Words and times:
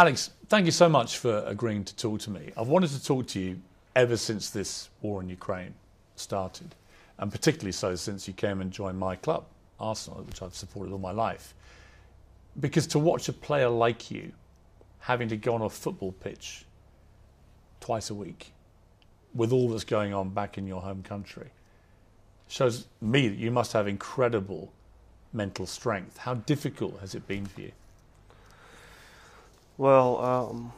Alex, 0.00 0.30
thank 0.48 0.64
you 0.64 0.72
so 0.72 0.88
much 0.88 1.18
for 1.18 1.44
agreeing 1.44 1.84
to 1.84 1.94
talk 1.94 2.20
to 2.20 2.30
me. 2.30 2.52
I've 2.56 2.68
wanted 2.68 2.88
to 2.88 3.04
talk 3.04 3.26
to 3.26 3.38
you 3.38 3.60
ever 3.94 4.16
since 4.16 4.48
this 4.48 4.88
war 5.02 5.20
in 5.20 5.28
Ukraine 5.28 5.74
started, 6.16 6.74
and 7.18 7.30
particularly 7.30 7.72
so 7.72 7.94
since 7.96 8.26
you 8.26 8.32
came 8.32 8.62
and 8.62 8.70
joined 8.70 8.98
my 8.98 9.14
club, 9.14 9.44
Arsenal, 9.78 10.22
which 10.22 10.40
I've 10.40 10.54
supported 10.54 10.90
all 10.90 10.98
my 10.98 11.10
life. 11.10 11.52
Because 12.58 12.86
to 12.86 12.98
watch 12.98 13.28
a 13.28 13.34
player 13.34 13.68
like 13.68 14.10
you 14.10 14.32
having 15.00 15.28
to 15.28 15.36
go 15.36 15.54
on 15.54 15.60
a 15.60 15.68
football 15.68 16.12
pitch 16.12 16.64
twice 17.80 18.08
a 18.08 18.14
week 18.14 18.54
with 19.34 19.52
all 19.52 19.68
that's 19.68 19.84
going 19.84 20.14
on 20.14 20.30
back 20.30 20.56
in 20.56 20.66
your 20.66 20.80
home 20.80 21.02
country 21.02 21.50
shows 22.48 22.86
me 23.02 23.28
that 23.28 23.36
you 23.36 23.50
must 23.50 23.74
have 23.74 23.86
incredible 23.86 24.72
mental 25.34 25.66
strength. 25.66 26.16
How 26.16 26.36
difficult 26.36 26.98
has 27.00 27.14
it 27.14 27.28
been 27.28 27.44
for 27.44 27.60
you? 27.60 27.72
Well, 29.80 30.22
um, 30.22 30.72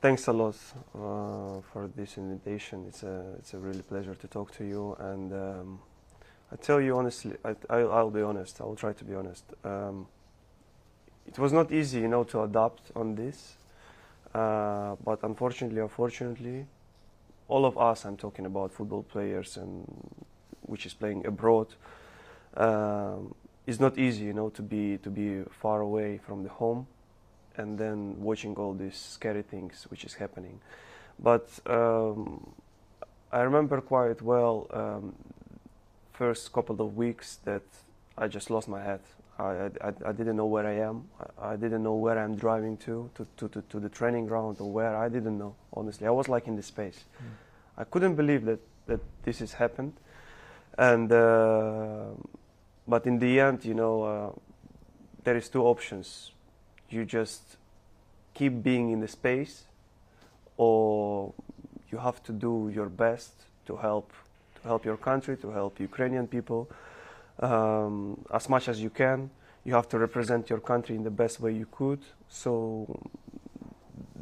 thanks 0.00 0.26
a 0.26 0.32
lot 0.32 0.56
uh, 0.92 1.60
for 1.72 1.88
this 1.94 2.18
invitation. 2.18 2.84
It's 2.88 3.04
a 3.04 3.36
it's 3.38 3.54
a 3.54 3.58
really 3.58 3.82
pleasure 3.82 4.16
to 4.16 4.26
talk 4.26 4.50
to 4.56 4.64
you. 4.64 4.96
And 4.98 5.32
um, 5.32 5.78
I 6.50 6.56
tell 6.56 6.80
you 6.80 6.98
honestly, 6.98 7.36
I, 7.44 7.54
I, 7.70 7.84
will 7.84 8.10
be 8.10 8.22
honest. 8.22 8.60
I 8.60 8.64
will 8.64 8.74
try 8.74 8.92
to 8.92 9.04
be 9.04 9.14
honest. 9.14 9.44
Um, 9.62 10.08
it 11.28 11.38
was 11.38 11.52
not 11.52 11.70
easy, 11.70 12.00
you 12.00 12.08
know, 12.08 12.24
to 12.24 12.42
adapt 12.42 12.90
on 12.96 13.14
this. 13.14 13.54
Uh, 14.34 14.96
but 15.04 15.20
unfortunately, 15.22 15.80
unfortunately, 15.80 16.66
all 17.46 17.64
of 17.64 17.78
us, 17.78 18.04
I'm 18.04 18.16
talking 18.16 18.46
about 18.46 18.72
football 18.72 19.04
players 19.04 19.58
and 19.58 19.86
which 20.62 20.86
is 20.86 20.92
playing 20.92 21.24
abroad, 21.24 21.68
um, 22.56 23.32
it's 23.68 23.78
not 23.78 23.96
easy, 23.96 24.24
you 24.24 24.32
know, 24.32 24.48
to 24.50 24.62
be 24.62 24.98
to 25.04 25.08
be 25.08 25.44
far 25.52 25.82
away 25.82 26.18
from 26.18 26.42
the 26.42 26.48
home 26.48 26.88
and 27.56 27.78
then 27.78 28.20
watching 28.20 28.54
all 28.56 28.74
these 28.74 28.96
scary 28.96 29.42
things 29.42 29.86
which 29.90 30.04
is 30.04 30.14
happening. 30.14 30.60
But 31.18 31.48
um, 31.66 32.54
I 33.32 33.40
remember 33.40 33.80
quite 33.80 34.22
well 34.22 34.66
um, 34.72 35.14
first 36.12 36.52
couple 36.52 36.80
of 36.80 36.96
weeks 36.96 37.36
that 37.44 37.62
I 38.16 38.28
just 38.28 38.50
lost 38.50 38.68
my 38.68 38.82
head. 38.82 39.00
I, 39.38 39.70
I, 39.80 39.92
I 40.06 40.12
didn't 40.12 40.36
know 40.36 40.46
where 40.46 40.66
I 40.66 40.74
am. 40.88 41.04
I, 41.18 41.52
I, 41.52 41.56
didn't 41.56 41.82
know 41.82 41.94
where 41.94 42.18
I'm 42.18 42.36
driving 42.36 42.76
to, 42.78 43.10
to, 43.14 43.26
to, 43.38 43.48
to, 43.48 43.62
to 43.62 43.80
the 43.80 43.88
training 43.88 44.26
ground 44.26 44.58
or 44.60 44.70
where. 44.70 44.96
I 44.96 45.08
didn't 45.08 45.38
know, 45.38 45.54
honestly. 45.72 46.06
I 46.06 46.10
was 46.10 46.28
like 46.28 46.46
in 46.46 46.56
the 46.56 46.62
space. 46.62 47.04
Mm. 47.22 47.26
I 47.78 47.84
couldn't 47.84 48.16
believe 48.16 48.44
that, 48.44 48.60
that 48.86 49.00
this 49.22 49.38
has 49.38 49.54
happened. 49.54 49.94
And, 50.76 51.10
uh, 51.10 52.08
but 52.86 53.06
in 53.06 53.18
the 53.18 53.40
end, 53.40 53.64
you 53.64 53.74
know, 53.74 54.02
uh, 54.02 54.30
there 55.24 55.36
is 55.36 55.48
two 55.48 55.62
options 55.62 56.32
you 56.90 57.04
just 57.04 57.42
keep 58.34 58.62
being 58.62 58.90
in 58.90 59.00
the 59.00 59.08
space 59.08 59.64
or 60.56 61.32
you 61.90 61.98
have 61.98 62.22
to 62.24 62.32
do 62.32 62.70
your 62.74 62.88
best 62.88 63.32
to 63.66 63.76
help 63.76 64.12
to 64.56 64.68
help 64.68 64.84
your 64.84 64.96
country 64.96 65.36
to 65.36 65.50
help 65.50 65.80
Ukrainian 65.80 66.26
people 66.26 66.68
um, 67.40 68.24
as 68.32 68.48
much 68.48 68.68
as 68.68 68.80
you 68.80 68.90
can. 68.90 69.30
You 69.64 69.74
have 69.74 69.88
to 69.88 69.98
represent 69.98 70.50
your 70.50 70.60
country 70.60 70.96
in 70.96 71.04
the 71.04 71.10
best 71.10 71.40
way 71.40 71.52
you 71.52 71.66
could. 71.70 72.00
So 72.28 72.52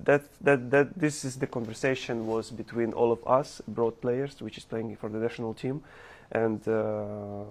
that 0.05 0.23
that 0.41 0.71
that 0.71 0.99
this 0.99 1.25
is 1.25 1.37
the 1.37 1.47
conversation 1.47 2.27
was 2.27 2.51
between 2.51 2.93
all 2.93 3.11
of 3.13 3.21
us 3.27 3.61
broad 3.69 4.01
players 4.01 4.41
which 4.41 4.57
is 4.57 4.65
playing 4.65 4.97
for 4.97 5.09
the 5.09 5.19
national 5.19 5.55
team 5.55 5.83
and 6.33 6.67
uh, 6.69 7.45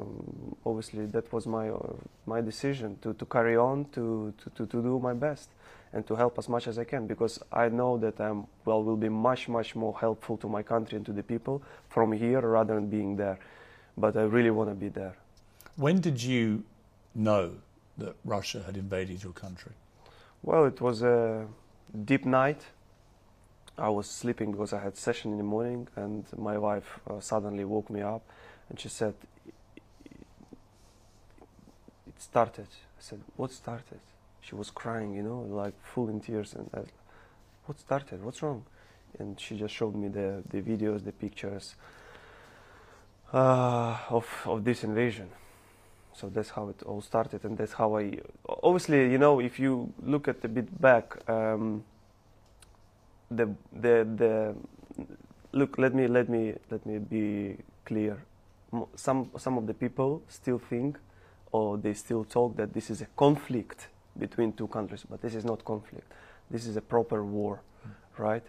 obviously 0.66 1.06
that 1.08 1.32
was 1.34 1.48
my 1.48 1.70
uh, 1.70 1.94
my 2.26 2.42
decision 2.42 2.98
to, 3.02 3.14
to 3.16 3.26
carry 3.26 3.58
on 3.58 3.86
to, 3.86 4.34
to, 4.56 4.66
to, 4.68 4.82
do 4.82 5.00
my 5.00 5.14
best 5.14 5.50
and 5.94 6.06
to 6.06 6.16
help 6.16 6.38
as 6.38 6.48
much 6.48 6.68
as 6.68 6.78
I 6.78 6.84
can 6.84 7.08
because 7.08 7.40
I 7.52 7.70
know 7.70 7.98
that 7.98 8.20
I'm 8.22 8.46
well 8.66 8.84
will 8.84 8.98
be 8.98 9.10
much 9.10 9.50
much 9.50 9.76
more 9.76 9.98
helpful 9.98 10.38
to 10.38 10.48
my 10.48 10.62
country 10.62 10.98
and 10.98 11.06
to 11.08 11.12
the 11.12 11.24
people 11.24 11.64
from 11.90 12.12
here 12.12 12.42
rather 12.42 12.76
than 12.76 12.88
being 12.88 13.16
there. 13.16 13.40
But 13.98 14.16
I 14.16 14.24
really 14.24 14.52
want 14.52 14.70
to 14.70 14.76
be 14.76 14.90
there. 14.90 15.16
When 15.76 16.00
did 16.00 16.22
you 16.22 16.64
know 17.16 17.54
that 17.98 18.16
Russia 18.26 18.62
had 18.64 18.78
invaded 18.78 19.24
your 19.24 19.34
country? 19.34 19.72
Well 20.44 20.66
it 20.66 20.80
was 20.82 21.02
a 21.02 21.48
deep 22.06 22.26
night. 22.26 22.62
I 23.80 23.90
was 23.90 24.08
sleeping 24.08 24.52
because 24.52 24.74
I 24.74 24.80
had 24.80 24.98
session 24.98 25.32
in 25.32 25.38
the 25.38 25.44
morning 25.44 25.88
and 25.96 26.26
my 26.38 26.58
wife 26.58 27.00
uh, 27.10 27.20
suddenly 27.20 27.64
woke 27.64 27.90
me 27.90 28.02
up 28.02 28.24
and 28.70 28.80
she 28.80 28.90
said, 28.90 29.14
it 32.06 32.22
started. 32.22 32.68
I 32.68 33.02
said, 33.02 33.20
what 33.36 33.52
started? 33.52 34.00
She 34.42 34.56
was 34.56 34.70
crying, 34.70 35.14
you 35.14 35.24
know, 35.24 35.42
like 35.42 35.74
full 35.84 36.10
in 36.10 36.20
tears. 36.20 36.54
And 36.54 36.70
I, 36.74 36.82
what 37.66 37.80
started? 37.80 38.24
What's 38.24 38.42
wrong? 38.42 38.64
And 39.20 39.40
she 39.40 39.58
just 39.58 39.74
showed 39.74 39.96
me 39.96 40.08
the, 40.08 40.44
the 40.50 40.62
videos, 40.62 41.04
the 41.04 41.12
pictures 41.12 41.76
uh, 43.34 43.98
of, 44.10 44.28
of 44.46 44.64
this 44.64 44.84
invasion. 44.84 45.30
So 46.14 46.30
that's 46.30 46.50
how 46.50 46.70
it 46.70 46.82
all 46.82 47.02
started, 47.02 47.46
and 47.46 47.56
that's 47.56 47.74
how 47.74 47.96
I. 47.96 48.18
Obviously, 48.64 49.12
you 49.12 49.20
know, 49.20 49.40
if 49.40 49.60
you 49.60 49.94
look 50.02 50.28
at 50.28 50.44
a 50.44 50.48
bit 50.48 50.82
back, 50.82 51.16
um, 51.30 51.84
the 53.30 53.54
the 53.72 54.08
the 54.16 54.56
look. 55.52 55.78
Let 55.78 55.94
me 55.94 56.08
let 56.08 56.28
me 56.28 56.56
let 56.72 56.84
me 56.88 56.98
be 56.98 57.58
clear 57.86 58.18
some 58.96 59.30
some 59.38 59.58
of 59.58 59.68
the 59.68 59.74
people 59.74 60.22
still 60.28 60.60
think 60.60 60.98
or 61.52 61.78
they 61.78 61.94
still 61.94 62.24
talk 62.24 62.58
that 62.58 62.74
this 62.74 62.90
is 62.90 63.02
a 63.02 63.08
conflict 63.16 63.88
between 64.20 64.52
two 64.54 64.68
countries, 64.68 65.06
but 65.10 65.22
this 65.22 65.36
is 65.36 65.46
not 65.46 65.64
conflict. 65.64 66.12
This 66.50 66.66
is 66.66 66.76
a 66.76 66.82
proper 66.82 67.24
war, 67.24 67.62
mm. 67.86 67.92
right? 68.18 68.44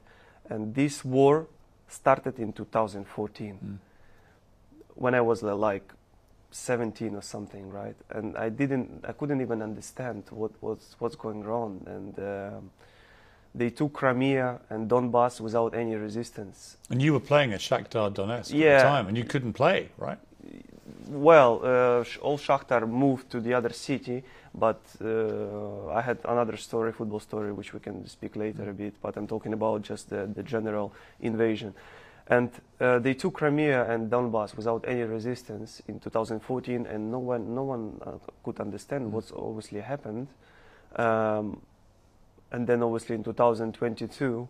And 0.48 0.74
this 0.74 1.04
war 1.04 1.46
started 1.86 2.38
in 2.38 2.52
2014 2.52 3.58
mm. 3.64 3.78
when 4.94 5.14
I 5.14 5.20
was 5.20 5.42
uh, 5.42 5.54
like 5.54 5.92
17 6.50 7.14
or 7.14 7.22
something, 7.22 7.70
right? 7.70 7.96
And 8.10 8.36
I 8.36 8.48
didn't, 8.48 9.04
I 9.06 9.12
couldn't 9.12 9.40
even 9.40 9.62
understand 9.62 10.24
what 10.30 10.52
was 10.60 10.96
what's 10.98 11.16
going 11.16 11.46
on, 11.46 11.82
and. 11.86 12.18
Um, 12.18 12.70
they 13.58 13.70
took 13.70 13.92
Crimea 13.92 14.60
and 14.70 14.88
Donbass 14.88 15.40
without 15.40 15.74
any 15.74 15.94
resistance. 15.96 16.76
And 16.90 17.02
you 17.02 17.12
were 17.12 17.20
playing 17.20 17.52
at 17.52 17.60
Shakhtar 17.60 18.12
Donetsk 18.14 18.52
yeah. 18.52 18.68
at 18.68 18.78
the 18.78 18.88
time, 18.88 19.08
and 19.08 19.16
you 19.16 19.24
couldn't 19.24 19.52
play, 19.52 19.88
right? 19.98 20.18
Well, 21.08 21.60
uh, 21.64 22.04
all 22.22 22.38
Shakhtar 22.38 22.88
moved 22.88 23.30
to 23.30 23.40
the 23.40 23.54
other 23.54 23.72
city, 23.72 24.22
but 24.54 24.80
uh, 25.02 25.88
I 25.88 26.02
had 26.02 26.18
another 26.24 26.56
story, 26.56 26.92
football 26.92 27.20
story, 27.20 27.52
which 27.52 27.72
we 27.72 27.80
can 27.80 28.06
speak 28.06 28.36
later 28.36 28.70
a 28.70 28.74
bit. 28.74 28.94
But 29.02 29.16
I'm 29.16 29.26
talking 29.26 29.52
about 29.52 29.82
just 29.82 30.10
the, 30.10 30.26
the 30.26 30.42
general 30.42 30.92
invasion. 31.20 31.74
And 32.28 32.50
uh, 32.78 32.98
they 32.98 33.14
took 33.14 33.34
Crimea 33.34 33.90
and 33.90 34.10
Donbass 34.10 34.54
without 34.54 34.84
any 34.86 35.02
resistance 35.02 35.82
in 35.88 35.98
2014, 35.98 36.86
and 36.86 37.10
no 37.10 37.18
one, 37.18 37.54
no 37.54 37.62
one 37.62 38.00
uh, 38.04 38.12
could 38.44 38.60
understand 38.60 39.06
mm. 39.06 39.10
what's 39.10 39.32
obviously 39.32 39.80
happened. 39.80 40.28
Um, 40.96 41.60
and 42.52 42.66
then 42.66 42.82
obviously 42.82 43.14
in 43.14 43.24
2022, 43.24 44.48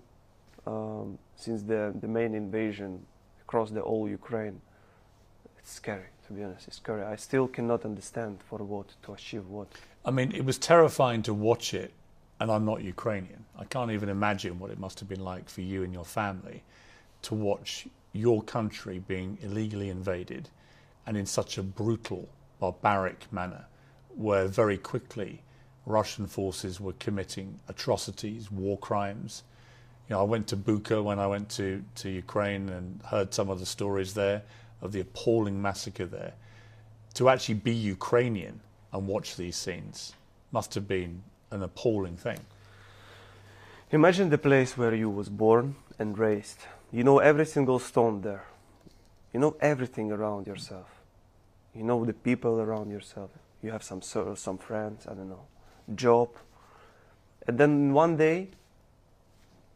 um, 0.67 1.19
since 1.37 1.63
the, 1.63 1.95
the 2.01 2.09
main 2.09 2.35
invasion 2.35 3.05
across 3.43 3.71
the 3.71 3.83
whole 3.83 4.09
Ukraine, 4.09 4.61
it's 5.59 5.73
scary, 5.73 6.07
to 6.27 6.33
be 6.33 6.43
honest. 6.43 6.69
It's 6.69 6.77
scary. 6.77 7.03
I 7.03 7.17
still 7.17 7.49
cannot 7.49 7.85
understand 7.85 8.39
for 8.49 8.59
what, 8.59 8.87
to 9.05 9.13
achieve 9.13 9.47
what. 9.49 9.69
I 10.05 10.11
mean, 10.11 10.33
it 10.33 10.45
was 10.45 10.59
terrifying 10.59 11.23
to 11.23 11.35
watch 11.35 11.75
it, 11.75 11.93
and 12.41 12.51
I'm 12.51 12.65
not 12.65 12.83
Ukrainian. 12.83 13.45
I 13.59 13.65
can't 13.65 13.91
even 13.91 14.09
imagine 14.09 14.59
what 14.59 14.71
it 14.71 14.79
must 14.79 15.01
have 15.01 15.09
been 15.09 15.25
like 15.25 15.49
for 15.49 15.63
you 15.63 15.83
and 15.83 15.93
your 15.93 16.05
family 16.05 16.63
to 17.23 17.35
watch 17.35 17.87
your 18.13 18.43
country 18.43 18.99
being 18.99 19.39
illegally 19.43 19.91
invaded 19.91 20.49
and 21.07 21.17
in 21.17 21.27
such 21.27 21.59
a 21.59 21.63
brutal, 21.63 22.29
barbaric 22.61 23.33
manner, 23.33 23.65
where 24.15 24.47
very 24.47 24.79
quickly 24.79 25.43
Russian 25.89 26.27
forces 26.27 26.81
were 26.81 26.93
committing 26.95 27.59
atrocities, 27.67 28.51
war 28.51 28.79
crimes. 28.79 29.43
You 30.09 30.15
know, 30.15 30.21
I 30.21 30.25
went 30.25 30.47
to 30.49 30.57
Bucha 30.57 31.03
when 31.03 31.19
I 31.19 31.27
went 31.27 31.49
to, 31.51 31.83
to 31.97 32.11
Ukraine 32.11 32.69
and 32.69 33.01
heard 33.05 33.33
some 33.33 33.49
of 33.49 33.59
the 33.59 33.67
stories 33.67 34.13
there 34.13 34.43
of 34.83 34.93
the 34.93 35.01
appalling 35.01 35.61
massacre 35.61 36.05
there. 36.05 36.35
To 37.15 37.31
actually 37.31 37.55
be 37.55 37.73
Ukrainian 37.73 38.61
and 38.93 39.07
watch 39.07 39.37
these 39.37 39.57
scenes 39.57 40.13
must 40.53 40.75
have 40.75 40.87
been 40.87 41.23
an 41.51 41.63
appalling 41.63 42.17
thing. 42.17 42.41
Imagine 43.91 44.29
the 44.29 44.39
place 44.39 44.77
where 44.77 44.95
you 44.95 45.09
was 45.09 45.31
born 45.31 45.75
and 45.99 46.19
raised. 46.19 46.61
You 46.93 47.03
know 47.03 47.19
every 47.19 47.47
single 47.47 47.79
stone 47.79 48.21
there. 48.21 48.45
You 49.33 49.41
know 49.41 49.57
everything 49.61 50.13
around 50.13 50.47
yourself. 50.47 50.89
You 51.75 51.83
know 51.85 52.05
the 52.05 52.13
people 52.13 52.61
around 52.61 52.91
yourself. 52.91 53.31
You 53.63 53.71
have 53.71 53.83
some 53.83 54.03
some 54.03 54.59
friends, 54.59 55.07
I 55.07 55.15
don't 55.15 55.31
know 55.31 55.47
job. 55.95 56.29
And 57.47 57.59
then 57.59 57.93
one 57.93 58.17
day, 58.17 58.49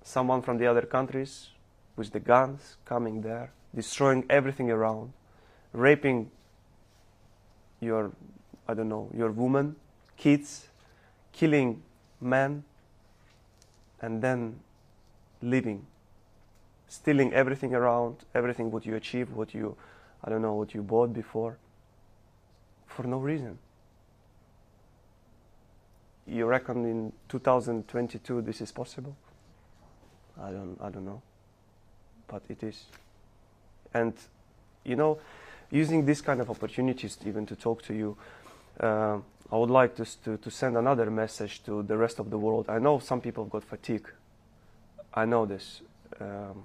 someone 0.03 0.43
from 0.43 0.59
the 0.59 0.67
other 0.67 0.82
countries 0.82 1.49
with 1.97 2.12
the 2.12 2.20
guns 2.20 2.76
coming 2.85 3.23
there, 3.23 3.53
destroying 3.75 4.25
everything 4.29 4.70
around, 4.70 5.12
raping 5.73 6.31
your, 7.81 8.12
I 8.69 8.75
don't 8.75 8.88
know, 8.88 9.11
your 9.14 9.31
woman, 9.31 9.76
kids, 10.17 10.69
killing 11.32 11.82
men, 12.20 12.65
and 14.00 14.20
then 14.23 14.58
leaving, 15.41 15.87
stealing 16.88 17.32
everything 17.32 17.75
around, 17.75 18.17
everything 18.35 18.70
what 18.70 18.85
you 18.85 18.97
achieved, 18.97 19.32
what 19.32 19.55
you, 19.55 19.76
I 20.25 20.31
don't 20.31 20.43
know, 20.43 20.55
what 20.55 20.75
you 20.75 20.82
bought 20.82 21.12
before, 21.12 21.58
for 22.87 23.05
no 23.05 23.19
reason. 23.19 23.58
You 26.32 26.46
reckon 26.46 26.87
in 26.87 27.12
2022 27.29 28.40
this 28.40 28.62
is 28.62 28.73
possible? 28.73 29.14
I 30.43 30.50
don't, 30.50 30.79
I 30.81 30.88
don't 30.88 31.05
know, 31.05 31.20
but 32.26 32.43
it 32.49 32.62
is. 32.62 32.87
And 33.93 34.14
you 34.82 34.96
know, 34.96 35.19
using 35.70 36.06
these 36.06 36.23
kind 36.23 36.40
of 36.40 36.49
opportunities 36.49 37.19
even 37.26 37.44
to 37.46 37.55
talk 37.55 37.82
to 37.82 37.94
you, 37.94 38.17
uh, 38.81 39.19
I 39.52 39.56
would 39.56 39.69
like 39.69 39.94
to, 39.96 40.06
to, 40.25 40.38
to 40.38 40.50
send 40.50 40.79
another 40.79 41.11
message 41.11 41.62
to 41.64 41.82
the 41.82 41.99
rest 41.99 42.19
of 42.19 42.31
the 42.31 42.38
world. 42.38 42.64
I 42.70 42.79
know 42.79 42.99
some 42.99 43.20
people 43.20 43.44
have 43.44 43.52
got 43.52 43.64
fatigue. 43.64 44.08
I 45.12 45.26
know 45.26 45.44
this. 45.44 45.82
Um, 46.19 46.62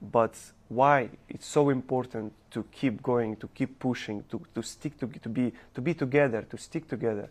but 0.00 0.34
why 0.68 1.10
it's 1.28 1.46
so 1.46 1.68
important 1.68 2.32
to 2.52 2.64
keep 2.72 3.02
going, 3.02 3.36
to 3.36 3.48
keep 3.48 3.78
pushing, 3.78 4.24
to, 4.30 4.40
to 4.54 4.62
stick 4.62 4.98
to, 5.00 5.06
to 5.06 5.28
be 5.28 5.52
to 5.74 5.82
be 5.82 5.92
together, 5.92 6.40
to 6.48 6.56
stick 6.56 6.88
together, 6.88 7.28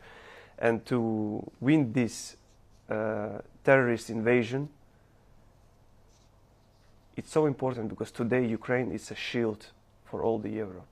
and 0.60 0.86
to 0.86 1.50
win 1.62 1.92
this 1.94 2.36
uh, 2.90 3.40
terrorist 3.64 4.10
invasion. 4.10 4.70
It's 7.16 7.32
so 7.32 7.46
important 7.46 7.90
because 7.90 8.12
today 8.12 8.46
Ukraine 8.46 8.92
is 8.92 9.12
a 9.12 9.16
shield 9.16 9.68
for 10.06 10.24
all 10.24 10.38
the 10.40 10.50
Europe, 10.50 10.92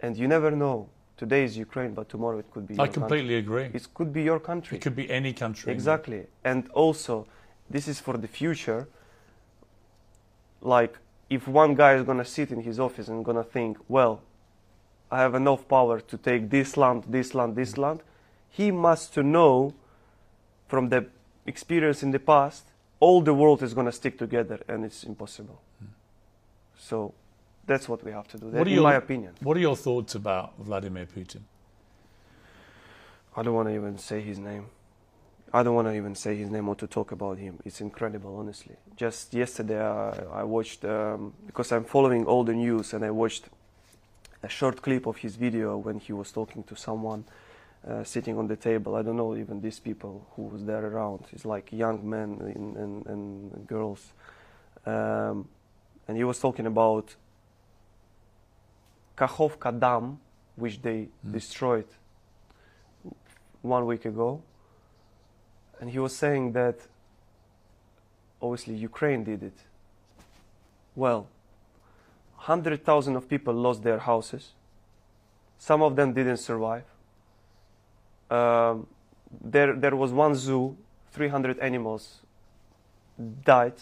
and 0.00 0.16
you 0.16 0.26
never 0.26 0.50
know. 0.50 0.88
Today 1.16 1.44
is 1.44 1.56
Ukraine, 1.56 1.92
but 1.92 2.08
tomorrow 2.08 2.38
it 2.38 2.50
could 2.50 2.66
be. 2.66 2.74
I 2.78 2.84
your 2.84 2.92
completely 2.92 3.34
country. 3.34 3.64
agree. 3.66 3.78
It 3.78 3.88
could 3.92 4.10
be 4.12 4.22
your 4.22 4.40
country. 4.40 4.78
It 4.78 4.80
could 4.80 4.96
be 4.96 5.10
any 5.10 5.34
country. 5.34 5.70
Exactly. 5.70 6.26
And 6.44 6.68
also, 6.70 7.26
this 7.68 7.88
is 7.88 8.00
for 8.00 8.16
the 8.16 8.28
future. 8.28 8.88
Like, 10.62 10.96
if 11.28 11.46
one 11.46 11.74
guy 11.74 11.94
is 11.94 12.04
going 12.04 12.18
to 12.18 12.24
sit 12.24 12.50
in 12.50 12.62
his 12.62 12.80
office 12.80 13.08
and 13.08 13.22
going 13.22 13.36
to 13.36 13.44
think, 13.44 13.76
well, 13.88 14.22
I 15.10 15.18
have 15.18 15.34
enough 15.34 15.68
power 15.68 16.00
to 16.00 16.16
take 16.16 16.48
this 16.48 16.76
land, 16.76 17.04
this 17.08 17.34
land, 17.34 17.54
this 17.54 17.76
land, 17.76 18.00
he 18.50 18.70
must 18.70 19.14
to 19.14 19.22
know 19.22 19.72
from 20.68 20.88
the 20.88 21.06
experience 21.46 22.02
in 22.02 22.10
the 22.10 22.18
past, 22.18 22.64
all 23.00 23.22
the 23.22 23.32
world 23.34 23.62
is 23.62 23.72
going 23.74 23.86
to 23.86 23.92
stick 23.92 24.18
together 24.18 24.60
and 24.68 24.84
it's 24.84 25.04
impossible. 25.04 25.60
So 26.78 27.14
that's 27.66 27.88
what 27.88 28.04
we 28.04 28.12
have 28.12 28.28
to 28.28 28.38
do, 28.38 28.46
What 28.46 28.52
that, 28.54 28.66
are 28.66 28.68
in 28.68 28.74
your- 28.74 28.82
my 28.82 28.94
opinion. 28.94 29.34
What 29.42 29.56
are 29.56 29.60
your 29.60 29.76
thoughts 29.76 30.14
about 30.14 30.52
Vladimir 30.58 31.06
Putin? 31.06 31.40
I 33.36 33.42
don't 33.42 33.54
want 33.54 33.68
to 33.68 33.74
even 33.74 33.96
say 33.98 34.20
his 34.20 34.38
name. 34.38 34.66
I 35.52 35.62
don't 35.62 35.74
want 35.74 35.88
to 35.88 35.94
even 35.94 36.14
say 36.14 36.36
his 36.36 36.50
name 36.50 36.68
or 36.68 36.76
to 36.76 36.86
talk 36.86 37.10
about 37.12 37.38
him. 37.38 37.58
It's 37.64 37.80
incredible, 37.80 38.36
honestly. 38.36 38.76
Just 38.96 39.34
yesterday, 39.34 39.80
I, 39.80 40.40
I 40.40 40.44
watched 40.44 40.84
um, 40.84 41.32
because 41.46 41.72
I'm 41.72 41.84
following 41.84 42.24
all 42.26 42.44
the 42.44 42.52
news, 42.54 42.92
and 42.94 43.04
I 43.04 43.10
watched 43.10 43.44
a 44.42 44.48
short 44.48 44.80
clip 44.82 45.06
of 45.06 45.16
his 45.16 45.34
video 45.36 45.76
when 45.76 45.98
he 45.98 46.12
was 46.12 46.30
talking 46.32 46.62
to 46.64 46.76
someone 46.76 47.24
uh, 47.88 48.04
sitting 48.04 48.36
on 48.38 48.46
the 48.46 48.56
table. 48.56 48.94
I 48.94 49.02
don't 49.02 49.16
know 49.16 49.36
even 49.36 49.60
these 49.60 49.80
people 49.80 50.26
who 50.34 50.42
was 50.42 50.64
there 50.64 50.84
around. 50.84 51.24
It's 51.32 51.44
like 51.44 51.72
young 51.72 52.08
men 52.08 52.38
and, 52.54 52.76
and, 52.76 53.06
and 53.06 53.66
girls, 53.66 54.12
um, 54.86 55.48
and 56.06 56.16
he 56.16 56.24
was 56.24 56.38
talking 56.38 56.66
about 56.66 57.14
Kakhovka 59.16 59.78
Dam, 59.78 60.18
which 60.56 60.82
they 60.82 61.08
Mm. 61.24 61.32
destroyed 61.32 61.86
one 63.62 63.86
week 63.86 64.04
ago. 64.04 64.42
And 65.80 65.90
he 65.90 65.98
was 65.98 66.14
saying 66.14 66.52
that 66.52 66.76
obviously 68.40 68.74
Ukraine 68.74 69.24
did 69.24 69.42
it. 69.42 69.58
Well, 70.94 71.28
100,000 72.36 73.16
of 73.16 73.28
people 73.28 73.54
lost 73.54 73.82
their 73.82 73.98
houses. 73.98 74.52
Some 75.58 75.82
of 75.82 75.96
them 75.96 76.12
didn't 76.12 76.38
survive. 76.38 76.84
Um, 78.30 78.86
there, 79.40 79.74
there 79.74 79.96
was 79.96 80.12
one 80.12 80.34
zoo, 80.34 80.76
300 81.12 81.58
animals 81.58 82.20
died. 83.44 83.74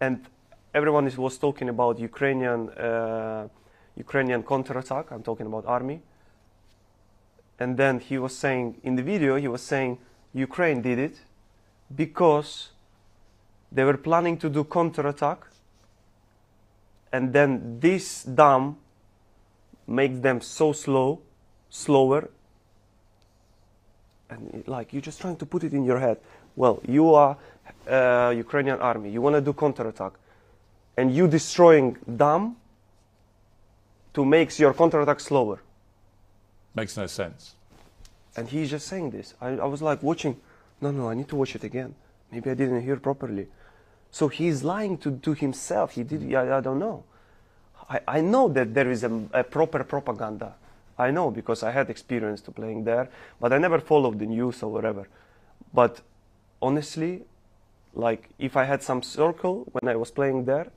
And 0.00 0.24
everyone 0.74 1.10
was 1.16 1.38
talking 1.38 1.68
about 1.68 1.98
Ukrainian, 1.98 2.70
uh, 2.70 3.48
Ukrainian 3.96 4.42
counterattack. 4.42 5.10
I'm 5.10 5.22
talking 5.22 5.46
about 5.46 5.66
army. 5.66 6.00
And 7.58 7.76
then 7.76 7.98
he 7.98 8.18
was 8.18 8.36
saying, 8.36 8.80
in 8.84 8.94
the 8.94 9.02
video, 9.02 9.36
he 9.36 9.48
was 9.48 9.62
saying 9.62 9.98
Ukraine 10.32 10.80
did 10.80 10.98
it 10.98 11.20
because 11.94 12.70
they 13.72 13.84
were 13.84 13.96
planning 13.96 14.36
to 14.38 14.48
do 14.48 14.64
counterattack. 14.64 15.46
And 17.12 17.32
then 17.32 17.80
this 17.80 18.22
dam 18.22 18.76
makes 19.86 20.18
them 20.20 20.40
so 20.40 20.72
slow, 20.72 21.20
slower. 21.70 22.30
And 24.30 24.64
like 24.66 24.92
you're 24.92 25.02
just 25.02 25.20
trying 25.20 25.36
to 25.36 25.46
put 25.46 25.64
it 25.64 25.72
in 25.72 25.84
your 25.84 25.98
head. 25.98 26.18
Well, 26.56 26.80
you 26.86 27.14
are 27.14 27.36
uh, 27.88 28.32
Ukrainian 28.36 28.80
army. 28.80 29.10
You 29.10 29.22
want 29.22 29.36
to 29.36 29.40
do 29.40 29.52
counterattack, 29.52 30.12
and 30.96 31.14
you 31.14 31.28
destroying 31.28 31.96
dam 32.16 32.56
to 34.14 34.24
makes 34.24 34.58
your 34.58 34.74
counterattack 34.74 35.20
slower. 35.20 35.60
Makes 36.74 36.96
no 36.96 37.06
sense. 37.06 37.54
And 38.36 38.48
he's 38.48 38.70
just 38.70 38.86
saying 38.86 39.10
this. 39.10 39.34
I, 39.40 39.48
I 39.48 39.64
was 39.64 39.82
like 39.82 40.02
watching, 40.02 40.36
no, 40.80 40.90
no, 40.90 41.08
I 41.08 41.14
need 41.14 41.28
to 41.28 41.36
watch 41.36 41.56
it 41.56 41.64
again. 41.64 41.94
Maybe 42.30 42.50
I 42.50 42.54
didn't 42.54 42.82
hear 42.82 42.96
properly. 42.96 43.48
So 44.10 44.28
he's 44.28 44.62
lying 44.62 44.98
to, 44.98 45.18
to 45.18 45.34
himself. 45.34 45.92
He 45.92 46.02
did, 46.02 46.34
I, 46.34 46.58
I 46.58 46.60
don't 46.60 46.78
know. 46.78 47.04
I, 47.90 48.00
I 48.06 48.20
know 48.20 48.48
that 48.48 48.74
there 48.74 48.90
is 48.90 49.04
a, 49.04 49.10
a 49.32 49.44
proper 49.44 49.82
propaganda. 49.84 50.54
I 50.98 51.10
know 51.10 51.30
because 51.30 51.62
I 51.62 51.70
had 51.70 51.90
experience 51.90 52.40
to 52.42 52.50
playing 52.50 52.84
there, 52.84 53.08
but 53.40 53.52
I 53.52 53.58
never 53.58 53.78
followed 53.78 54.18
the 54.18 54.26
news 54.26 54.62
or 54.62 54.72
whatever. 54.72 55.08
But 55.72 56.00
honestly, 56.60 57.22
like 57.94 58.28
if 58.38 58.56
I 58.56 58.64
had 58.64 58.82
some 58.82 59.02
circle 59.02 59.66
when 59.72 59.88
I 59.92 59.96
was 59.96 60.10
playing 60.10 60.44
there, 60.44 60.68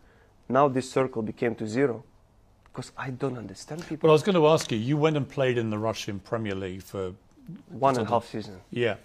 now 0.47 0.67
this 0.67 0.89
circle 0.91 1.21
became 1.21 1.55
to 1.55 1.67
zero 1.67 2.03
because 2.71 2.91
I 2.97 3.09
don't 3.09 3.37
understand 3.37 3.81
people. 3.87 4.07
But 4.07 4.09
I 4.09 4.13
was 4.13 4.23
going 4.23 4.35
to 4.35 4.47
ask 4.47 4.71
you, 4.71 4.77
you 4.77 4.97
went 4.97 5.17
and 5.17 5.27
played 5.27 5.57
in 5.57 5.69
the 5.69 5.77
Russian 5.77 6.19
Premier 6.19 6.55
League 6.55 6.83
for, 6.83 7.13
One 7.69 7.97
and 7.97 8.07
a 8.07 8.09
half 8.09 8.27
season. 8.27 8.61
yeah. 8.69 8.95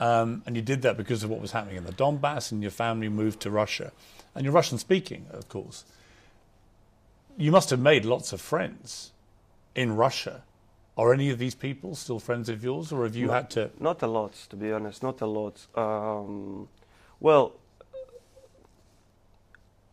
Um, 0.00 0.42
and 0.46 0.56
you 0.56 0.62
did 0.62 0.80
that 0.82 0.96
because 0.96 1.22
of 1.24 1.28
what 1.28 1.42
was 1.42 1.52
happening 1.52 1.76
in 1.76 1.84
the 1.84 1.92
Donbass 1.92 2.52
and 2.52 2.62
your 2.62 2.70
family 2.70 3.10
moved 3.10 3.40
to 3.40 3.50
Russia. 3.50 3.92
And 4.34 4.44
you're 4.44 4.52
Russian 4.52 4.78
speaking, 4.78 5.26
of 5.30 5.46
course. 5.50 5.84
You 7.36 7.52
must 7.52 7.68
have 7.68 7.80
made 7.80 8.06
lots 8.06 8.32
of 8.32 8.40
friends 8.40 9.12
in 9.74 9.96
Russia. 9.96 10.42
Are 10.96 11.14
any 11.14 11.30
of 11.30 11.38
these 11.38 11.54
people 11.54 11.94
still 11.94 12.18
friends 12.18 12.48
of 12.48 12.62
yours, 12.62 12.92
or 12.92 13.04
have 13.04 13.16
you 13.16 13.28
No. 13.28 13.32
had 13.32 13.50
to? 13.50 13.70
Not 13.78 14.02
a 14.02 14.06
lot, 14.06 14.32
to 14.50 14.56
be 14.56 14.72
honest. 14.72 15.02
Not 15.02 15.20
a 15.20 15.26
lot. 15.26 15.66
Um, 15.74 16.68
well, 17.20 17.52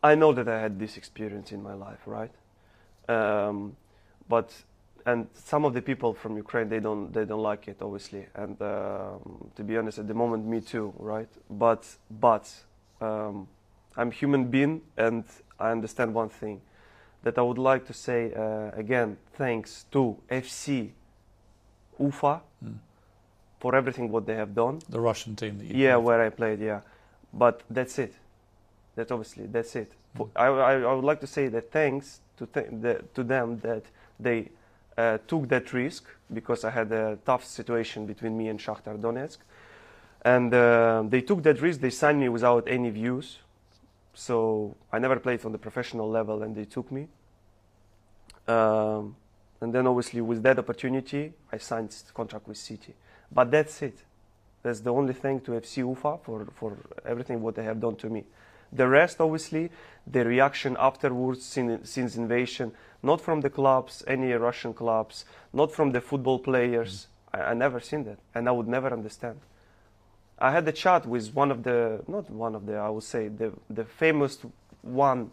I 0.02 0.14
know 0.14 0.32
that 0.32 0.48
I 0.48 0.60
had 0.60 0.78
this 0.78 0.96
experience 0.96 1.50
in 1.52 1.62
my 1.62 1.74
life, 1.74 2.00
right? 2.06 2.30
Um, 3.08 3.76
but 4.28 4.52
and 5.06 5.26
some 5.34 5.64
of 5.64 5.72
the 5.72 5.80
people 5.80 6.12
from 6.12 6.36
Ukraine 6.36 6.68
they 6.68 6.80
don't 6.80 7.12
they 7.12 7.24
don't 7.24 7.42
like 7.42 7.68
it, 7.68 7.78
obviously. 7.80 8.26
And 8.34 8.60
um, 8.60 9.50
to 9.56 9.62
be 9.64 9.76
honest, 9.78 9.98
at 9.98 10.06
the 10.08 10.14
moment, 10.14 10.44
me 10.46 10.60
too, 10.60 10.92
right? 10.98 11.28
But 11.50 11.86
but 12.10 12.52
um, 13.00 13.48
I'm 13.96 14.10
human 14.10 14.44
being, 14.50 14.82
and 14.96 15.24
I 15.58 15.70
understand 15.70 16.14
one 16.14 16.28
thing 16.28 16.60
that 17.22 17.38
I 17.38 17.42
would 17.42 17.58
like 17.58 17.86
to 17.86 17.92
say 17.92 18.32
uh, 18.34 18.70
again. 18.78 19.16
Thanks 19.34 19.84
to 19.92 20.16
FC 20.30 20.90
Ufa 21.98 22.40
Mm. 22.64 22.74
for 23.60 23.74
everything 23.76 24.10
what 24.10 24.26
they 24.26 24.34
have 24.34 24.52
done. 24.54 24.80
The 24.88 25.00
Russian 25.00 25.36
team 25.36 25.58
that 25.58 25.66
you 25.66 25.74
Yeah, 25.76 25.94
played 25.94 26.04
where 26.04 26.22
I 26.26 26.30
played, 26.30 26.60
yeah. 26.60 26.80
But 27.32 27.62
that's 27.70 27.98
it. 27.98 28.14
That 28.96 29.12
obviously, 29.12 29.46
that's 29.46 29.76
it. 29.76 29.92
For- 30.16 30.28
I, 30.34 30.46
I, 30.46 30.72
I 30.80 30.92
would 30.94 31.04
like 31.04 31.20
to 31.20 31.26
say 31.26 31.48
that 31.48 31.70
thanks 31.70 32.20
to, 32.38 32.46
th- 32.46 32.66
the, 32.80 33.04
to 33.14 33.22
them 33.22 33.58
that 33.60 33.84
they 34.18 34.48
uh, 34.96 35.18
took 35.28 35.48
that 35.48 35.72
risk 35.72 36.04
because 36.32 36.64
I 36.64 36.70
had 36.70 36.90
a 36.92 37.18
tough 37.24 37.44
situation 37.44 38.06
between 38.06 38.36
me 38.36 38.48
and 38.48 38.58
Shakhtar 38.58 38.98
Donetsk. 38.98 39.38
And 40.22 40.52
uh, 40.52 41.04
they 41.08 41.20
took 41.20 41.42
that 41.44 41.60
risk. 41.62 41.80
They 41.80 41.90
signed 41.90 42.18
me 42.20 42.28
without 42.28 42.66
any 42.66 42.90
views. 42.90 43.38
So 44.18 44.76
I 44.92 44.98
never 44.98 45.20
played 45.20 45.44
on 45.44 45.52
the 45.52 45.58
professional 45.58 46.10
level 46.10 46.42
and 46.42 46.52
they 46.52 46.64
took 46.64 46.90
me. 46.90 47.06
Um, 48.48 49.14
and 49.60 49.72
then 49.72 49.86
obviously 49.86 50.20
with 50.20 50.42
that 50.42 50.58
opportunity, 50.58 51.34
I 51.52 51.58
signed 51.58 51.94
contract 52.14 52.48
with 52.48 52.56
City. 52.56 52.96
But 53.30 53.52
that's 53.52 53.80
it. 53.80 54.02
That's 54.64 54.80
the 54.80 54.92
only 54.92 55.14
thing 55.14 55.40
to 55.42 55.52
FC 55.52 55.76
Ufa 55.88 56.18
for, 56.24 56.48
for 56.52 56.78
everything 57.06 57.40
what 57.40 57.54
they 57.54 57.62
have 57.62 57.78
done 57.78 57.94
to 57.94 58.10
me. 58.10 58.24
The 58.72 58.88
rest, 58.88 59.20
obviously, 59.20 59.70
the 60.04 60.24
reaction 60.24 60.76
afterwards 60.80 61.44
since, 61.44 61.88
since 61.88 62.16
invasion, 62.16 62.72
not 63.04 63.20
from 63.20 63.40
the 63.40 63.50
clubs, 63.50 64.02
any 64.08 64.32
Russian 64.32 64.74
clubs, 64.74 65.26
not 65.52 65.70
from 65.70 65.92
the 65.92 66.00
football 66.00 66.40
players. 66.40 67.06
I, 67.32 67.38
I 67.38 67.54
never 67.54 67.78
seen 67.78 68.02
that, 68.04 68.18
and 68.34 68.48
I 68.48 68.50
would 68.50 68.66
never 68.66 68.92
understand. 68.92 69.38
I 70.40 70.52
had 70.52 70.68
a 70.68 70.72
chat 70.72 71.04
with 71.06 71.34
one 71.34 71.50
of 71.50 71.62
the, 71.64 72.02
not 72.06 72.30
one 72.30 72.54
of 72.54 72.66
the, 72.66 72.76
I 72.76 72.88
would 72.88 73.02
say, 73.02 73.28
the, 73.28 73.52
the 73.68 73.84
famous 73.84 74.38
one 74.82 75.30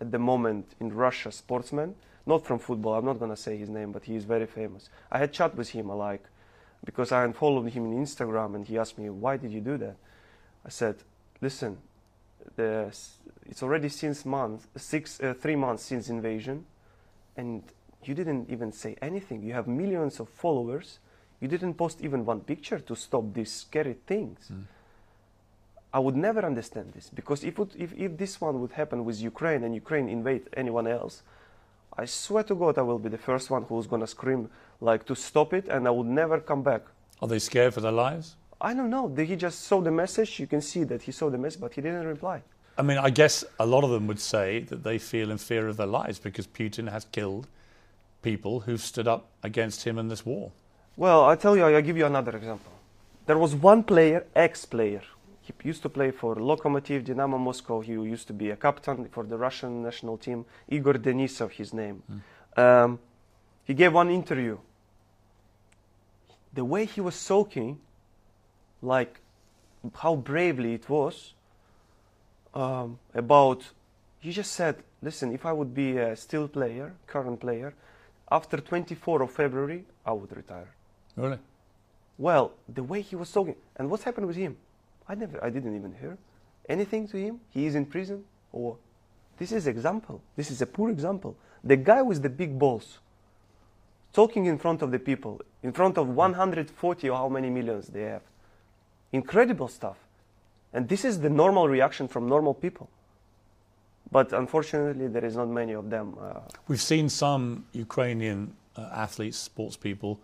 at 0.00 0.10
the 0.10 0.18
moment 0.18 0.66
in 0.80 0.92
Russia, 0.92 1.32
sportsman, 1.32 1.94
not 2.26 2.44
from 2.44 2.58
football, 2.58 2.94
I'm 2.94 3.04
not 3.04 3.18
going 3.18 3.30
to 3.30 3.36
say 3.36 3.56
his 3.56 3.68
name, 3.68 3.92
but 3.92 4.04
he 4.04 4.16
is 4.16 4.24
very 4.24 4.46
famous. 4.46 4.90
I 5.10 5.18
had 5.18 5.32
chat 5.32 5.54
with 5.54 5.70
him, 5.70 5.88
like, 5.88 6.24
because 6.84 7.12
I 7.12 7.24
unfollowed 7.24 7.70
him 7.70 7.86
on 7.86 8.04
Instagram, 8.04 8.54
and 8.54 8.66
he 8.66 8.78
asked 8.78 8.98
me, 8.98 9.08
why 9.08 9.36
did 9.36 9.52
you 9.52 9.60
do 9.60 9.78
that? 9.78 9.96
I 10.64 10.68
said, 10.68 10.96
listen, 11.40 11.78
the, 12.56 12.94
it's 13.46 13.62
already 13.62 13.88
since 13.88 14.26
month, 14.26 14.66
six, 14.76 15.20
uh, 15.20 15.34
three 15.34 15.56
months 15.56 15.84
since 15.84 16.08
invasion, 16.08 16.66
and 17.36 17.62
you 18.02 18.14
didn't 18.14 18.50
even 18.50 18.72
say 18.72 18.96
anything. 19.00 19.42
You 19.42 19.54
have 19.54 19.66
millions 19.66 20.20
of 20.20 20.28
followers. 20.28 20.98
You 21.44 21.48
didn't 21.48 21.74
post 21.74 22.00
even 22.00 22.24
one 22.24 22.40
picture 22.40 22.78
to 22.78 22.96
stop 22.96 23.24
these 23.34 23.52
scary 23.52 23.96
things. 24.06 24.50
Mm. 24.50 24.62
I 25.92 25.98
would 25.98 26.16
never 26.16 26.42
understand 26.42 26.94
this 26.94 27.10
because 27.14 27.44
if, 27.44 27.58
it, 27.58 27.68
if, 27.76 27.92
if 27.92 28.16
this 28.16 28.40
one 28.40 28.62
would 28.62 28.72
happen 28.72 29.04
with 29.04 29.20
Ukraine 29.20 29.62
and 29.62 29.74
Ukraine 29.74 30.08
invade 30.08 30.48
anyone 30.56 30.86
else, 30.86 31.20
I 31.98 32.06
swear 32.06 32.44
to 32.44 32.54
God 32.54 32.78
I 32.78 32.80
will 32.80 32.98
be 32.98 33.10
the 33.10 33.18
first 33.18 33.50
one 33.50 33.64
who's 33.64 33.86
gonna 33.86 34.06
scream 34.06 34.48
like 34.80 35.04
to 35.04 35.14
stop 35.14 35.52
it 35.52 35.68
and 35.68 35.86
I 35.86 35.90
would 35.90 36.06
never 36.06 36.40
come 36.40 36.62
back. 36.62 36.80
Are 37.20 37.28
they 37.28 37.38
scared 37.38 37.74
for 37.74 37.82
their 37.82 37.92
lives? 37.92 38.36
I 38.58 38.72
don't 38.72 38.88
know. 38.88 39.14
He 39.14 39.36
just 39.36 39.66
saw 39.66 39.82
the 39.82 39.90
message. 39.90 40.40
You 40.40 40.46
can 40.46 40.62
see 40.62 40.84
that 40.84 41.02
he 41.02 41.12
saw 41.12 41.28
the 41.28 41.36
message, 41.36 41.60
but 41.60 41.74
he 41.74 41.82
didn't 41.82 42.06
reply. 42.06 42.40
I 42.78 42.82
mean, 42.88 42.96
I 42.96 43.10
guess 43.10 43.44
a 43.60 43.66
lot 43.66 43.84
of 43.84 43.90
them 43.90 44.06
would 44.06 44.18
say 44.34 44.60
that 44.70 44.82
they 44.82 44.96
feel 44.96 45.30
in 45.30 45.36
fear 45.36 45.68
of 45.68 45.76
their 45.76 45.92
lives 46.00 46.18
because 46.18 46.46
Putin 46.46 46.90
has 46.90 47.04
killed 47.12 47.48
people 48.22 48.60
who've 48.60 48.80
stood 48.80 49.06
up 49.06 49.26
against 49.42 49.84
him 49.86 49.98
in 49.98 50.08
this 50.08 50.24
war. 50.24 50.50
Well, 50.96 51.24
I 51.24 51.34
tell 51.34 51.56
you, 51.56 51.64
I'll 51.64 51.82
give 51.82 51.96
you 51.96 52.06
another 52.06 52.36
example. 52.36 52.72
There 53.26 53.38
was 53.38 53.54
one 53.54 53.82
player, 53.82 54.26
ex-player. 54.34 55.02
He 55.42 55.52
used 55.64 55.82
to 55.82 55.88
play 55.88 56.10
for 56.12 56.36
Lokomotiv, 56.36 57.04
Dynamo 57.04 57.36
Moscow. 57.36 57.80
He 57.80 57.92
used 57.92 58.28
to 58.28 58.32
be 58.32 58.50
a 58.50 58.56
captain 58.56 59.08
for 59.08 59.24
the 59.24 59.36
Russian 59.36 59.82
national 59.82 60.18
team. 60.18 60.44
Igor 60.68 60.94
Denisov, 60.94 61.50
his 61.50 61.74
name. 61.74 62.02
Mm. 62.56 62.84
Um, 62.84 62.98
he 63.64 63.74
gave 63.74 63.92
one 63.92 64.10
interview. 64.10 64.58
The 66.52 66.64
way 66.64 66.84
he 66.84 67.00
was 67.00 67.16
soaking, 67.16 67.80
like 68.80 69.20
how 69.96 70.14
bravely 70.14 70.74
it 70.74 70.88
was, 70.88 71.34
um, 72.54 73.00
about, 73.12 73.64
he 74.20 74.30
just 74.30 74.52
said, 74.52 74.76
listen, 75.02 75.32
if 75.32 75.44
I 75.44 75.52
would 75.52 75.74
be 75.74 75.98
a 75.98 76.14
still 76.14 76.46
player, 76.46 76.94
current 77.08 77.40
player, 77.40 77.74
after 78.30 78.58
24 78.58 79.22
of 79.22 79.32
February, 79.32 79.84
I 80.06 80.12
would 80.12 80.34
retire. 80.34 80.68
Really? 81.16 81.38
Well, 82.18 82.52
the 82.68 82.82
way 82.82 83.00
he 83.00 83.16
was 83.16 83.30
talking, 83.30 83.56
and 83.76 83.90
what's 83.90 84.04
happened 84.04 84.26
with 84.26 84.36
him? 84.36 84.56
I 85.08 85.14
never, 85.14 85.42
I 85.44 85.50
didn't 85.50 85.76
even 85.76 85.94
hear 86.00 86.16
anything 86.68 87.08
to 87.08 87.16
him. 87.16 87.40
He 87.50 87.66
is 87.66 87.74
in 87.74 87.86
prison, 87.86 88.24
or 88.52 88.76
this 89.38 89.52
is 89.52 89.66
example. 89.66 90.20
This 90.36 90.50
is 90.50 90.62
a 90.62 90.66
poor 90.66 90.90
example. 90.90 91.36
The 91.62 91.76
guy 91.76 92.02
with 92.02 92.22
the 92.22 92.30
big 92.30 92.58
balls, 92.58 92.98
talking 94.12 94.46
in 94.46 94.58
front 94.58 94.82
of 94.82 94.90
the 94.90 94.98
people, 94.98 95.40
in 95.62 95.72
front 95.72 95.98
of 95.98 96.08
140 96.08 97.08
or 97.10 97.16
how 97.16 97.28
many 97.28 97.50
millions 97.50 97.88
they 97.88 98.02
have. 98.02 98.22
Incredible 99.12 99.68
stuff. 99.68 99.96
And 100.72 100.88
this 100.88 101.04
is 101.04 101.20
the 101.20 101.30
normal 101.30 101.68
reaction 101.68 102.08
from 102.08 102.28
normal 102.28 102.54
people. 102.54 102.88
But 104.10 104.32
unfortunately, 104.32 105.08
there 105.08 105.24
is 105.24 105.36
not 105.36 105.48
many 105.48 105.72
of 105.72 105.90
them. 105.90 106.16
Uh, 106.20 106.40
We've 106.68 106.82
seen 106.82 107.08
some 107.08 107.64
Ukrainian 107.72 108.54
uh, 108.76 108.90
athletes, 108.92 109.38
sports 109.38 109.76
people, 109.76 110.20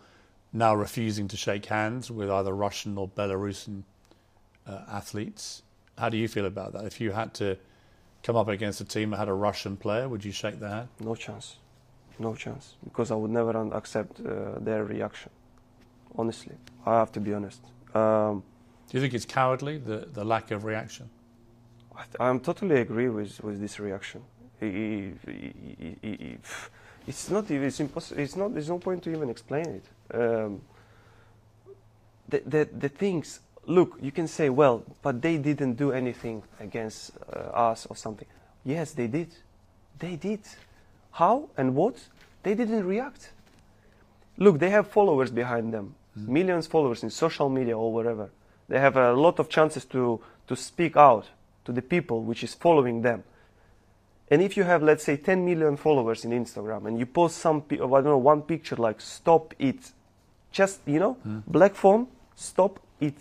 now 0.52 0.74
refusing 0.74 1.28
to 1.28 1.36
shake 1.36 1.66
hands 1.66 2.10
with 2.10 2.30
either 2.30 2.52
Russian 2.54 2.98
or 2.98 3.08
Belarusian 3.08 3.82
uh, 4.66 4.80
athletes. 4.88 5.62
How 5.98 6.08
do 6.08 6.16
you 6.16 6.28
feel 6.28 6.46
about 6.46 6.72
that? 6.72 6.84
If 6.84 7.00
you 7.00 7.12
had 7.12 7.34
to 7.34 7.56
come 8.22 8.36
up 8.36 8.48
against 8.48 8.80
a 8.80 8.84
team 8.84 9.10
that 9.10 9.18
had 9.18 9.28
a 9.28 9.32
Russian 9.34 9.76
player, 9.76 10.08
would 10.08 10.24
you 10.24 10.32
shake 10.32 10.58
their 10.60 10.70
hand? 10.70 10.88
no 11.00 11.14
chance. 11.14 11.56
No 12.18 12.34
chance. 12.34 12.74
Because 12.84 13.10
I 13.10 13.14
would 13.14 13.30
never 13.30 13.50
accept 13.74 14.20
uh, 14.20 14.58
their 14.60 14.84
reaction. 14.84 15.30
Honestly, 16.18 16.54
I 16.84 16.98
have 16.98 17.12
to 17.12 17.20
be 17.20 17.32
honest. 17.32 17.62
Um, 17.94 18.42
Do 18.88 18.96
you 18.96 19.00
think 19.00 19.14
it's 19.14 19.24
cowardly, 19.24 19.78
the, 19.78 20.08
the 20.12 20.24
lack 20.24 20.50
of 20.50 20.64
reaction? 20.64 21.08
I 21.96 22.02
th- 22.02 22.16
I'm 22.20 22.40
totally 22.40 22.76
agree 22.80 23.08
with, 23.08 23.42
with 23.42 23.60
this 23.60 23.78
reaction. 23.80 24.22
I- 24.60 25.14
I- 25.26 25.96
I- 26.04 26.38
It's 27.10 27.28
not 27.28 27.50
even, 27.50 27.66
it's 27.66 27.80
impossible, 27.80 28.22
it's 28.22 28.36
not, 28.36 28.52
there's 28.52 28.68
no 28.68 28.78
point 28.78 29.02
to 29.02 29.10
even 29.10 29.30
explain 29.30 29.66
it. 29.80 29.84
Um, 30.14 30.60
the, 32.28 32.38
the, 32.46 32.68
the 32.78 32.88
things, 32.88 33.40
look, 33.66 33.98
you 34.00 34.12
can 34.12 34.28
say, 34.28 34.48
well, 34.48 34.84
but 35.02 35.20
they 35.20 35.36
didn't 35.36 35.74
do 35.74 35.90
anything 35.90 36.44
against 36.60 37.10
uh, 37.34 37.70
us 37.70 37.86
or 37.90 37.96
something. 37.96 38.28
Yes, 38.64 38.92
they 38.92 39.08
did. 39.08 39.34
They 39.98 40.14
did. 40.14 40.38
How 41.10 41.48
and 41.56 41.74
what? 41.74 41.96
They 42.44 42.54
didn't 42.54 42.86
react. 42.86 43.32
Look, 44.36 44.60
they 44.60 44.70
have 44.70 44.86
followers 44.86 45.32
behind 45.32 45.74
them, 45.74 45.96
Mm. 46.16 46.28
millions 46.28 46.66
followers 46.68 47.02
in 47.02 47.10
social 47.10 47.48
media 47.48 47.76
or 47.76 47.92
wherever. 47.92 48.30
They 48.68 48.78
have 48.78 48.96
a 48.96 49.12
lot 49.12 49.40
of 49.40 49.48
chances 49.48 49.84
to, 49.86 50.20
to 50.46 50.54
speak 50.54 50.96
out 50.96 51.26
to 51.64 51.72
the 51.72 51.82
people 51.82 52.22
which 52.22 52.44
is 52.44 52.54
following 52.54 53.02
them. 53.02 53.24
And 54.30 54.40
if 54.42 54.56
you 54.56 54.62
have, 54.64 54.82
let's 54.82 55.02
say, 55.04 55.16
10 55.16 55.44
million 55.44 55.76
followers 55.76 56.24
in 56.24 56.30
Instagram 56.30 56.86
and 56.86 56.98
you 56.98 57.06
post 57.06 57.38
some, 57.38 57.64
I 57.70 57.76
don't 57.76 58.04
know, 58.04 58.18
one 58.18 58.42
picture 58.42 58.76
like 58.76 59.00
"Stop 59.00 59.54
it," 59.58 59.92
just 60.52 60.80
you 60.86 61.00
know, 61.00 61.16
Mm. 61.26 61.42
black 61.46 61.74
phone, 61.74 62.06
stop 62.36 62.78
it. 63.00 63.14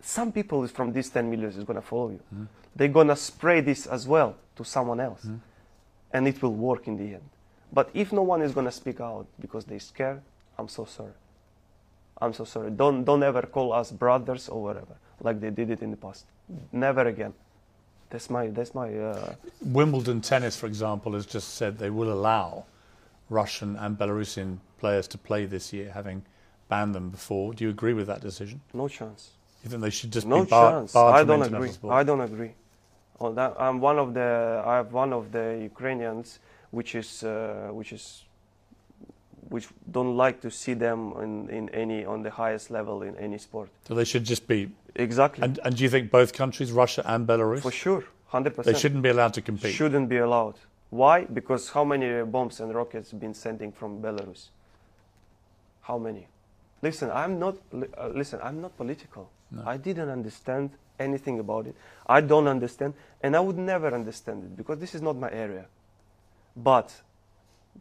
Some 0.00 0.30
people 0.30 0.62
is 0.64 0.70
from 0.70 0.92
these 0.92 1.10
10 1.10 1.28
million 1.28 1.50
is 1.50 1.64
gonna 1.64 1.82
follow 1.82 2.10
you. 2.10 2.20
Mm. 2.32 2.46
They're 2.76 2.88
gonna 2.88 3.16
spray 3.16 3.60
this 3.60 3.86
as 3.86 4.06
well 4.06 4.36
to 4.54 4.64
someone 4.64 5.00
else, 5.00 5.24
Mm. 5.24 5.40
and 6.12 6.28
it 6.28 6.40
will 6.40 6.54
work 6.54 6.86
in 6.86 6.96
the 6.96 7.14
end. 7.14 7.28
But 7.72 7.90
if 7.94 8.12
no 8.12 8.22
one 8.22 8.42
is 8.42 8.52
gonna 8.52 8.70
speak 8.70 9.00
out 9.00 9.26
because 9.40 9.64
they're 9.64 9.80
scared, 9.80 10.22
I'm 10.56 10.68
so 10.68 10.84
sorry. 10.84 11.14
I'm 12.22 12.32
so 12.32 12.44
sorry. 12.44 12.70
Don't 12.70 13.04
don't 13.04 13.22
ever 13.24 13.42
call 13.42 13.72
us 13.72 13.90
brothers 13.90 14.48
or 14.48 14.62
whatever, 14.62 14.96
like 15.20 15.40
they 15.40 15.50
did 15.50 15.70
it 15.70 15.82
in 15.82 15.90
the 15.90 15.96
past. 15.96 16.26
Never 16.72 17.06
again. 17.08 17.34
That's 18.10 18.30
my 18.30 18.48
that's 18.48 18.74
my. 18.74 18.94
Uh, 18.94 19.34
Wimbledon 19.62 20.20
tennis, 20.20 20.56
for 20.56 20.66
example, 20.66 21.12
has 21.12 21.26
just 21.26 21.54
said 21.54 21.78
they 21.78 21.90
will 21.90 22.12
allow 22.12 22.64
Russian 23.30 23.76
and 23.76 23.98
Belarusian 23.98 24.58
players 24.78 25.08
to 25.08 25.18
play 25.18 25.46
this 25.46 25.72
year, 25.72 25.90
having 25.92 26.22
banned 26.68 26.94
them 26.94 27.10
before. 27.10 27.54
Do 27.54 27.64
you 27.64 27.70
agree 27.70 27.94
with 27.94 28.06
that 28.06 28.20
decision? 28.20 28.60
no 28.72 28.88
chance. 28.88 29.30
You 29.64 29.70
think 29.70 29.82
they 29.82 29.90
should 29.90 30.12
just 30.12 30.26
no 30.26 30.44
be 30.44 30.50
bar- 30.50 30.72
chance. 30.72 30.92
barred 30.92 31.14
I 31.16 31.24
don't 31.24 31.42
agree. 31.42 31.70
sport? 31.70 31.94
I 31.94 32.02
don't 32.04 32.20
agree. 32.20 32.52
On 33.18 33.34
that, 33.34 33.54
I'm 33.58 33.80
one 33.80 33.98
of 33.98 34.14
the. 34.14 34.62
I 34.64 34.76
have 34.76 34.92
one 34.92 35.12
of 35.12 35.32
the 35.32 35.58
Ukrainians, 35.62 36.38
which 36.70 36.94
is 36.94 37.24
uh, 37.24 37.70
which 37.72 37.92
is 37.92 38.24
which 39.48 39.68
don't 39.90 40.16
like 40.16 40.40
to 40.40 40.50
see 40.50 40.74
them 40.74 41.12
in, 41.22 41.48
in 41.48 41.68
any 41.70 42.04
on 42.04 42.22
the 42.22 42.30
highest 42.30 42.70
level 42.70 43.02
in 43.02 43.16
any 43.16 43.38
sport. 43.38 43.68
So 43.88 43.94
they 43.94 44.04
should 44.04 44.24
just 44.24 44.46
be. 44.46 44.70
Exactly. 44.98 45.44
And, 45.44 45.58
and 45.64 45.76
do 45.76 45.82
you 45.84 45.90
think 45.90 46.10
both 46.10 46.32
countries, 46.32 46.72
Russia 46.72 47.02
and 47.06 47.26
Belarus, 47.26 47.60
For 47.62 47.70
sure, 47.70 48.04
100%. 48.32 48.64
they 48.64 48.74
shouldn't 48.74 49.02
be 49.02 49.10
allowed 49.10 49.34
to 49.34 49.42
compete? 49.42 49.74
Shouldn't 49.74 50.08
be 50.08 50.16
allowed. 50.18 50.56
Why? 50.90 51.24
Because 51.24 51.70
how 51.70 51.84
many 51.84 52.24
bombs 52.24 52.60
and 52.60 52.74
rockets 52.74 53.12
been 53.12 53.34
sending 53.34 53.72
from 53.72 54.00
Belarus? 54.00 54.48
How 55.82 55.98
many? 55.98 56.28
Listen, 56.82 57.10
I'm 57.10 57.38
not. 57.38 57.56
Uh, 57.72 58.08
listen, 58.08 58.40
I'm 58.42 58.60
not 58.60 58.76
political. 58.76 59.30
No. 59.50 59.62
I 59.66 59.76
didn't 59.76 60.08
understand 60.08 60.70
anything 60.98 61.38
about 61.40 61.66
it. 61.66 61.76
I 62.06 62.20
don't 62.20 62.48
understand, 62.48 62.94
and 63.22 63.36
I 63.36 63.40
would 63.40 63.58
never 63.58 63.94
understand 63.94 64.44
it 64.44 64.56
because 64.56 64.78
this 64.78 64.94
is 64.94 65.02
not 65.02 65.16
my 65.16 65.30
area. 65.30 65.66
But 66.56 66.92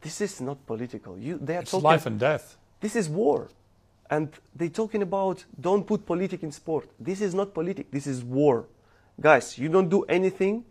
this 0.01 0.22
is 0.22 0.41
not 0.41 0.65
political. 0.65 1.17
You, 1.17 1.38
they 1.41 1.57
are 1.57 1.62
It's 1.62 1.72
talking. 1.72 1.84
life 1.84 2.05
and 2.05 2.19
death. 2.19 2.57
This 2.81 2.95
is 2.95 3.07
war. 3.10 3.50
And 4.09 4.29
they're 4.55 4.69
talking 4.69 5.01
about 5.01 5.45
don't 5.59 5.85
put 5.85 6.05
politics 6.05 6.43
in 6.43 6.51
sport. 6.51 6.89
This 7.00 7.21
is 7.21 7.33
not 7.33 7.53
politics, 7.53 7.89
this 7.91 8.07
is 8.07 8.24
war. 8.24 8.65
Guys, 9.19 9.57
you 9.57 9.69
don't 9.69 9.89
do 9.89 10.03
anything 10.03 10.65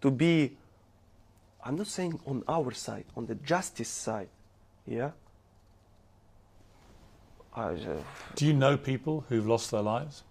to 0.00 0.10
be, 0.10 0.56
I'm 1.64 1.76
not 1.76 1.88
saying 1.88 2.18
on 2.26 2.42
our 2.48 2.72
side, 2.72 3.04
on 3.16 3.26
the 3.26 3.34
justice 3.34 3.88
side. 3.88 4.28
Yeah? 4.86 5.10
I, 7.54 7.72
uh, 7.72 7.74
Do 8.34 8.46
you 8.46 8.52
know 8.52 8.76
people 8.76 9.24
who've 9.28 9.46
lost 9.46 9.70
their 9.70 9.82
lives? 9.82 10.22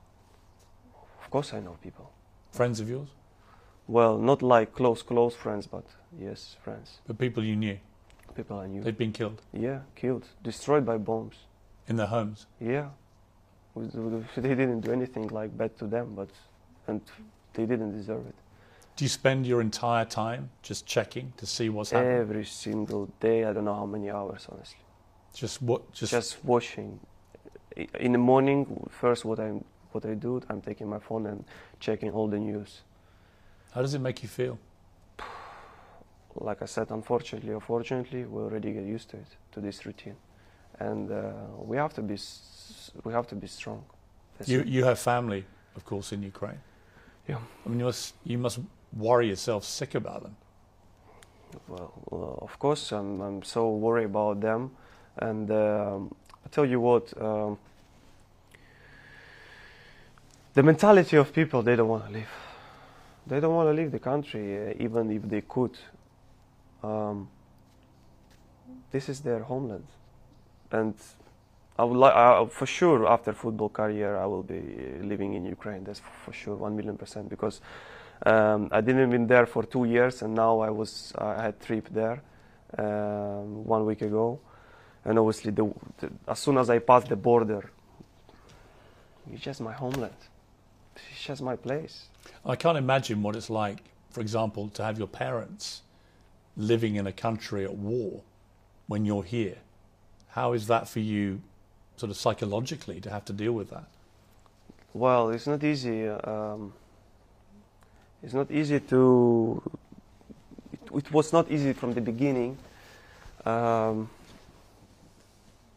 of 1.24 1.32
course, 1.32 1.53
I 1.53 1.60
know 1.60 1.77
people. 1.82 2.12
Friends 2.51 2.79
of 2.79 2.88
yours? 2.88 3.10
Well, 3.88 4.17
not 4.17 4.41
like 4.41 4.74
close, 4.74 5.01
close 5.01 5.36
friends, 5.36 5.67
but 5.67 5.84
yes, 6.20 6.55
friends. 6.63 7.00
But 7.08 7.17
people 7.17 7.44
you 7.44 7.55
knew? 7.55 7.77
People 8.36 8.60
I 8.60 8.67
knew. 8.67 8.82
They've 8.82 8.98
been 8.98 9.12
killed 9.12 9.41
yeah, 9.53 9.79
killed, 9.96 10.27
destroyed 10.44 10.86
by 10.86 10.98
bombs. 10.98 11.36
In 11.88 11.96
their 11.96 12.08
homes. 12.08 12.48
Yeah, 12.60 12.89
they 13.75 14.56
didn't 14.56 14.82
do 14.82 14.92
anything 14.92 15.27
like 15.27 15.56
bad 15.58 15.77
to 15.77 15.86
them, 15.86 16.13
but 16.15 16.30
and 16.88 17.01
they 17.54 17.65
didn't 17.65 17.98
deserve 17.98 18.25
it. 18.27 18.36
Do 18.96 19.04
you 19.04 19.10
spend 19.10 19.46
your 19.46 19.60
entire 19.60 20.06
time 20.06 20.50
just 20.62 20.86
checking 20.86 21.34
to 21.38 21.46
see 21.46 21.68
what's 21.70 21.92
happening? 21.92 22.18
Every 22.18 22.46
single 22.46 23.10
day, 23.20 23.44
I 23.44 23.51
don't 23.51 23.65
know 23.65 23.75
how 23.75 23.86
many 23.86 24.10
hours, 24.10 24.48
honestly. 24.50 24.80
Just 25.34 25.62
what? 25.62 25.92
Just, 25.92 26.12
Just 26.12 26.46
watching 26.46 27.00
in 28.00 28.12
the 28.13 28.18
morning, 28.18 28.88
first 28.89 29.25
what 29.25 29.39
I'm 29.39 29.63
what 29.92 30.06
I 30.06 30.13
do, 30.13 30.42
I'm 30.50 30.62
taking 30.62 30.89
my 30.89 31.00
phone 31.00 31.25
and 31.25 31.46
checking 31.80 32.12
all 32.12 32.27
the 32.27 32.39
news. 32.39 32.82
How 33.72 33.82
does 33.82 33.94
it 33.94 34.00
make 34.00 34.24
you 34.24 34.30
feel? 34.30 34.58
Like 36.38 36.62
I 36.62 36.65
said, 36.65 36.88
unfortunately 36.92 37.54
or 37.54 37.62
fortunately, 37.62 38.25
we 38.25 38.42
already 38.42 38.74
get 38.74 38.84
used 38.84 39.08
to 39.12 39.18
it, 39.18 39.38
to 39.54 39.62
this 39.62 39.86
routine, 39.86 40.18
and 40.79 41.12
uh, 41.12 41.32
we 41.65 41.77
have 41.77 41.94
to 41.94 42.01
be 42.01 42.13
s- 42.15 42.91
we 43.03 43.13
have 43.13 43.27
to 43.27 43.36
be 43.36 43.48
strong. 43.48 43.84
That's 44.38 44.50
You 44.50 44.60
it. 44.62 44.67
you 44.67 44.84
have 44.86 44.98
family, 45.00 45.46
of 45.75 45.84
course, 45.86 46.12
in 46.15 46.24
Ukraine. 46.24 46.60
Yeah. 47.27 47.39
I 47.65 47.70
mean, 47.70 47.79
you 47.79 47.86
must 47.86 48.13
you 48.24 48.38
must 48.38 48.60
worry 48.98 49.27
yourself 49.27 49.63
sick 49.63 49.96
about 49.96 50.22
them. 50.24 50.36
Well, 51.67 51.91
uh, 52.12 52.46
of 52.46 52.60
course, 52.60 52.91
I'm, 52.91 53.22
I'm 53.22 53.44
so 53.44 53.70
worried 53.70 54.05
about 54.05 54.41
them. 54.41 54.72
And 55.17 55.50
um, 55.51 56.13
I 56.46 56.50
tell 56.50 56.65
you 56.65 56.79
what, 56.82 57.13
um, 57.22 57.58
the 60.53 60.63
mentality 60.63 61.17
of 61.17 61.32
people, 61.34 61.62
they 61.62 61.75
don't 61.75 61.88
want 61.88 62.05
to 62.08 62.12
leave. 62.12 62.29
They 63.27 63.39
don't 63.39 63.55
want 63.55 63.70
to 63.70 63.74
leave 63.74 63.91
the 63.91 64.00
country, 64.00 64.70
uh, 64.70 64.74
even 64.79 65.12
if 65.12 65.24
they 65.24 65.41
could. 65.41 65.77
Um, 66.84 67.29
this 68.91 69.10
is 69.10 69.22
their 69.22 69.39
homeland. 69.44 69.86
And 70.75 70.96
I 71.77 71.84
would 71.88 71.98
like, 71.98 72.51
for 72.51 72.65
sure, 72.65 73.08
after 73.15 73.32
football 73.34 73.70
career, 73.70 74.12
I 74.24 74.25
will 74.25 74.44
be 74.44 74.62
living 75.12 75.32
in 75.38 75.44
Ukraine. 75.58 75.84
That's 75.88 76.01
for 76.24 76.34
sure, 76.41 76.55
one 76.67 76.74
million 76.75 76.98
percent. 76.98 77.25
Because 77.29 77.62
um, 78.32 78.70
I 78.72 78.82
didn't 78.82 79.10
been 79.15 79.27
there 79.27 79.46
for 79.46 79.63
two 79.63 79.86
years, 79.96 80.22
and 80.24 80.32
now 80.34 80.53
I 80.60 80.70
was 80.70 80.91
I 81.17 81.41
had 81.46 81.55
trip 81.67 81.86
there 82.01 82.17
um, 82.77 83.65
one 83.75 83.86
week 83.86 84.01
ago, 84.01 84.39
and 85.05 85.13
obviously 85.20 85.51
the, 85.51 85.65
the, 86.00 86.08
as 86.27 86.39
soon 86.39 86.58
as 86.58 86.70
I 86.70 86.79
passed 86.79 87.10
the 87.10 87.20
border, 87.29 87.63
it's 89.32 89.44
just 89.50 89.62
my 89.62 89.74
homeland. 89.74 90.22
It's 91.12 91.24
just 91.29 91.41
my 91.41 91.55
place. 91.55 91.96
I 92.46 92.55
can't 92.55 92.77
imagine 92.77 93.17
what 93.22 93.36
it's 93.36 93.50
like, 93.50 93.79
for 94.10 94.22
example, 94.22 94.70
to 94.70 94.84
have 94.84 94.98
your 94.98 95.08
parents 95.08 95.82
living 96.58 96.96
in 96.96 97.05
a 97.08 97.12
country 97.12 97.65
at 97.65 97.75
war 97.75 98.22
when 98.88 99.05
you're 99.05 99.27
here. 99.38 99.58
How 100.36 100.51
is 100.51 100.68
that 100.68 100.89
for 100.89 101.00
you, 101.00 101.39
sort 101.96 102.10
of 102.10 102.18
psychologically, 102.18 103.00
to 103.00 103.10
have 103.10 103.24
to 103.24 103.32
deal 103.32 103.54
with 103.54 103.70
that? 103.70 103.86
Well, 104.94 105.30
it's 105.30 105.48
not 105.48 105.63
easy. 105.63 106.10
Um, 106.10 106.74
it's 108.22 108.34
not 108.34 108.51
easy 108.51 108.82
to. 108.82 109.63
It, 110.74 110.80
it 110.94 111.12
was 111.13 111.32
not 111.32 111.50
easy 111.50 111.72
from 111.72 111.94
the 111.94 112.01
beginning. 112.01 112.58
Um, 113.46 114.10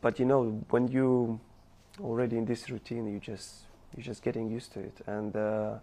but 0.00 0.19
you 0.19 0.25
know, 0.25 0.65
when 0.71 0.88
you 0.88 1.38
already 2.00 2.37
in 2.37 2.45
this 2.45 2.69
routine, 2.69 3.12
you 3.12 3.21
just 3.21 3.61
you're 3.97 4.05
just 4.05 4.25
getting 4.25 4.50
used 4.50 4.73
to 4.73 4.81
it. 4.81 4.97
And 5.07 5.37
uh, 5.37 5.75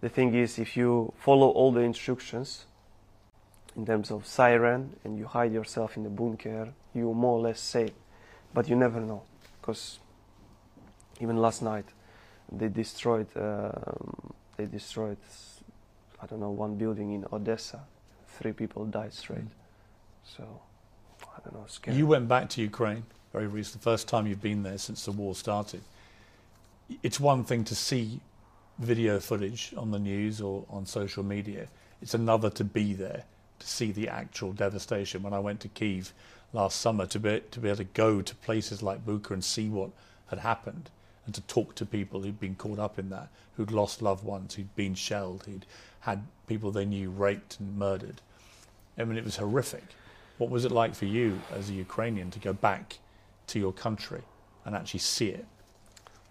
the 0.00 0.08
thing 0.08 0.34
is, 0.34 0.58
if 0.58 0.76
you 0.76 1.12
follow 1.20 1.50
all 1.50 1.70
the 1.70 1.82
instructions 1.82 2.64
in 3.76 3.84
terms 3.84 4.10
of 4.10 4.26
siren 4.26 4.96
and 5.04 5.18
you 5.18 5.26
hide 5.26 5.52
yourself 5.52 5.96
in 5.96 6.02
the 6.02 6.08
bunker, 6.08 6.72
you're 6.94 7.14
more 7.14 7.38
or 7.38 7.42
less 7.42 7.60
safe. 7.60 7.92
But 8.54 8.68
you 8.68 8.76
never 8.76 9.00
know, 9.00 9.22
because 9.60 9.98
even 11.20 11.36
last 11.36 11.62
night 11.62 11.84
they 12.50 12.68
destroyed 12.68 13.26
um, 13.36 14.32
they 14.56 14.66
destroyed 14.66 15.18
I 16.22 16.26
don't 16.26 16.40
know 16.40 16.50
one 16.50 16.76
building 16.76 17.12
in 17.12 17.26
Odessa. 17.32 17.80
Three 18.38 18.52
people 18.52 18.86
died 18.86 19.12
straight. 19.12 19.50
So 20.24 20.42
I 21.22 21.40
don't 21.44 21.54
know. 21.54 21.66
Scary. 21.68 21.96
You 21.96 22.06
went 22.06 22.28
back 22.28 22.48
to 22.50 22.62
Ukraine 22.62 23.04
very 23.32 23.46
recently, 23.46 23.80
the 23.80 23.90
first 23.90 24.08
time 24.08 24.26
you've 24.26 24.40
been 24.40 24.62
there 24.62 24.78
since 24.78 25.04
the 25.04 25.12
war 25.12 25.34
started. 25.34 25.82
It's 27.02 27.20
one 27.20 27.44
thing 27.44 27.64
to 27.64 27.74
see 27.74 28.20
video 28.78 29.20
footage 29.20 29.74
on 29.76 29.90
the 29.90 29.98
news 29.98 30.40
or 30.40 30.64
on 30.70 30.86
social 30.86 31.22
media. 31.22 31.68
It's 32.00 32.14
another 32.14 32.48
to 32.50 32.64
be 32.64 32.94
there 32.94 33.24
to 33.58 33.66
see 33.66 33.92
the 33.92 34.08
actual 34.08 34.52
devastation. 34.52 35.22
When 35.22 35.32
I 35.32 35.38
went 35.38 35.60
to 35.60 35.68
Kiev 35.68 36.12
last 36.52 36.80
summer, 36.80 37.06
to 37.06 37.18
be 37.18 37.40
to 37.50 37.60
be 37.60 37.68
able 37.68 37.78
to 37.78 37.84
go 37.84 38.22
to 38.22 38.34
places 38.36 38.82
like 38.82 39.06
Bucha 39.06 39.30
and 39.32 39.44
see 39.44 39.68
what 39.68 39.90
had 40.28 40.40
happened, 40.40 40.90
and 41.24 41.34
to 41.34 41.40
talk 41.42 41.74
to 41.74 41.84
people 41.84 42.22
who'd 42.22 42.40
been 42.40 42.54
caught 42.54 42.78
up 42.78 42.98
in 42.98 43.10
that, 43.10 43.28
who'd 43.56 43.72
lost 43.72 44.00
loved 44.00 44.24
ones, 44.24 44.54
who'd 44.54 44.74
been 44.76 44.94
shelled, 44.94 45.44
who'd 45.44 45.66
had 46.00 46.22
people 46.46 46.70
they 46.70 46.84
knew 46.84 47.10
raped 47.10 47.58
and 47.58 47.76
murdered. 47.76 48.20
I 48.96 49.04
mean, 49.04 49.18
it 49.18 49.24
was 49.24 49.36
horrific. 49.36 49.84
What 50.38 50.50
was 50.50 50.64
it 50.64 50.72
like 50.72 50.94
for 50.94 51.06
you 51.06 51.40
as 51.52 51.68
a 51.68 51.72
Ukrainian 51.72 52.30
to 52.30 52.38
go 52.38 52.52
back 52.52 52.98
to 53.48 53.58
your 53.58 53.72
country 53.72 54.22
and 54.64 54.74
actually 54.74 55.00
see 55.00 55.28
it? 55.28 55.46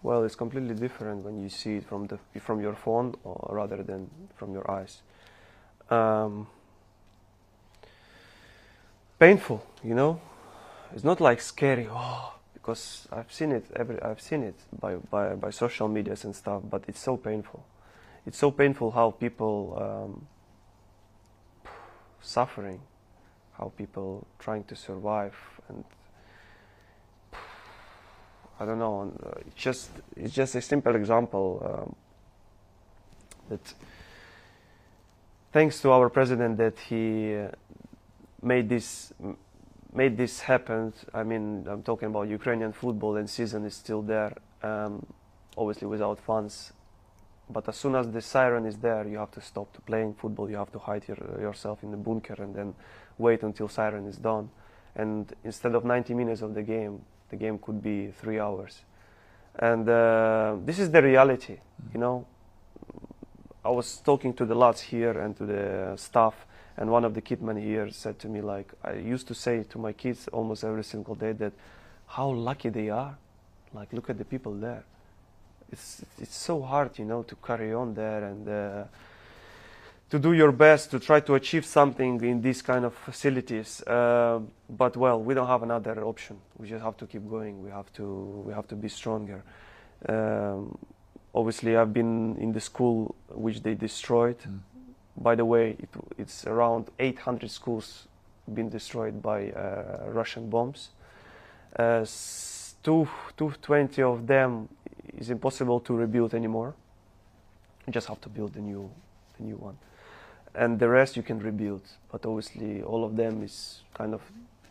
Well, 0.02 0.24
it's 0.24 0.34
completely 0.36 0.74
different 0.74 1.24
when 1.24 1.42
you 1.42 1.48
see 1.48 1.76
it 1.76 1.84
from 1.84 2.06
the 2.06 2.18
from 2.40 2.60
your 2.60 2.74
phone 2.74 3.14
or 3.24 3.56
rather 3.56 3.82
than 3.82 4.08
from 4.36 4.52
your 4.52 4.70
eyes. 4.70 5.02
Um, 5.90 6.46
painful, 9.18 9.64
you 9.82 9.94
know. 9.94 10.20
It's 10.94 11.04
not 11.04 11.20
like 11.20 11.40
scary, 11.40 11.88
oh, 11.90 12.34
because 12.54 13.08
I've 13.12 13.32
seen 13.32 13.52
it. 13.52 13.64
Every 13.74 14.00
I've 14.02 14.20
seen 14.20 14.42
it 14.42 14.54
by 14.80 14.96
by 14.96 15.34
by 15.34 15.50
social 15.50 15.88
medias 15.88 16.24
and 16.24 16.34
stuff. 16.34 16.62
But 16.70 16.84
it's 16.88 17.00
so 17.00 17.16
painful. 17.16 17.64
It's 18.26 18.38
so 18.38 18.50
painful 18.50 18.90
how 18.90 19.10
people 19.10 19.76
um, 19.80 20.26
suffering, 22.20 22.80
how 23.58 23.72
people 23.76 24.26
trying 24.38 24.64
to 24.64 24.76
survive 24.76 25.36
and 25.68 25.84
I 28.58 28.64
don't 28.64 28.78
know. 28.78 29.12
uh, 29.22 29.40
It's 29.46 29.54
just 29.54 29.90
it's 30.16 30.34
just 30.34 30.54
a 30.54 30.62
simple 30.62 30.94
example 30.96 31.62
um, 31.64 31.96
that 33.50 33.74
thanks 35.52 35.80
to 35.82 35.90
our 35.92 36.08
president 36.08 36.56
that 36.58 36.78
he 36.78 37.34
uh, 37.36 37.48
made 38.46 38.68
this 38.68 39.12
made 39.92 40.16
this 40.16 40.40
happen. 40.40 40.92
I 41.12 41.22
mean, 41.22 41.66
I'm 41.68 41.82
talking 41.82 42.08
about 42.08 42.28
Ukrainian 42.28 42.72
football 42.72 43.16
and 43.16 43.28
season 43.28 43.64
is 43.64 43.74
still 43.74 44.02
there. 44.02 44.32
Um, 44.62 45.04
obviously 45.56 45.88
without 45.88 46.20
fans, 46.20 46.72
but 47.48 47.68
as 47.68 47.76
soon 47.76 47.94
as 47.94 48.10
the 48.10 48.20
siren 48.20 48.66
is 48.66 48.76
there, 48.76 49.06
you 49.06 49.18
have 49.18 49.30
to 49.32 49.40
stop 49.40 49.72
to 49.74 49.80
playing 49.80 50.14
football. 50.14 50.50
You 50.50 50.56
have 50.56 50.72
to 50.72 50.78
hide 50.78 51.04
your, 51.08 51.18
yourself 51.40 51.82
in 51.82 51.90
the 51.90 51.96
bunker 51.96 52.34
and 52.38 52.54
then 52.54 52.74
wait 53.18 53.42
until 53.42 53.68
siren 53.68 54.06
is 54.06 54.16
done. 54.16 54.50
And 54.94 55.32
instead 55.44 55.74
of 55.74 55.84
90 55.84 56.14
minutes 56.14 56.42
of 56.42 56.54
the 56.54 56.62
game, 56.62 57.02
the 57.30 57.36
game 57.36 57.58
could 57.58 57.82
be 57.82 58.08
three 58.08 58.40
hours. 58.40 58.82
And 59.58 59.88
uh, 59.88 60.56
this 60.64 60.78
is 60.78 60.90
the 60.90 61.02
reality, 61.02 61.58
you 61.94 62.00
know. 62.00 62.26
I 63.64 63.70
was 63.70 63.98
talking 63.98 64.34
to 64.34 64.44
the 64.44 64.54
lads 64.54 64.80
here 64.80 65.18
and 65.18 65.36
to 65.38 65.46
the 65.46 65.92
staff, 65.96 66.46
and 66.76 66.90
one 66.90 67.04
of 67.04 67.14
the 67.14 67.22
kidmen 67.22 67.62
here 67.62 67.90
said 67.90 68.18
to 68.18 68.28
me, 68.28 68.40
like, 68.40 68.72
I 68.84 68.94
used 68.94 69.26
to 69.28 69.34
say 69.34 69.62
to 69.70 69.78
my 69.78 69.92
kids 69.92 70.28
almost 70.28 70.62
every 70.62 70.84
single 70.84 71.14
day 71.14 71.32
that 71.32 71.52
how 72.06 72.30
lucky 72.30 72.68
they 72.68 72.90
are. 72.90 73.16
Like, 73.72 73.92
look 73.92 74.10
at 74.10 74.18
the 74.18 74.24
people 74.24 74.52
there. 74.54 74.84
It's 75.72 76.04
it's 76.20 76.36
so 76.36 76.62
hard, 76.62 76.98
you 76.98 77.04
know, 77.04 77.22
to 77.24 77.34
carry 77.36 77.74
on 77.74 77.94
there 77.94 78.24
and 78.24 78.48
uh, 78.48 78.84
to 80.10 80.18
do 80.18 80.32
your 80.32 80.52
best 80.52 80.90
to 80.92 81.00
try 81.00 81.20
to 81.20 81.34
achieve 81.34 81.64
something 81.64 82.22
in 82.22 82.40
these 82.40 82.62
kind 82.62 82.84
of 82.84 82.94
facilities. 82.94 83.82
Uh, 83.82 84.40
but 84.68 84.96
well, 84.96 85.20
we 85.20 85.34
don't 85.34 85.48
have 85.48 85.64
another 85.64 86.04
option. 86.04 86.38
We 86.58 86.68
just 86.68 86.84
have 86.84 86.96
to 86.98 87.06
keep 87.06 87.28
going. 87.28 87.62
We 87.62 87.70
have 87.70 87.92
to 87.94 88.04
we 88.46 88.52
have 88.52 88.68
to 88.68 88.76
be 88.76 88.88
stronger. 88.88 89.42
Um, 90.08 90.78
obviously, 91.34 91.76
I've 91.76 91.92
been 91.92 92.36
in 92.36 92.52
the 92.52 92.60
school 92.60 93.16
which 93.30 93.62
they 93.62 93.74
destroyed. 93.74 94.38
Mm. 94.38 94.60
By 95.18 95.34
the 95.34 95.44
way, 95.44 95.76
it, 95.78 95.88
it's 96.18 96.46
around 96.46 96.90
800 96.98 97.50
schools 97.50 98.06
been 98.52 98.68
destroyed 98.68 99.22
by 99.22 99.50
uh, 99.50 100.08
Russian 100.08 100.48
bombs. 100.48 100.90
Uh, 101.74 102.04
two, 102.82 103.08
220 103.36 104.02
of 104.02 104.26
them 104.26 104.68
is 105.16 105.30
impossible 105.30 105.80
to 105.80 105.94
rebuild 105.94 106.34
anymore. 106.34 106.74
You 107.86 107.92
just 107.92 108.08
have 108.08 108.20
to 108.22 108.28
build 108.28 108.56
a 108.56 108.60
new, 108.60 108.90
a 109.38 109.42
new 109.42 109.56
one, 109.56 109.76
and 110.54 110.78
the 110.78 110.88
rest 110.88 111.16
you 111.16 111.22
can 111.22 111.38
rebuild. 111.38 111.82
But 112.10 112.26
obviously, 112.26 112.82
all 112.82 113.04
of 113.04 113.16
them 113.16 113.42
is 113.42 113.80
kind 113.94 114.14
of 114.14 114.22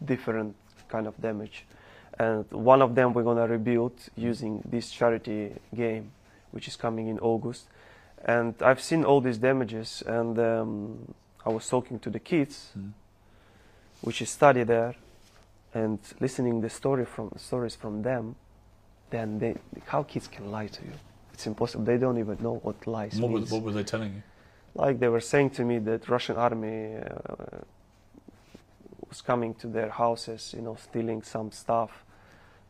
different 0.03 0.55
kind 0.87 1.07
of 1.07 1.19
damage, 1.21 1.65
and 2.19 2.49
one 2.51 2.81
of 2.81 2.95
them 2.95 3.13
we're 3.13 3.23
gonna 3.23 3.47
rebuild 3.47 3.93
using 4.15 4.61
this 4.65 4.91
charity 4.91 5.53
game, 5.73 6.11
which 6.51 6.67
is 6.67 6.75
coming 6.75 7.07
in 7.07 7.19
August. 7.19 7.67
And 8.23 8.55
I've 8.61 8.81
seen 8.81 9.03
all 9.03 9.21
these 9.21 9.37
damages, 9.37 10.01
and 10.05 10.39
um, 10.39 11.13
I 11.45 11.49
was 11.49 11.67
talking 11.69 11.99
to 11.99 12.09
the 12.09 12.19
kids, 12.19 12.71
Mm. 12.77 12.91
which 14.01 14.21
is 14.21 14.29
study 14.29 14.63
there, 14.63 14.95
and 15.73 15.99
listening 16.19 16.61
the 16.61 16.69
story 16.69 17.05
from 17.05 17.31
stories 17.37 17.75
from 17.75 18.01
them. 18.03 18.35
Then 19.09 19.39
they, 19.39 19.55
how 19.85 20.03
kids 20.03 20.27
can 20.27 20.49
lie 20.51 20.67
to 20.67 20.81
you? 20.83 20.93
It's 21.33 21.45
impossible. 21.45 21.83
They 21.85 21.97
don't 21.97 22.17
even 22.17 22.37
know 22.41 22.55
what 22.63 22.87
lies 22.87 23.19
What, 23.19 23.29
means. 23.31 23.41
was, 23.41 23.51
what 23.51 23.61
were 23.63 23.71
they 23.71 23.83
telling 23.83 24.13
you? 24.15 24.23
Like 24.73 24.99
they 24.99 25.07
were 25.09 25.21
saying 25.21 25.51
to 25.51 25.63
me 25.63 25.79
that 25.79 26.09
Russian 26.09 26.35
army 26.37 26.95
uh, 26.95 27.59
was 29.07 29.21
coming 29.21 29.53
to 29.55 29.67
their 29.67 29.89
houses, 29.89 30.53
you 30.55 30.61
know, 30.63 30.75
stealing 30.81 31.21
some 31.21 31.51
stuff, 31.51 32.03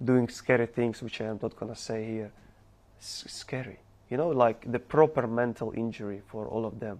doing 0.03 0.27
scary 0.27 0.65
things, 0.67 1.01
which 1.01 1.21
I 1.21 1.25
am 1.25 1.39
not 1.41 1.55
gonna 1.55 1.75
say 1.75 2.05
here. 2.05 2.31
Scary, 2.99 3.77
you 4.09 4.17
know, 4.17 4.29
like 4.29 4.71
the 4.71 4.79
proper 4.79 5.27
mental 5.27 5.73
injury 5.75 6.21
for 6.27 6.47
all 6.47 6.65
of 6.65 6.79
them, 6.79 6.99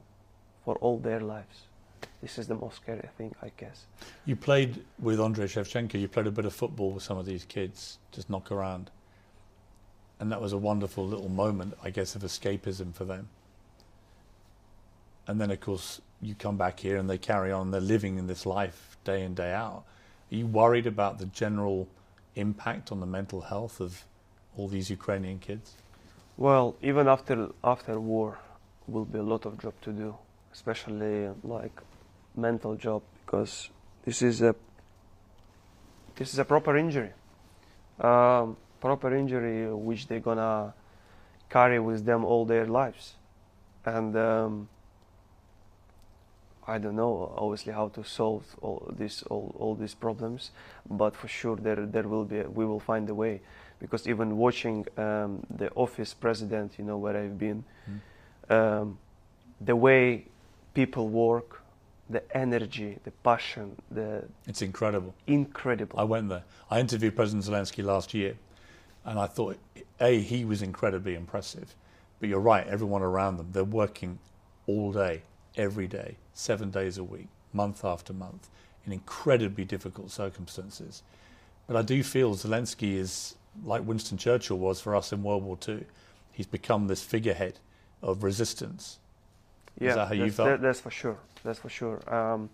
for 0.63 0.75
all 0.77 0.97
their 0.97 1.19
lives. 1.19 1.63
This 2.21 2.37
is 2.37 2.47
the 2.47 2.55
most 2.55 2.77
scary 2.77 3.07
thing, 3.17 3.35
I 3.41 3.51
guess. 3.57 3.85
You 4.25 4.35
played 4.35 4.83
with 4.99 5.19
Andrei 5.19 5.45
Shevchenko. 5.45 5.99
You 5.99 6.07
played 6.07 6.27
a 6.27 6.31
bit 6.31 6.45
of 6.45 6.53
football 6.53 6.91
with 6.91 7.03
some 7.03 7.17
of 7.17 7.25
these 7.25 7.45
kids, 7.45 7.99
just 8.11 8.29
knock 8.29 8.51
around, 8.51 8.89
and 10.19 10.31
that 10.31 10.41
was 10.41 10.53
a 10.53 10.57
wonderful 10.57 11.05
little 11.05 11.29
moment, 11.29 11.75
I 11.83 11.89
guess, 11.89 12.15
of 12.15 12.23
escapism 12.23 12.93
for 12.93 13.05
them. 13.05 13.29
And 15.27 15.41
then, 15.41 15.51
of 15.51 15.59
course, 15.59 16.01
you 16.21 16.35
come 16.35 16.57
back 16.57 16.79
here 16.79 16.97
and 16.97 17.09
they 17.09 17.17
carry 17.17 17.51
on. 17.51 17.71
They're 17.71 17.81
living 17.81 18.17
in 18.17 18.27
this 18.27 18.45
life 18.45 18.97
day 19.03 19.23
in 19.23 19.33
day 19.33 19.53
out. 19.53 19.83
Are 20.31 20.35
you 20.35 20.47
worried 20.47 20.87
about 20.87 21.19
the 21.19 21.25
general 21.27 21.87
impact 22.35 22.91
on 22.91 22.99
the 22.99 23.05
mental 23.05 23.41
health 23.41 23.79
of 23.79 24.05
all 24.57 24.67
these 24.67 24.89
Ukrainian 24.89 25.39
kids? 25.39 25.73
Well, 26.37 26.75
even 26.81 27.07
after 27.07 27.49
after 27.63 27.99
war, 27.99 28.37
will 28.87 29.05
be 29.05 29.19
a 29.19 29.23
lot 29.23 29.45
of 29.45 29.57
job 29.57 29.73
to 29.83 29.91
do, 29.91 30.15
especially 30.51 31.29
like 31.43 31.81
mental 32.35 32.75
job, 32.75 33.03
because 33.25 33.69
this 34.03 34.21
is 34.21 34.41
a 34.41 34.53
this 36.17 36.33
is 36.33 36.39
a 36.39 36.45
proper 36.45 36.77
injury, 36.77 37.11
um, 38.01 38.57
proper 38.81 39.15
injury 39.15 39.73
which 39.73 40.07
they're 40.07 40.19
gonna 40.19 40.73
carry 41.49 41.79
with 41.79 42.05
them 42.05 42.25
all 42.25 42.43
their 42.43 42.65
lives, 42.65 43.13
and 43.85 44.15
um, 44.17 44.67
I 46.67 46.79
don't 46.79 46.97
know 46.97 47.33
obviously 47.37 47.71
how 47.71 47.87
to 47.89 48.03
solve 48.03 48.43
all 48.61 48.91
this 48.97 49.23
all, 49.23 49.55
all 49.57 49.75
these 49.75 49.93
problems, 49.93 50.51
but 50.89 51.15
for 51.15 51.29
sure 51.29 51.55
there 51.55 51.85
there 51.85 52.09
will 52.09 52.25
be 52.25 52.41
we 52.41 52.65
will 52.65 52.81
find 52.81 53.09
a 53.09 53.15
way 53.15 53.39
because 53.79 54.07
even 54.07 54.37
watching 54.37 54.85
um, 54.97 55.45
the 55.57 55.71
office 55.75 56.13
president, 56.13 56.73
you 56.77 56.85
know 56.85 56.97
where 56.97 57.15
I've 57.17 57.37
been, 57.37 57.63
um, 58.49 58.97
the 59.61 59.75
way 59.75 60.25
people 60.73 61.07
work, 61.09 61.61
the 62.09 62.23
energy, 62.37 62.97
the 63.03 63.11
passion, 63.11 63.75
the 63.91 64.23
It's 64.47 64.61
incredible. 64.61 65.13
incredible. 65.27 65.99
I 65.99 66.03
went 66.03 66.29
there. 66.29 66.43
I 66.69 66.79
interviewed 66.79 67.15
President 67.15 67.45
Zelensky 67.45 67.83
last 67.83 68.13
year, 68.13 68.35
and 69.05 69.19
I 69.19 69.27
thought, 69.27 69.57
A, 69.99 70.19
he 70.19 70.45
was 70.45 70.61
incredibly 70.61 71.15
impressive. 71.15 71.75
But 72.19 72.29
you're 72.29 72.39
right, 72.39 72.65
everyone 72.67 73.01
around 73.01 73.37
them, 73.37 73.49
they're 73.51 73.63
working 73.63 74.19
all 74.67 74.91
day, 74.91 75.21
every 75.57 75.87
day, 75.87 76.17
seven 76.33 76.71
days 76.71 76.97
a 76.97 77.03
week, 77.03 77.27
month 77.53 77.83
after 77.83 78.13
month, 78.13 78.49
in 78.85 78.93
incredibly 78.93 79.65
difficult 79.65 80.11
circumstances. 80.11 81.03
But 81.67 81.75
I 81.75 81.81
do 81.81 82.03
feel 82.03 82.35
Zelensky 82.35 82.93
is 82.95 83.35
like 83.63 83.83
Winston 83.85 84.17
Churchill 84.17 84.57
was 84.57 84.81
for 84.81 84.95
us 84.95 85.11
in 85.13 85.23
World 85.23 85.43
War 85.43 85.57
II. 85.67 85.85
He's 86.31 86.47
become 86.47 86.87
this 86.87 87.03
figurehead 87.03 87.59
of 88.01 88.23
resistance. 88.23 88.99
yeah, 89.79 89.95
that 89.95 90.07
how 90.07 90.13
you 90.13 90.23
that's, 90.25 90.35
felt? 90.35 90.49
that- 90.49 90.61
that's 90.61 90.79
for 90.79 90.91
sure. 90.91 91.17
That's 91.43 91.59
for 91.59 91.69
sure. 91.69 92.01
Um, 92.13 92.49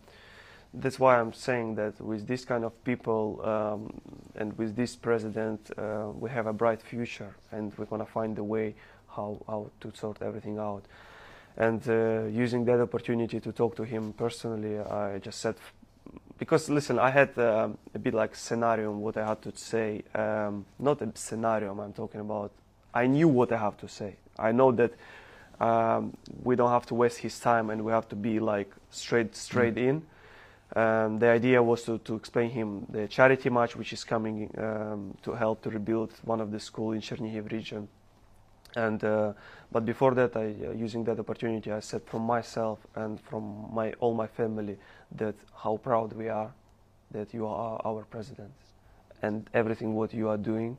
that's 0.74 1.00
why 1.00 1.20
I'm 1.20 1.34
saying 1.34 1.76
that 1.76 2.00
with 2.00 2.28
this 2.28 2.46
kind 2.46 2.64
of 2.64 2.72
people 2.84 3.42
um, 3.44 4.02
and 4.36 4.58
with 4.58 4.76
this 4.76 4.96
president, 4.96 5.70
uh, 5.78 6.08
we 6.14 6.30
have 6.30 6.48
a 6.48 6.54
bright 6.54 6.82
future, 6.82 7.36
and 7.52 7.74
we're 7.78 7.86
gonna 7.86 8.06
find 8.06 8.38
a 8.38 8.44
way 8.44 8.76
how 9.10 9.42
how 9.48 9.70
to 9.82 9.92
sort 9.96 10.22
everything 10.22 10.58
out. 10.60 10.84
And 11.58 11.82
uh, 11.90 12.24
using 12.32 12.64
that 12.66 12.80
opportunity 12.80 13.40
to 13.42 13.52
talk 13.52 13.76
to 13.76 13.84
him 13.84 14.14
personally, 14.14 14.80
I 14.80 15.20
just 15.20 15.42
said, 15.42 15.56
because 16.42 16.72
listen, 16.72 16.98
I 16.98 17.12
had 17.12 17.38
um, 17.38 17.78
a 17.94 18.00
bit 18.00 18.16
like 18.16 18.36
scenario 18.36 18.90
on 18.92 19.00
what 19.00 19.16
I 19.16 19.28
had 19.28 19.44
to 19.44 19.56
say. 19.56 20.02
Um, 20.16 20.66
not 20.80 21.00
a 21.04 21.12
scenario 21.14 21.80
I'm 21.80 21.94
talking 21.94 22.20
about. 22.20 22.52
I 22.96 23.06
knew 23.06 23.28
what 23.28 23.52
I 23.52 23.58
have 23.58 23.78
to 23.78 23.88
say. 23.88 24.16
I 24.40 24.52
know 24.52 24.72
that 24.72 24.92
um, 25.60 26.18
we 26.44 26.56
don't 26.56 26.72
have 26.72 26.88
to 26.88 26.96
waste 26.96 27.20
his 27.20 27.40
time 27.40 27.70
and 27.70 27.86
we 27.86 27.92
have 27.92 28.10
to 28.10 28.16
be 28.16 28.40
like 28.40 28.74
straight 28.90 29.36
straight 29.36 29.78
in. 29.78 30.02
Um, 30.76 31.20
the 31.20 31.28
idea 31.28 31.62
was 31.62 31.84
to, 31.84 32.00
to 32.00 32.16
explain 32.16 32.50
him 32.50 32.88
the 32.90 33.08
charity 33.08 33.52
match 33.52 33.76
which 33.76 33.94
is 33.94 34.04
coming 34.04 34.50
um, 34.58 35.16
to 35.22 35.34
help 35.34 35.62
to 35.62 35.70
rebuild 35.70 36.12
one 36.24 36.42
of 36.42 36.50
the 36.50 36.60
school 36.60 36.94
in 36.94 37.02
Chernihiv 37.02 37.52
region. 37.52 37.88
And 38.76 39.04
uh, 39.04 39.34
but 39.72 39.86
before 39.86 40.16
that, 40.16 40.36
I 40.36 40.56
uh, 40.66 40.72
using 40.72 41.04
that 41.04 41.20
opportunity, 41.20 41.72
I 41.72 41.82
said 41.82 42.02
from 42.06 42.24
myself 42.24 42.80
and 42.96 43.22
from 43.22 43.70
my 43.72 43.94
all 44.00 44.16
my 44.16 44.28
family 44.28 44.78
that 45.18 45.36
how 45.64 45.78
proud 45.78 46.14
we 46.14 46.30
are 46.30 46.52
that 47.12 47.34
you 47.34 47.46
are 47.46 47.82
our 47.84 48.04
president, 48.10 48.52
and 49.22 49.50
everything 49.54 49.94
what 49.96 50.14
you 50.14 50.30
are 50.30 50.38
doing 50.38 50.78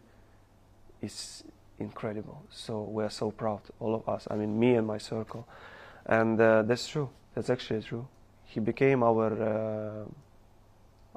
is 1.03 1.45
incredible. 1.79 2.43
So 2.51 2.83
we 2.83 3.05
are 3.05 3.11
so 3.11 3.31
proud, 3.31 3.61
all 3.81 3.95
of 3.95 4.09
us. 4.09 4.27
I 4.31 4.37
mean, 4.37 4.59
me 4.59 4.75
and 4.75 4.87
my 4.87 4.99
circle, 4.99 5.47
and 6.07 6.41
uh, 6.41 6.63
that's 6.63 6.89
true. 6.89 7.11
That's 7.35 7.51
actually 7.51 7.83
true. 7.83 8.07
He 8.47 8.61
became 8.61 9.03
our 9.03 9.33
uh, 9.33 10.05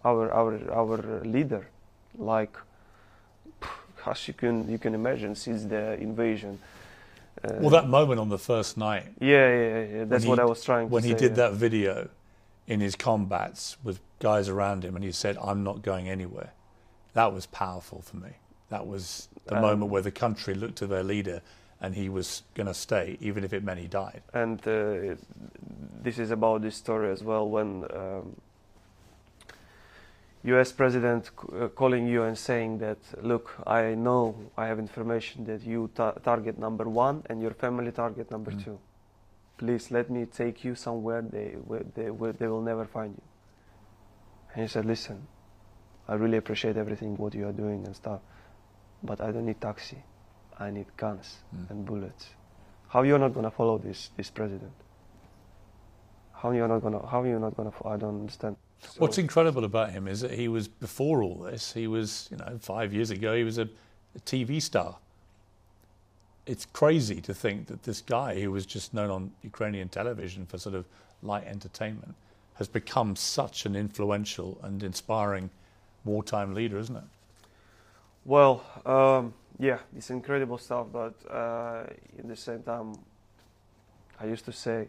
our 0.03 0.31
our 0.33 0.71
our 0.71 1.21
leader, 1.23 1.67
like 2.17 2.57
as 4.05 4.27
you 4.27 4.33
can 4.33 4.69
you 4.69 4.77
can 4.77 4.93
imagine 4.93 5.35
since 5.35 5.63
the 5.65 5.93
invasion. 5.99 6.59
Uh, 7.43 7.53
Well, 7.59 7.69
that 7.71 7.87
moment 7.87 8.19
on 8.19 8.29
the 8.29 8.37
first 8.37 8.77
night, 8.77 9.05
yeah, 9.19 9.49
yeah, 9.49 9.83
yeah. 9.97 10.03
That's 10.05 10.23
he- 10.23 10.29
what 10.29 10.39
I 10.39 10.45
was 10.45 10.63
trying 10.63 10.89
when 10.89 11.03
he 11.03 11.11
say. 11.11 11.17
did 11.19 11.31
yeah. 11.31 11.49
that 11.49 11.53
video 11.53 12.07
in 12.67 12.79
his 12.79 12.95
combats 12.95 13.77
with 13.83 13.99
guys 14.19 14.49
around 14.49 14.83
him 14.83 14.95
and 14.95 15.03
he 15.03 15.11
said 15.11 15.37
i'm 15.41 15.63
not 15.63 15.81
going 15.81 16.09
anywhere 16.09 16.51
that 17.13 17.31
was 17.33 17.45
powerful 17.45 18.01
for 18.01 18.17
me 18.17 18.31
that 18.69 18.85
was 18.87 19.27
the 19.45 19.55
Um, 19.55 19.61
moment 19.61 19.91
where 19.91 20.01
the 20.01 20.11
country 20.11 20.53
looked 20.55 20.77
to 20.77 20.87
their 20.87 21.03
leader 21.03 21.41
and 21.81 21.93
he 21.95 22.09
was 22.09 22.43
going 22.55 22.67
to 22.67 22.73
stay 22.73 23.17
even 23.19 23.43
if 23.43 23.53
it 23.53 23.63
meant 23.63 23.79
he 23.79 23.87
died 23.87 24.21
And 24.33 24.59
uh, 24.67 25.15
this 26.03 26.17
is 26.19 26.31
about 26.31 26.61
this 26.61 26.75
story 26.75 27.11
as 27.11 27.21
well 27.23 27.47
when 27.47 27.85
um, 27.93 28.35
U.S. 30.43 30.71
president 30.71 31.25
c- 31.25 31.31
uh, 31.59 31.67
calling 31.69 32.07
you 32.07 32.21
and 32.23 32.37
saying 32.37 32.77
that, 32.79 32.97
look, 33.23 33.55
I 33.65 33.95
know 33.95 34.35
I 34.55 34.67
have 34.67 34.77
information 34.77 35.45
that 35.45 35.61
you 35.65 35.89
ta- 35.95 36.11
target 36.23 36.59
number 36.59 36.87
one 36.87 37.23
and 37.29 37.41
your 37.41 37.51
family 37.53 37.91
target 37.91 38.29
number 38.29 38.51
Mm. 38.51 38.63
two. 38.63 38.77
Please 39.57 39.89
let 39.91 40.09
me 40.09 40.25
take 40.25 40.63
you 40.65 40.75
somewhere 40.75 41.21
they 41.21 41.55
they 41.95 42.09
they 42.39 42.47
will 42.47 42.61
never 42.61 42.85
find 42.85 43.13
you. 43.15 43.23
And 44.53 44.61
he 44.63 44.67
said, 44.67 44.85
listen, 44.85 45.27
I 46.07 46.15
really 46.15 46.37
appreciate 46.37 46.77
everything 46.77 47.15
what 47.17 47.33
you 47.33 47.47
are 47.47 47.53
doing 47.53 47.85
and 47.85 47.95
stuff, 47.95 48.21
but 49.03 49.19
I 49.21 49.31
don't 49.31 49.45
need 49.45 49.59
taxi. 49.61 50.03
I 50.59 50.71
need 50.71 50.87
guns 50.97 51.37
Mm. 51.55 51.69
and 51.69 51.85
bullets. 51.85 52.29
How 52.87 53.03
you're 53.03 53.19
not 53.19 53.33
gonna 53.33 53.51
follow 53.51 53.77
this 53.77 54.09
this 54.17 54.29
president? 54.29 54.71
How 56.33 56.51
you're 56.51 56.67
not 56.67 56.81
gonna? 56.81 57.05
How 57.07 57.23
you're 57.23 57.39
not 57.39 57.55
gonna? 57.57 57.71
I 57.85 57.97
don't 57.97 58.19
understand. 58.21 58.55
what's 58.97 59.17
incredible 59.17 59.63
about 59.63 59.91
him 59.91 60.07
is 60.07 60.19
that 60.21 60.31
he 60.31 60.47
was 60.47 60.67
before 60.67 61.23
all 61.23 61.37
this 61.51 61.73
he 61.73 61.87
was 61.87 62.27
you 62.31 62.37
know 62.37 62.57
five 62.61 62.93
years 62.93 63.09
ago 63.09 63.33
he 63.35 63.43
was 63.43 63.57
a, 63.57 63.67
a 64.17 64.19
tv 64.31 64.61
star 64.61 64.97
it's 66.45 66.65
crazy 66.65 67.21
to 67.21 67.33
think 67.33 67.67
that 67.67 67.83
this 67.83 68.01
guy 68.01 68.39
who 68.39 68.51
was 68.51 68.65
just 68.65 68.93
known 68.93 69.09
on 69.09 69.31
ukrainian 69.43 69.89
television 69.89 70.45
for 70.45 70.57
sort 70.57 70.75
of 70.75 70.85
light 71.23 71.45
entertainment 71.45 72.15
has 72.55 72.67
become 72.67 73.15
such 73.15 73.65
an 73.65 73.75
influential 73.75 74.57
and 74.63 74.83
inspiring 74.83 75.49
wartime 76.03 76.53
leader 76.53 76.77
isn't 76.77 76.97
it 76.97 77.03
Well, 78.25 78.63
um, 78.85 79.33
yeah, 79.59 79.79
it's 79.95 80.09
incredible 80.09 80.57
stuff, 80.57 80.87
but 80.91 81.13
uh, 81.29 81.83
in 82.17 82.27
the 82.27 82.35
same 82.35 82.63
time, 82.63 82.95
I 84.19 84.25
used 84.25 84.45
to 84.45 84.51
say, 84.51 84.87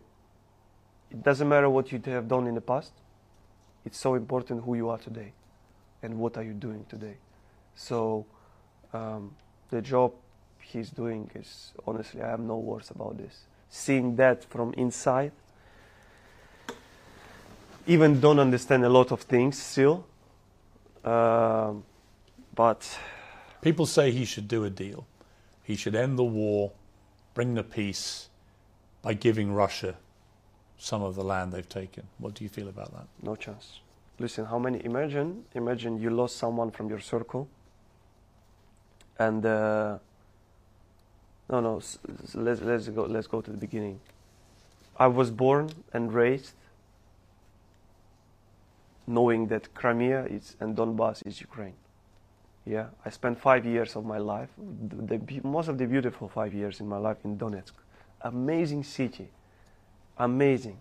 it 1.11 1.23
doesn't 1.23 1.49
matter 1.49 1.69
what 1.69 1.93
you 1.93 2.01
have 2.07 2.29
done 2.29 2.47
in 2.47 2.55
the 2.55 2.61
past. 2.63 2.93
It's 3.85 3.99
so 3.99 4.15
important 4.15 4.65
who 4.65 4.75
you 4.75 4.89
are 4.89 4.99
today, 4.99 5.33
and 6.03 6.19
what 6.19 6.37
are 6.37 6.43
you 6.43 6.55
doing 6.55 6.87
today. 6.89 7.17
So, 7.75 8.25
um, 8.93 9.35
the 9.71 9.83
job 9.83 10.13
he's 10.73 10.91
doing 10.91 11.31
is 11.35 11.73
honestly, 11.87 12.23
I 12.23 12.29
have 12.29 12.41
no 12.41 12.57
words 12.57 12.91
about 12.91 13.19
this. 13.19 13.47
Seeing 13.69 14.17
that 14.17 14.45
from 14.45 14.73
inside, 14.75 15.33
even 17.87 18.21
don't 18.21 18.39
understand 18.39 18.85
a 18.85 18.89
lot 18.89 19.13
of 19.13 19.23
things 19.23 19.61
still, 19.63 20.07
um, 21.05 21.85
but 22.55 22.99
people 23.61 23.87
say 23.87 24.11
he 24.11 24.25
should 24.25 24.49
do 24.49 24.65
a 24.65 24.71
deal 24.71 25.07
he 25.63 25.75
should 25.77 25.95
end 25.95 26.19
the 26.19 26.25
war 26.25 26.73
bring 27.35 27.55
the 27.55 27.63
peace 27.63 28.29
by 29.03 29.13
giving 29.13 29.53
russia 29.53 29.97
some 30.79 31.03
of 31.03 31.15
the 31.15 31.25
land 31.25 31.53
they've 31.53 31.69
taken 31.69 32.05
what 32.19 32.35
do 32.35 32.45
you 32.45 32.51
feel 32.51 32.69
about 32.69 32.93
that 32.93 33.07
No 33.23 33.35
chance. 33.37 33.81
Listen, 34.19 34.47
how 34.47 34.59
many? 34.59 34.83
Imagine, 34.85 35.45
imagine 35.55 36.01
you 36.01 36.09
lost 36.09 36.37
someone 36.37 36.71
from 36.71 36.89
your 36.89 37.01
circle. 37.01 37.49
And 39.19 39.45
uh, 39.45 39.99
no, 41.51 41.61
no. 41.61 41.77
S- 41.79 41.99
s- 42.25 42.35
let's 42.35 42.61
let's 42.61 42.89
go. 42.89 43.03
Let's 43.05 43.27
go 43.27 43.41
to 43.41 43.51
the 43.51 43.57
beginning. 43.57 44.01
I 44.97 45.07
was 45.07 45.31
born 45.31 45.71
and 45.93 46.13
raised 46.13 46.55
knowing 49.07 49.47
that 49.49 49.73
Crimea 49.75 50.25
is 50.25 50.57
and 50.61 50.77
Donbass 50.77 51.25
is 51.27 51.41
Ukraine. 51.41 51.75
Yeah, 52.65 52.87
I 53.05 53.11
spent 53.11 53.39
five 53.39 53.65
years 53.65 53.95
of 53.95 54.05
my 54.05 54.19
life, 54.19 54.49
the, 54.89 55.19
the, 55.19 55.41
most 55.45 55.69
of 55.69 55.79
the 55.79 55.87
beautiful 55.87 56.29
five 56.29 56.53
years 56.53 56.81
in 56.81 56.89
my 56.89 56.97
life 56.97 57.19
in 57.25 57.39
Donetsk. 57.39 57.73
Amazing 58.23 58.83
city, 58.83 59.29
amazing. 60.19 60.79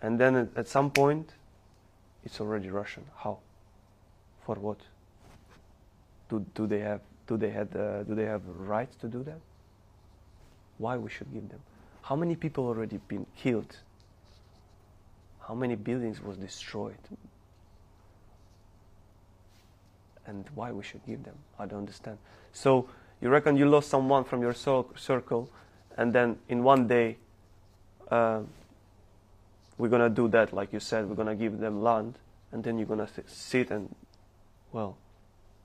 And 0.00 0.20
then 0.20 0.36
at, 0.36 0.48
at 0.56 0.68
some 0.68 0.90
point, 0.90 1.30
it's 2.24 2.40
already 2.40 2.70
Russian. 2.70 3.04
How? 3.16 3.38
For 4.46 4.54
what? 4.54 4.78
Do, 6.28 6.46
do 6.54 6.66
they 6.68 6.78
have 6.80 7.00
do 7.26 7.36
they 7.36 7.50
have 7.50 7.74
uh, 7.74 8.02
do 8.04 8.14
they 8.14 8.24
have 8.26 8.42
rights 8.46 8.96
to 8.96 9.08
do 9.08 9.24
that? 9.24 9.40
Why 10.78 10.96
we 10.96 11.10
should 11.10 11.32
give 11.32 11.48
them? 11.48 11.60
How 12.02 12.16
many 12.16 12.36
people 12.36 12.66
already 12.66 12.98
been 13.08 13.26
killed? 13.36 13.76
How 15.40 15.54
many 15.54 15.74
buildings 15.74 16.22
was 16.22 16.36
destroyed? 16.36 16.96
And 20.26 20.44
why 20.54 20.72
we 20.72 20.82
should 20.82 21.04
give 21.06 21.24
them? 21.24 21.34
I 21.58 21.66
don't 21.66 21.80
understand. 21.80 22.18
So 22.52 22.88
you 23.20 23.28
reckon 23.28 23.56
you 23.56 23.68
lost 23.68 23.88
someone 23.88 24.24
from 24.24 24.42
your 24.42 24.54
circle, 24.54 25.50
and 25.96 26.12
then 26.12 26.38
in 26.48 26.62
one 26.62 26.86
day, 26.86 27.16
uh, 28.10 28.40
we're 29.78 29.88
gonna 29.88 30.10
do 30.10 30.28
that, 30.28 30.52
like 30.52 30.72
you 30.72 30.80
said, 30.80 31.08
we're 31.08 31.14
gonna 31.14 31.34
give 31.34 31.58
them 31.58 31.82
land, 31.82 32.18
and 32.52 32.62
then 32.62 32.78
you're 32.78 32.86
gonna 32.86 33.08
sit 33.26 33.70
and, 33.70 33.94
well, 34.72 34.96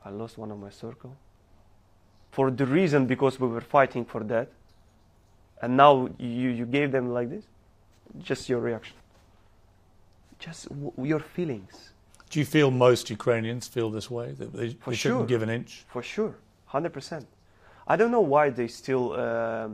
I 0.03 0.09
lost 0.09 0.37
one 0.37 0.51
of 0.51 0.59
my 0.59 0.69
circle 0.69 1.15
for 2.31 2.49
the 2.49 2.65
reason 2.65 3.05
because 3.05 3.39
we 3.39 3.47
were 3.47 3.61
fighting 3.61 4.05
for 4.05 4.23
that, 4.23 4.49
and 5.63 5.77
now 5.77 6.09
you, 6.19 6.49
you 6.49 6.65
gave 6.65 6.91
them 6.91 7.13
like 7.13 7.29
this? 7.29 7.45
Just 8.21 8.49
your 8.49 8.59
reaction. 8.59 8.97
Just 10.37 10.67
w- 10.67 10.93
your 11.11 11.21
feelings. 11.21 11.93
Do 12.29 12.39
you 12.39 12.45
feel 12.45 12.69
most 12.69 13.09
Ukrainians 13.09 13.65
feel 13.65 13.89
this 13.89 14.11
way? 14.11 14.33
That 14.33 14.51
they, 14.51 14.75
they 14.85 14.95
shouldn't 14.95 15.29
give 15.29 15.41
an 15.41 15.49
inch? 15.49 15.85
For 15.87 16.03
sure. 16.03 16.35
100%. 16.73 17.25
I 17.87 17.95
don't 17.95 18.11
know 18.11 18.27
why 18.35 18.49
they 18.49 18.67
still 18.67 19.13
uh, 19.13 19.69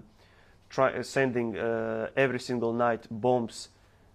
try 0.70 0.92
uh, 0.92 1.02
sending 1.02 1.58
uh, 1.58 2.10
every 2.16 2.40
single 2.40 2.72
night 2.72 3.08
bombs 3.10 3.70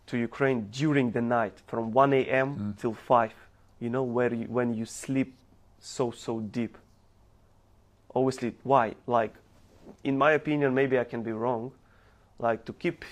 to 0.07 0.17
Ukraine 0.17 0.69
during 0.71 1.11
the 1.11 1.23
night 1.23 1.57
from 1.67 1.91
1 1.91 2.13
a.m. 2.13 2.49
Mm. 2.57 2.81
till 2.81 2.95
5. 2.95 3.33
You 3.81 3.91
know 3.91 4.05
where 4.05 4.33
you, 4.33 4.47
when 4.47 4.75
you 4.75 4.87
sleep 4.87 5.35
so 5.81 6.13
so 6.13 6.39
deep. 6.39 6.79
Obviously, 8.15 8.55
why? 8.63 8.95
Like, 9.09 9.35
in 10.05 10.19
my 10.19 10.33
opinion, 10.33 10.75
maybe 10.75 10.99
I 10.99 11.05
can 11.05 11.23
be 11.23 11.33
wrong. 11.33 11.73
Like 12.39 12.65
to 12.65 12.73
keep 12.73 13.05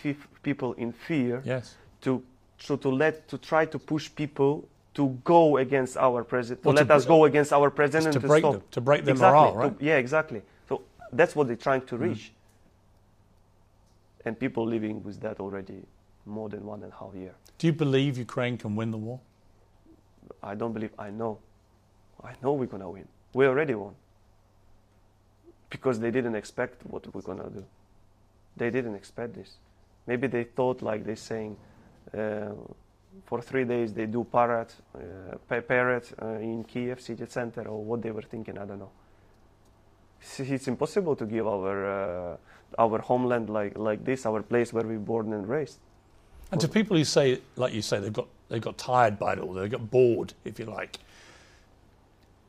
people 0.42 0.72
in 0.74 0.92
fear. 0.92 1.42
Yes. 1.44 1.76
To 2.02 2.22
so 2.58 2.76
to 2.76 2.88
let 2.88 3.28
to 3.28 3.38
try 3.38 3.64
to 3.66 3.78
push 3.78 4.10
people 4.14 4.68
to 4.94 5.18
go 5.24 5.56
against 5.56 5.96
our 5.96 6.22
president, 6.22 6.62
to 6.62 6.68
well, 6.68 6.76
let 6.76 6.88
to, 6.88 6.94
us 6.94 7.04
go 7.06 7.24
against 7.24 7.52
our 7.52 7.70
president 7.70 8.12
to, 8.12 8.20
to 8.20 8.26
break 8.26 8.42
stop. 8.42 8.52
them, 8.52 8.62
to 8.70 8.80
break 8.80 9.04
their 9.04 9.14
exactly. 9.14 9.40
morale, 9.40 9.54
right? 9.54 9.78
To, 9.78 9.84
yeah, 9.84 9.96
exactly. 9.96 10.42
So 10.68 10.82
that's 11.12 11.34
what 11.34 11.46
they're 11.46 11.56
trying 11.56 11.82
to 11.82 11.96
mm. 11.96 12.00
reach. 12.00 12.24
Mm. 12.24 12.36
And 14.26 14.38
people 14.38 14.66
living 14.66 15.02
with 15.02 15.20
that 15.20 15.40
already 15.40 15.82
more 16.26 16.48
than 16.48 16.64
one 16.64 16.82
and 16.82 16.92
a 16.92 16.96
half 16.96 17.14
year. 17.14 17.34
Do 17.58 17.66
you 17.66 17.72
believe 17.72 18.18
Ukraine 18.18 18.58
can 18.58 18.76
win 18.76 18.90
the 18.90 18.98
war? 18.98 19.18
I 20.42 20.54
don't 20.54 20.72
believe. 20.72 20.92
I 20.98 21.10
know. 21.10 21.38
I 22.22 22.32
know 22.42 22.52
we're 22.52 22.66
gonna 22.66 22.90
win. 22.90 23.08
We 23.34 23.46
already 23.46 23.74
won 23.74 23.94
because 25.72 25.98
they 25.98 26.10
didn't 26.10 26.34
expect 26.34 26.84
what 26.84 27.02
we're 27.12 27.22
gonna 27.22 27.48
do. 27.48 27.64
They 28.56 28.70
didn't 28.70 28.94
expect 28.94 29.34
this. 29.34 29.56
Maybe 30.06 30.26
they 30.26 30.44
thought 30.44 30.82
like 30.82 31.04
they're 31.04 31.24
saying, 31.32 31.56
uh, 32.16 32.50
for 33.24 33.40
three 33.40 33.64
days 33.64 33.94
they 33.94 34.06
do 34.06 34.24
parade, 34.24 34.72
uh, 34.94 35.60
parade 35.60 36.04
uh, 36.20 36.50
in 36.50 36.64
Kiev 36.64 37.00
city 37.00 37.24
center, 37.26 37.62
or 37.62 37.82
what 37.82 38.02
they 38.02 38.10
were 38.10 38.22
thinking. 38.34 38.58
I 38.58 38.66
don't 38.66 38.78
know. 38.78 38.90
It's, 40.20 40.40
it's 40.40 40.68
impossible 40.68 41.16
to 41.16 41.24
give 41.24 41.46
our 41.46 41.76
uh, 41.86 42.36
our 42.78 42.98
homeland 42.98 43.48
like 43.48 43.78
like 43.78 44.04
this, 44.04 44.26
our 44.26 44.42
place 44.42 44.72
where 44.74 44.84
we 44.84 44.96
born 44.96 45.32
and 45.32 45.48
raised. 45.48 45.78
And 46.50 46.60
to 46.60 46.68
people 46.68 46.98
who 46.98 47.04
say, 47.04 47.40
like 47.56 47.72
you 47.72 47.80
say, 47.80 47.98
they've 47.98 48.12
got 48.12 48.28
they 48.50 48.60
got 48.60 48.76
tired 48.76 49.18
by 49.18 49.32
it 49.32 49.38
all, 49.38 49.54
they 49.54 49.68
got 49.68 49.90
bored, 49.90 50.34
if 50.44 50.58
you 50.58 50.66
like. 50.66 50.98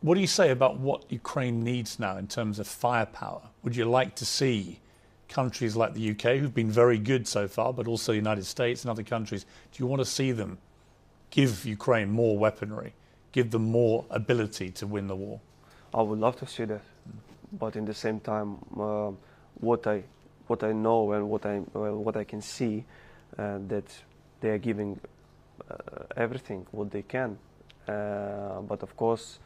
What 0.04 0.16
do 0.16 0.20
you 0.20 0.28
say 0.28 0.52
about 0.52 0.80
what 0.80 1.10
Ukraine 1.10 1.64
needs 1.64 1.98
now 1.98 2.18
in 2.18 2.28
terms 2.28 2.60
of 2.60 2.68
firepower? 2.68 3.42
Would 3.64 3.74
you 3.74 3.86
like 3.86 4.16
to 4.16 4.26
see 4.26 4.82
countries 5.30 5.78
like 5.78 5.94
the 5.94 6.12
UK, 6.12 6.40
who've 6.40 6.54
been 6.54 6.70
very 6.70 6.98
good 6.98 7.26
so 7.26 7.48
far, 7.48 7.72
but 7.72 7.88
also 7.88 8.12
the 8.12 8.18
United 8.18 8.46
States 8.46 8.84
and 8.84 8.92
other 8.92 9.02
countries, 9.02 9.46
do 9.72 9.82
you 9.82 9.88
want 9.88 10.02
to 10.02 10.06
see 10.06 10.34
them 10.34 10.58
give 11.30 11.66
Ukraine 11.66 12.12
more 12.12 12.38
weaponry, 12.38 12.92
give 13.32 13.52
them 13.52 13.64
more 13.72 14.04
ability 14.10 14.72
to 14.72 14.86
win 14.86 15.08
the 15.08 15.16
war? 15.16 15.40
I 15.94 16.02
would 16.02 16.20
love 16.20 16.36
to 16.40 16.48
see 16.48 16.66
that, 16.66 16.82
but 17.58 17.78
in 17.78 17.86
the 17.86 17.94
same 17.94 18.20
time, 18.20 18.58
uh, 18.78 19.12
what 19.62 19.88
I 19.88 20.04
what 20.48 20.66
I 20.66 20.74
know 20.74 21.14
and 21.14 21.30
what 21.30 21.46
I 21.46 21.60
what 22.08 22.18
I 22.18 22.26
can 22.26 22.42
see 22.42 22.84
uh, 23.40 23.60
that 23.70 23.86
they 24.42 24.50
are 24.50 24.58
giving 24.58 25.00
uh, 25.72 25.76
everything 26.18 26.68
what 26.72 26.92
they 26.92 27.04
can, 27.04 27.38
uh, 27.88 28.60
but 28.68 28.84
of 28.84 28.98
course 28.98 29.40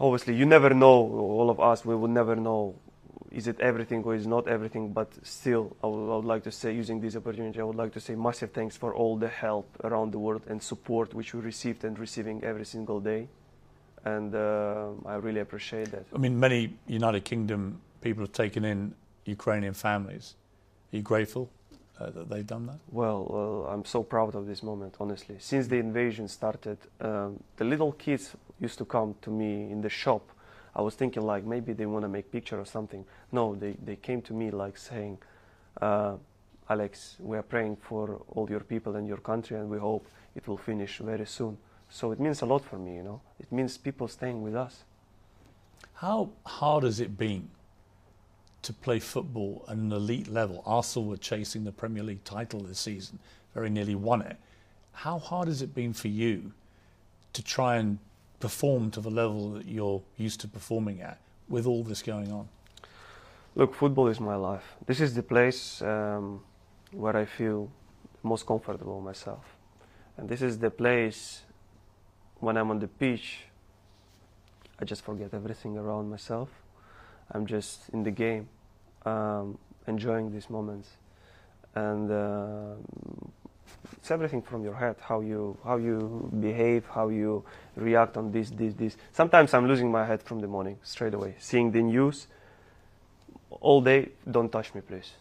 obviously 0.00 0.34
you 0.34 0.46
never 0.46 0.70
know 0.70 0.96
all 1.38 1.50
of 1.50 1.60
us 1.60 1.84
we 1.84 1.94
would 1.94 2.10
never 2.10 2.36
know 2.36 2.74
is 3.30 3.48
it 3.48 3.60
everything 3.60 4.02
or 4.04 4.14
is 4.14 4.26
not 4.26 4.46
everything 4.48 4.92
but 4.92 5.08
still 5.22 5.76
I 5.82 5.86
would, 5.88 6.12
I 6.12 6.16
would, 6.16 6.24
like 6.24 6.44
to 6.44 6.52
say 6.52 6.72
using 6.72 7.00
this 7.00 7.16
opportunity 7.16 7.60
i 7.60 7.64
would 7.64 7.76
like 7.76 7.92
to 7.94 8.00
say 8.00 8.14
massive 8.14 8.52
thanks 8.52 8.76
for 8.76 8.94
all 8.94 9.16
the 9.16 9.28
help 9.28 9.68
around 9.84 10.12
the 10.12 10.18
world 10.18 10.42
and 10.46 10.62
support 10.62 11.14
which 11.14 11.34
we 11.34 11.40
received 11.40 11.84
and 11.84 11.98
receiving 11.98 12.42
every 12.44 12.64
single 12.64 13.00
day 13.00 13.28
and 14.04 14.34
uh, 14.34 14.88
i 15.06 15.14
really 15.14 15.40
appreciate 15.40 15.90
that 15.90 16.04
i 16.14 16.18
mean 16.18 16.38
many 16.38 16.74
united 16.86 17.24
kingdom 17.24 17.80
people 18.00 18.22
have 18.22 18.32
taken 18.32 18.64
in 18.64 18.94
ukrainian 19.24 19.74
families 19.74 20.34
are 20.92 20.96
you 20.96 21.02
grateful 21.02 21.50
uh, 22.00 22.10
that 22.10 22.28
they've 22.28 22.46
done 22.46 22.66
that? 22.66 22.78
Well, 22.90 23.66
uh, 23.68 23.72
I'm 23.72 23.84
so 23.84 24.02
proud 24.02 24.34
of 24.34 24.46
this 24.46 24.62
moment, 24.62 24.96
honestly. 24.98 25.36
Since 25.38 25.68
the 25.68 25.76
invasion 25.76 26.28
started, 26.28 26.78
um, 27.00 27.42
the 27.56 27.64
little 27.64 27.92
kids 27.92 28.34
used 28.60 28.78
to 28.78 28.84
come 28.84 29.14
to 29.22 29.30
me 29.30 29.70
in 29.70 29.80
the 29.80 29.88
shop, 29.88 30.30
I 30.76 30.82
was 30.82 30.94
thinking 30.94 31.22
like 31.22 31.44
maybe 31.44 31.72
they 31.72 31.86
want 31.86 32.04
to 32.04 32.08
make 32.08 32.32
picture 32.32 32.58
or 32.58 32.64
something. 32.64 33.04
No, 33.30 33.54
they, 33.54 33.76
they 33.84 33.96
came 33.96 34.22
to 34.22 34.32
me 34.32 34.50
like 34.50 34.76
saying, 34.76 35.18
uh, 35.80 36.16
Alex, 36.68 37.16
we 37.20 37.36
are 37.36 37.42
praying 37.42 37.76
for 37.76 38.22
all 38.28 38.48
your 38.50 38.60
people 38.60 38.96
and 38.96 39.06
your 39.06 39.18
country 39.18 39.56
and 39.56 39.68
we 39.68 39.78
hope 39.78 40.06
it 40.34 40.48
will 40.48 40.56
finish 40.56 40.98
very 40.98 41.26
soon. 41.26 41.56
So 41.90 42.10
it 42.10 42.18
means 42.18 42.42
a 42.42 42.46
lot 42.46 42.64
for 42.64 42.76
me, 42.76 42.96
you 42.96 43.02
know. 43.02 43.20
It 43.38 43.52
means 43.52 43.78
people 43.78 44.08
staying 44.08 44.42
with 44.42 44.56
us. 44.56 44.82
How 45.94 46.30
hard 46.44 46.82
has 46.84 46.98
it 46.98 47.16
been 47.16 47.48
to 48.62 48.72
play 48.72 48.98
football 48.98 49.64
at 49.68 49.76
an 49.76 49.92
elite 49.92 50.28
level? 50.28 50.62
Arsenal 50.66 51.08
were 51.08 51.16
chasing 51.16 51.64
the 51.64 51.72
Premier 51.72 52.02
League 52.02 52.24
title 52.24 52.60
this 52.60 52.80
season, 52.80 53.18
very 53.54 53.70
nearly 53.70 53.94
won 53.94 54.22
it. 54.22 54.36
How 54.92 55.18
hard 55.18 55.48
has 55.48 55.62
it 55.62 55.74
been 55.74 55.92
for 55.92 56.08
you 56.08 56.52
to 57.32 57.42
try 57.44 57.76
and 57.76 57.98
perform 58.46 58.90
to 58.90 59.00
the 59.00 59.14
level 59.22 59.42
that 59.54 59.66
you're 59.66 60.02
used 60.18 60.38
to 60.38 60.46
performing 60.46 61.00
at 61.00 61.18
with 61.48 61.64
all 61.66 61.82
this 61.82 62.02
going 62.02 62.30
on? 62.30 62.46
Look, 63.54 63.74
football 63.74 64.08
is 64.08 64.20
my 64.20 64.36
life. 64.36 64.66
This 64.84 65.00
is 65.00 65.14
the 65.14 65.22
place 65.22 65.80
um, 65.80 66.42
where 66.92 67.16
I 67.16 67.24
feel 67.24 67.70
most 68.22 68.44
comfortable 68.46 69.00
myself. 69.00 69.44
And 70.18 70.28
this 70.28 70.42
is 70.42 70.58
the 70.58 70.70
place 70.70 71.20
when 72.40 72.58
I'm 72.58 72.70
on 72.70 72.80
the 72.80 72.88
pitch, 73.02 73.26
I 74.78 74.84
just 74.84 75.02
forget 75.02 75.30
everything 75.32 75.78
around 75.78 76.10
myself. 76.10 76.50
I'm 77.32 77.46
just 77.46 77.88
in 77.94 78.02
the 78.02 78.10
game, 78.10 78.48
um, 79.06 79.56
enjoying 79.86 80.30
these 80.30 80.50
moments. 80.50 80.88
And 81.74 82.10
uh, 82.10 82.74
it's 83.92 84.10
everything 84.10 84.42
from 84.42 84.64
your 84.64 84.74
head 84.74 84.96
how 85.00 85.20
you 85.20 85.56
how 85.64 85.76
you 85.76 86.30
behave 86.40 86.86
how 86.86 87.08
you 87.08 87.44
react 87.76 88.16
on 88.16 88.32
this 88.32 88.50
this 88.50 88.74
this. 88.74 88.96
Sometimes 89.12 89.54
i'm 89.54 89.66
losing 89.66 89.90
my 89.90 90.04
head 90.04 90.22
from 90.22 90.40
the 90.40 90.46
morning 90.46 90.78
straight 90.82 91.14
away. 91.14 91.34
Seeing 91.38 91.70
the 91.70 91.82
news 91.82 92.26
all 93.60 93.80
day 93.80 94.10
don't 94.30 94.50
touch 94.50 94.74
me 94.74 94.80
please. 94.80 95.12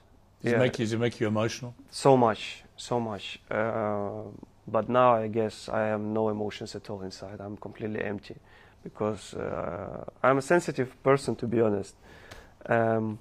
Does, 0.41 0.51
yeah. 0.51 0.57
it, 0.57 0.59
make 0.59 0.79
you, 0.79 0.85
does 0.85 0.93
it 0.93 0.99
make 0.99 1.19
you 1.19 1.27
emotional? 1.27 1.73
So 1.89 2.17
much 2.17 2.63
so 2.75 2.99
much. 2.99 3.39
Uh, 3.49 4.23
but 4.67 4.87
now 4.87 5.13
i 5.15 5.27
guess 5.27 5.67
i 5.69 5.81
have 5.81 5.99
no 5.99 6.29
emotions 6.29 6.75
at 6.75 6.89
all 6.89 7.01
inside. 7.01 7.39
I'm 7.41 7.57
completely 7.57 8.01
empty 8.01 8.35
because 8.83 9.33
uh, 9.33 10.05
i'm 10.21 10.37
a 10.37 10.41
sensitive 10.41 11.01
person 11.03 11.35
to 11.35 11.47
be 11.47 11.61
honest. 11.61 11.95
Um, 12.65 13.19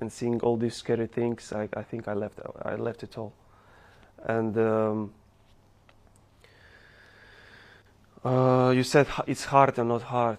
and 0.00 0.10
seeing 0.10 0.40
all 0.40 0.56
these 0.56 0.76
scary 0.76 1.06
things 1.06 1.52
I, 1.52 1.68
I 1.76 1.82
think 1.82 2.08
i 2.08 2.14
left 2.14 2.40
i 2.62 2.74
left 2.74 3.02
it 3.02 3.18
all 3.18 3.34
and 4.24 4.56
um, 4.58 5.12
uh, 8.24 8.72
you 8.74 8.82
said 8.82 9.06
it's 9.26 9.44
hard 9.44 9.78
and 9.78 9.88
not 9.88 10.02
hard. 10.02 10.38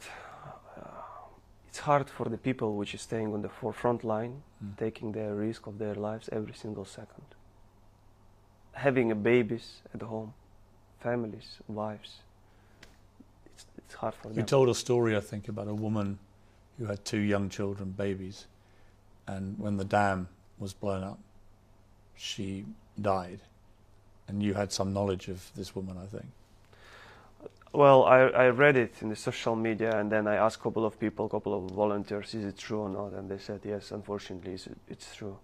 Uh, 0.77 0.87
it's 1.67 1.79
hard 1.79 2.09
for 2.09 2.29
the 2.29 2.37
people 2.37 2.75
which 2.75 2.93
is 2.93 3.01
staying 3.01 3.33
on 3.33 3.41
the 3.41 3.49
forefront 3.49 4.03
line, 4.03 4.43
mm. 4.63 4.77
taking 4.77 5.11
the 5.11 5.33
risk 5.33 5.67
of 5.67 5.79
their 5.79 5.95
lives 5.95 6.29
every 6.31 6.53
single 6.53 6.85
second. 6.85 7.25
Having 8.73 9.21
babies 9.21 9.81
at 9.93 10.01
home, 10.01 10.33
families, 10.99 11.57
wives. 11.67 12.19
it's, 13.47 13.65
it's 13.77 13.95
hard 13.95 14.13
for 14.13 14.29
You 14.29 14.35
them. 14.35 14.45
told 14.45 14.69
a 14.69 14.75
story, 14.75 15.15
I 15.17 15.19
think, 15.19 15.47
about 15.47 15.67
a 15.67 15.73
woman 15.73 16.19
who 16.77 16.85
had 16.85 17.03
two 17.03 17.19
young 17.19 17.49
children, 17.49 17.91
babies, 17.91 18.45
and 19.27 19.57
when 19.59 19.77
the 19.77 19.83
dam 19.85 20.27
was 20.59 20.73
blown 20.73 21.03
up, 21.03 21.19
she 22.15 22.65
died. 23.01 23.39
And 24.31 24.41
you 24.41 24.53
had 24.53 24.71
some 24.71 24.93
knowledge 24.93 25.27
of 25.27 25.51
this 25.55 25.75
woman, 25.75 25.97
I 26.01 26.05
think. 26.05 26.25
Well, 27.73 28.05
I, 28.05 28.19
I 28.45 28.47
read 28.47 28.77
it 28.77 28.93
in 29.01 29.09
the 29.09 29.15
social 29.15 29.57
media, 29.57 29.99
and 29.99 30.09
then 30.09 30.25
I 30.25 30.35
asked 30.35 30.59
a 30.59 30.63
couple 30.63 30.85
of 30.85 30.97
people, 30.97 31.25
a 31.25 31.29
couple 31.29 31.53
of 31.53 31.71
volunteers, 31.71 32.33
is 32.33 32.45
it 32.45 32.57
true 32.57 32.79
or 32.79 32.89
not? 32.89 33.11
And 33.11 33.29
they 33.29 33.37
said 33.37 33.59
yes. 33.65 33.91
Unfortunately, 33.91 34.53
it's, 34.53 34.69
it's 34.87 35.13
true. 35.13 35.37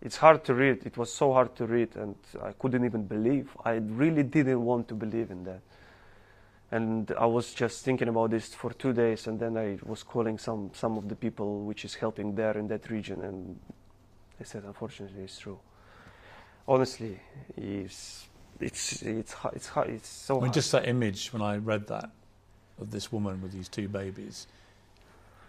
It's 0.00 0.16
hard 0.16 0.42
to 0.46 0.54
read. 0.54 0.84
It 0.84 0.96
was 0.96 1.12
so 1.12 1.32
hard 1.32 1.54
to 1.54 1.66
read, 1.66 1.94
and 1.94 2.16
I 2.42 2.50
couldn't 2.52 2.84
even 2.84 3.04
believe. 3.04 3.56
I 3.64 3.74
really 3.74 4.24
didn't 4.24 4.64
want 4.64 4.88
to 4.88 4.94
believe 4.94 5.30
in 5.30 5.44
that. 5.44 5.60
And 6.72 7.12
I 7.16 7.26
was 7.26 7.54
just 7.54 7.84
thinking 7.84 8.08
about 8.08 8.30
this 8.30 8.54
for 8.54 8.72
two 8.72 8.92
days, 8.92 9.28
and 9.28 9.38
then 9.38 9.56
I 9.56 9.78
was 9.84 10.02
calling 10.02 10.38
some 10.38 10.70
some 10.74 10.98
of 10.98 11.08
the 11.08 11.14
people 11.14 11.64
which 11.64 11.84
is 11.84 11.94
helping 11.94 12.34
there 12.34 12.58
in 12.58 12.66
that 12.68 12.90
region, 12.90 13.22
and 13.22 13.60
they 14.38 14.44
said, 14.44 14.64
unfortunately, 14.64 15.22
it's 15.22 15.38
true. 15.38 15.60
Honestly, 16.66 17.20
it's 17.56 18.26
it's 18.62 19.02
it's 19.02 19.34
it's 19.52 19.70
it's 19.76 20.08
so 20.08 20.34
I 20.34 20.36
mean, 20.36 20.42
hard. 20.46 20.54
just 20.54 20.72
that 20.72 20.88
image 20.88 21.32
when 21.32 21.42
I 21.42 21.56
read 21.56 21.86
that 21.88 22.10
of 22.80 22.90
this 22.90 23.12
woman 23.12 23.42
with 23.42 23.52
these 23.52 23.68
two 23.68 23.88
babies, 23.88 24.46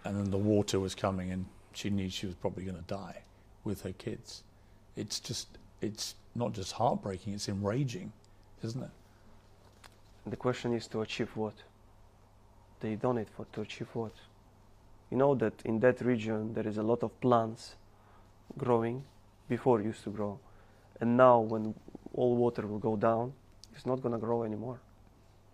and 0.04 0.16
then 0.16 0.30
the 0.30 0.38
water 0.38 0.80
was 0.80 0.94
coming, 0.94 1.30
and 1.30 1.46
she 1.72 1.90
knew 1.90 2.10
she 2.10 2.26
was 2.26 2.34
probably 2.34 2.64
going 2.64 2.76
to 2.76 2.82
die 2.82 3.22
with 3.64 3.82
her 3.82 3.92
kids. 3.92 4.42
It's 4.96 5.18
just, 5.18 5.48
it's 5.80 6.14
not 6.34 6.52
just 6.52 6.72
heartbreaking; 6.72 7.34
it's 7.34 7.48
enraging, 7.48 8.12
isn't 8.62 8.82
it? 8.82 8.90
The 10.26 10.36
question 10.36 10.72
is 10.72 10.86
to 10.88 11.02
achieve 11.02 11.30
what? 11.34 11.54
They 12.80 12.96
done 12.96 13.18
it 13.18 13.28
for 13.36 13.46
to 13.52 13.60
achieve 13.62 13.88
what? 13.92 14.12
You 15.10 15.18
know 15.18 15.34
that 15.36 15.54
in 15.64 15.80
that 15.80 16.00
region 16.00 16.54
there 16.54 16.66
is 16.66 16.78
a 16.78 16.82
lot 16.82 17.02
of 17.02 17.18
plants 17.20 17.76
growing 18.58 19.04
before 19.48 19.80
it 19.80 19.84
used 19.84 20.04
to 20.04 20.10
grow. 20.10 20.38
And 21.00 21.16
now 21.16 21.40
when 21.40 21.74
all 22.14 22.36
water 22.36 22.66
will 22.66 22.78
go 22.78 22.96
down, 22.96 23.32
it's 23.74 23.86
not 23.86 24.02
gonna 24.02 24.18
grow 24.18 24.44
anymore. 24.44 24.80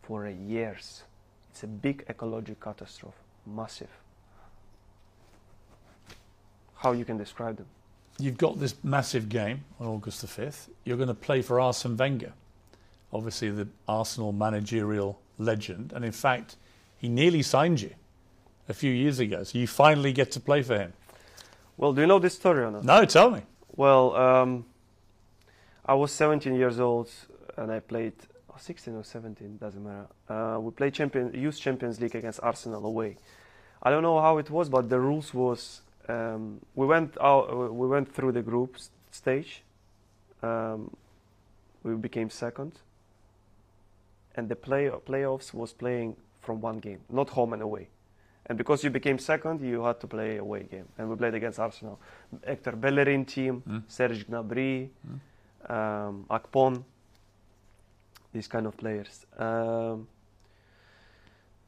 For 0.02 0.28
years. 0.28 1.04
It's 1.50 1.62
a 1.62 1.66
big 1.66 2.04
ecological 2.08 2.72
catastrophe. 2.72 3.16
Massive. 3.46 3.90
How 6.76 6.92
you 6.92 7.04
can 7.04 7.18
describe 7.18 7.56
them? 7.56 7.66
You've 8.18 8.38
got 8.38 8.58
this 8.58 8.74
massive 8.82 9.28
game 9.28 9.64
on 9.78 9.86
August 9.86 10.20
the 10.20 10.26
5th. 10.26 10.68
You're 10.84 10.96
going 10.96 11.08
to 11.08 11.14
play 11.14 11.42
for 11.42 11.60
Arsene 11.60 11.96
Wenger, 11.96 12.32
obviously 13.12 13.50
the 13.50 13.68
Arsenal 13.88 14.32
managerial 14.32 15.18
legend. 15.38 15.92
And 15.94 16.04
in 16.04 16.12
fact, 16.12 16.56
he 16.98 17.08
nearly 17.08 17.42
signed 17.42 17.80
you 17.80 17.94
a 18.68 18.74
few 18.74 18.92
years 18.92 19.18
ago. 19.18 19.42
So 19.44 19.58
you 19.58 19.66
finally 19.66 20.12
get 20.12 20.32
to 20.32 20.40
play 20.40 20.62
for 20.62 20.78
him. 20.78 20.92
Well, 21.76 21.92
do 21.92 22.02
you 22.02 22.06
know 22.06 22.18
this 22.18 22.34
story 22.34 22.62
or 22.62 22.70
not? 22.70 22.84
No, 22.84 23.04
tell 23.04 23.30
me. 23.30 23.42
Well, 23.74 24.14
um, 24.16 24.66
I 25.84 25.94
was 25.94 26.12
17 26.12 26.54
years 26.54 26.78
old 26.80 27.10
and 27.56 27.70
I 27.72 27.80
played 27.80 28.12
oh, 28.50 28.54
16 28.58 28.94
or 28.94 29.04
17, 29.04 29.58
doesn't 29.58 29.82
matter. 29.82 30.06
Uh, 30.28 30.58
we 30.60 30.70
played 30.70 30.94
champion, 30.94 31.32
Youth 31.34 31.58
Champions 31.58 32.00
League 32.00 32.14
against 32.14 32.40
Arsenal 32.42 32.84
away. 32.86 33.16
I 33.82 33.90
don't 33.90 34.02
know 34.02 34.20
how 34.20 34.38
it 34.38 34.50
was, 34.50 34.68
but 34.68 34.88
the 34.88 35.00
rules 35.00 35.32
was 35.32 35.80
um, 36.08 36.60
we 36.74 36.86
went 36.86 37.16
out, 37.20 37.50
uh, 37.52 37.72
we 37.72 37.86
went 37.88 38.12
through 38.12 38.32
the 38.32 38.42
group 38.42 38.76
stage. 39.10 39.62
Um, 40.42 40.90
we 41.82 41.94
became 41.94 42.28
second, 42.30 42.72
and 44.36 44.48
the 44.48 44.56
play 44.56 44.90
playoffs 45.06 45.54
was 45.54 45.72
playing 45.72 46.16
from 46.40 46.60
one 46.60 46.78
game, 46.78 47.00
not 47.10 47.30
home 47.30 47.52
and 47.52 47.62
away. 47.62 47.88
And 48.46 48.58
because 48.58 48.82
you 48.82 48.90
became 48.90 49.18
second, 49.18 49.60
you 49.60 49.84
had 49.84 50.00
to 50.00 50.06
play 50.06 50.38
away 50.38 50.64
game, 50.64 50.86
and 50.98 51.08
we 51.08 51.16
played 51.16 51.34
against 51.34 51.58
Arsenal. 51.58 52.00
Hector 52.46 52.72
Bellerin 52.72 53.24
team, 53.24 53.62
Mm. 53.66 53.82
Serge 53.88 54.26
Gnabry, 54.26 54.88
um, 55.68 56.26
these 58.32 58.46
kind 58.46 58.66
of 58.66 58.76
players. 58.76 59.26
Um, 59.38 60.06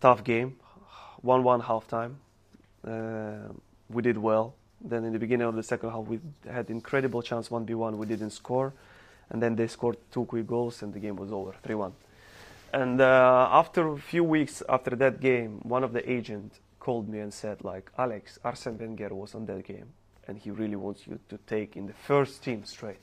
tough 0.01 0.25
game, 0.25 0.57
1 1.23 1.43
1 1.43 1.61
half 1.61 1.87
time. 1.89 2.19
Uh, 2.87 3.53
we 3.89 4.03
did 4.03 4.19
well. 4.19 4.55
Then 4.81 5.05
in 5.05 5.13
the 5.13 5.19
beginning 5.19 5.47
of 5.47 5.55
the 5.55 5.63
second 5.63 5.91
half, 5.91 6.05
we 6.07 6.19
had 6.51 6.69
incredible 6.71 7.23
chance 7.23 7.49
1v1. 7.49 7.97
We 7.97 8.07
didn't 8.07 8.31
score. 8.31 8.73
And 9.31 9.43
then 9.43 9.55
they 9.55 9.69
scored 9.69 9.97
two 10.11 10.25
quick 10.25 10.47
goals, 10.47 10.83
and 10.83 10.93
the 10.93 10.99
game 10.99 11.17
was 11.17 11.33
over 11.33 11.55
3 11.63 11.75
1. 11.75 11.93
And 12.73 13.01
uh, 13.01 13.49
after 13.51 13.89
a 13.89 13.99
few 13.99 14.25
weeks 14.25 14.63
after 14.69 14.97
that 14.97 15.21
game, 15.21 15.61
one 15.63 15.85
of 15.85 15.93
the 15.93 16.11
agents 16.11 16.59
called 16.81 17.09
me 17.09 17.21
and 17.21 17.33
said, 17.33 17.63
like, 17.63 17.91
Alex, 17.97 18.39
Arsene 18.45 18.79
Wenger 18.79 19.15
was 19.15 19.35
on 19.35 19.47
that 19.47 19.65
game, 19.65 19.89
and 20.27 20.39
he 20.39 20.51
really 20.51 20.77
wants 20.77 21.07
you 21.07 21.19
to 21.29 21.39
take 21.47 21.77
in 21.77 21.87
the 21.87 21.93
first 21.93 22.43
team 22.43 22.65
straight. 22.65 22.99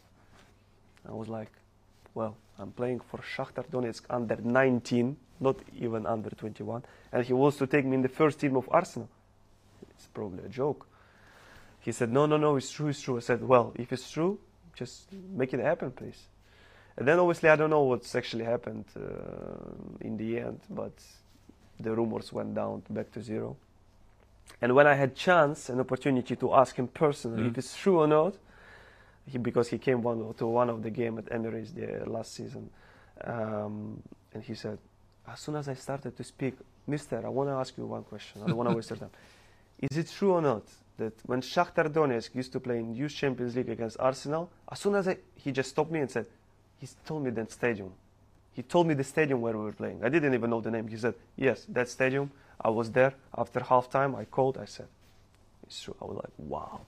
I 1.08 1.12
was 1.14 1.28
like, 1.28 1.52
well, 2.14 2.36
I'm 2.58 2.72
playing 2.72 3.00
for 3.00 3.20
Shakhtar 3.20 3.66
Donetsk 3.70 4.02
under 4.10 4.36
19, 4.36 5.16
not 5.40 5.58
even 5.78 6.06
under 6.06 6.30
21, 6.30 6.84
and 7.12 7.26
he 7.26 7.34
wants 7.34 7.58
to 7.58 7.68
take 7.68 7.86
me 7.86 7.96
in 7.96 8.02
the 8.02 8.10
first 8.10 8.40
team 8.40 8.56
of 8.58 8.68
Arsenal. 8.72 9.10
It's 9.92 10.08
probably 10.08 10.44
a 10.46 10.50
joke. 10.50 10.86
He 11.80 11.92
said, 11.94 12.12
no, 12.12 12.26
no, 12.26 12.38
no, 12.38 12.58
it's 12.58 12.72
true, 12.72 12.90
it's 12.90 13.02
true. 13.02 13.18
I 13.18 13.22
said, 13.22 13.42
well, 13.48 13.72
if 13.76 13.94
it's 13.94 14.12
true, 14.12 14.40
just 14.76 15.12
make 15.14 15.54
it 15.54 15.60
happen, 15.62 15.92
please. 15.92 16.24
And 16.98 17.08
then 17.08 17.20
obviously 17.20 17.48
I 17.50 17.56
don't 17.56 17.70
know 17.70 17.84
what's 17.84 18.14
actually 18.16 18.44
happened 18.44 18.86
uh, 18.98 19.02
in 20.02 20.18
the 20.18 20.40
end, 20.40 20.60
but 20.70 20.92
the 21.80 21.96
rumors 21.96 22.34
went 22.34 22.54
down 22.56 22.84
back 22.90 23.10
to 23.14 23.22
zero. 23.22 23.56
And 24.62 24.76
when 24.76 24.86
I 24.88 24.96
had 24.96 25.16
chance 25.16 25.70
and 25.70 25.80
opportunity 25.80 26.36
to 26.36 26.54
ask 26.54 26.76
him 26.76 26.88
personally 26.90 27.44
Mhm. 27.44 27.52
if 27.52 27.58
it's 27.60 27.78
true 27.78 28.00
or 28.02 28.08
not, 28.08 28.36
he, 29.32 29.38
because 29.38 29.68
he 29.68 29.78
came 29.78 30.02
one 30.02 30.34
to 30.36 30.46
one 30.48 30.70
of 30.70 30.84
the 30.84 30.90
game 30.90 31.18
at 31.18 31.26
Emirates 31.26 31.74
the 31.74 32.10
last 32.10 32.34
season, 32.34 32.70
um, 33.24 34.02
and 34.34 34.44
he 34.44 34.56
said, 34.56 34.78
as 35.28 35.40
soon 35.40 35.56
as 35.56 35.68
I 35.70 35.74
started 35.76 36.16
to 36.18 36.24
speak, 36.24 36.56
Mister, 36.88 37.26
I 37.26 37.30
want 37.30 37.50
to 37.50 37.54
ask 37.54 37.78
you 37.78 37.86
one 37.86 38.04
question. 38.04 38.42
I 38.44 38.48
don't 38.48 38.58
want 38.58 38.70
to 38.70 38.76
waste 38.76 38.90
your 38.90 38.98
time. 38.98 39.12
Is 39.80 39.98
it 39.98 40.10
true 40.12 40.34
or 40.34 40.42
not 40.42 40.64
that 40.98 41.14
when 41.26 41.42
Shakhtar 41.42 41.88
Donetsk 41.90 42.36
used 42.36 42.52
to 42.54 42.60
play 42.60 42.80
in 42.80 42.94
Youth 42.94 43.16
Champions 43.16 43.56
League 43.56 43.70
against 43.70 43.98
Arsenal, 44.00 44.50
as 44.72 44.80
soon 44.80 44.96
as 44.96 45.08
I, 45.08 45.18
he 45.36 45.52
just 45.52 45.70
stopped 45.70 45.92
me 45.92 46.00
and 46.00 46.12
said, 46.12 46.26
he 46.80 46.88
told 47.06 47.24
me 47.24 47.30
that 47.32 47.52
stadium. 47.52 47.92
He 48.54 48.64
told 48.64 48.88
me 48.88 48.94
the 48.94 49.04
stadium 49.04 49.42
where 49.42 49.58
we 49.58 49.64
were 49.64 49.72
playing. 49.72 50.04
I 50.04 50.10
didn't 50.10 50.34
even 50.34 50.50
know 50.50 50.62
the 50.62 50.72
name. 50.72 50.88
He 50.88 50.98
said, 50.98 51.14
yes, 51.38 51.66
that 51.70 51.90
stadium. 51.90 52.32
I 52.60 52.70
was 52.70 52.92
there. 52.92 53.14
After 53.38 53.62
halftime, 53.62 54.18
I 54.18 54.26
called. 54.26 54.58
I 54.58 54.66
said, 54.66 54.88
it's 55.64 55.82
true. 55.82 55.96
I 56.02 56.06
was 56.06 56.16
like, 56.16 56.34
wow. 56.38 56.82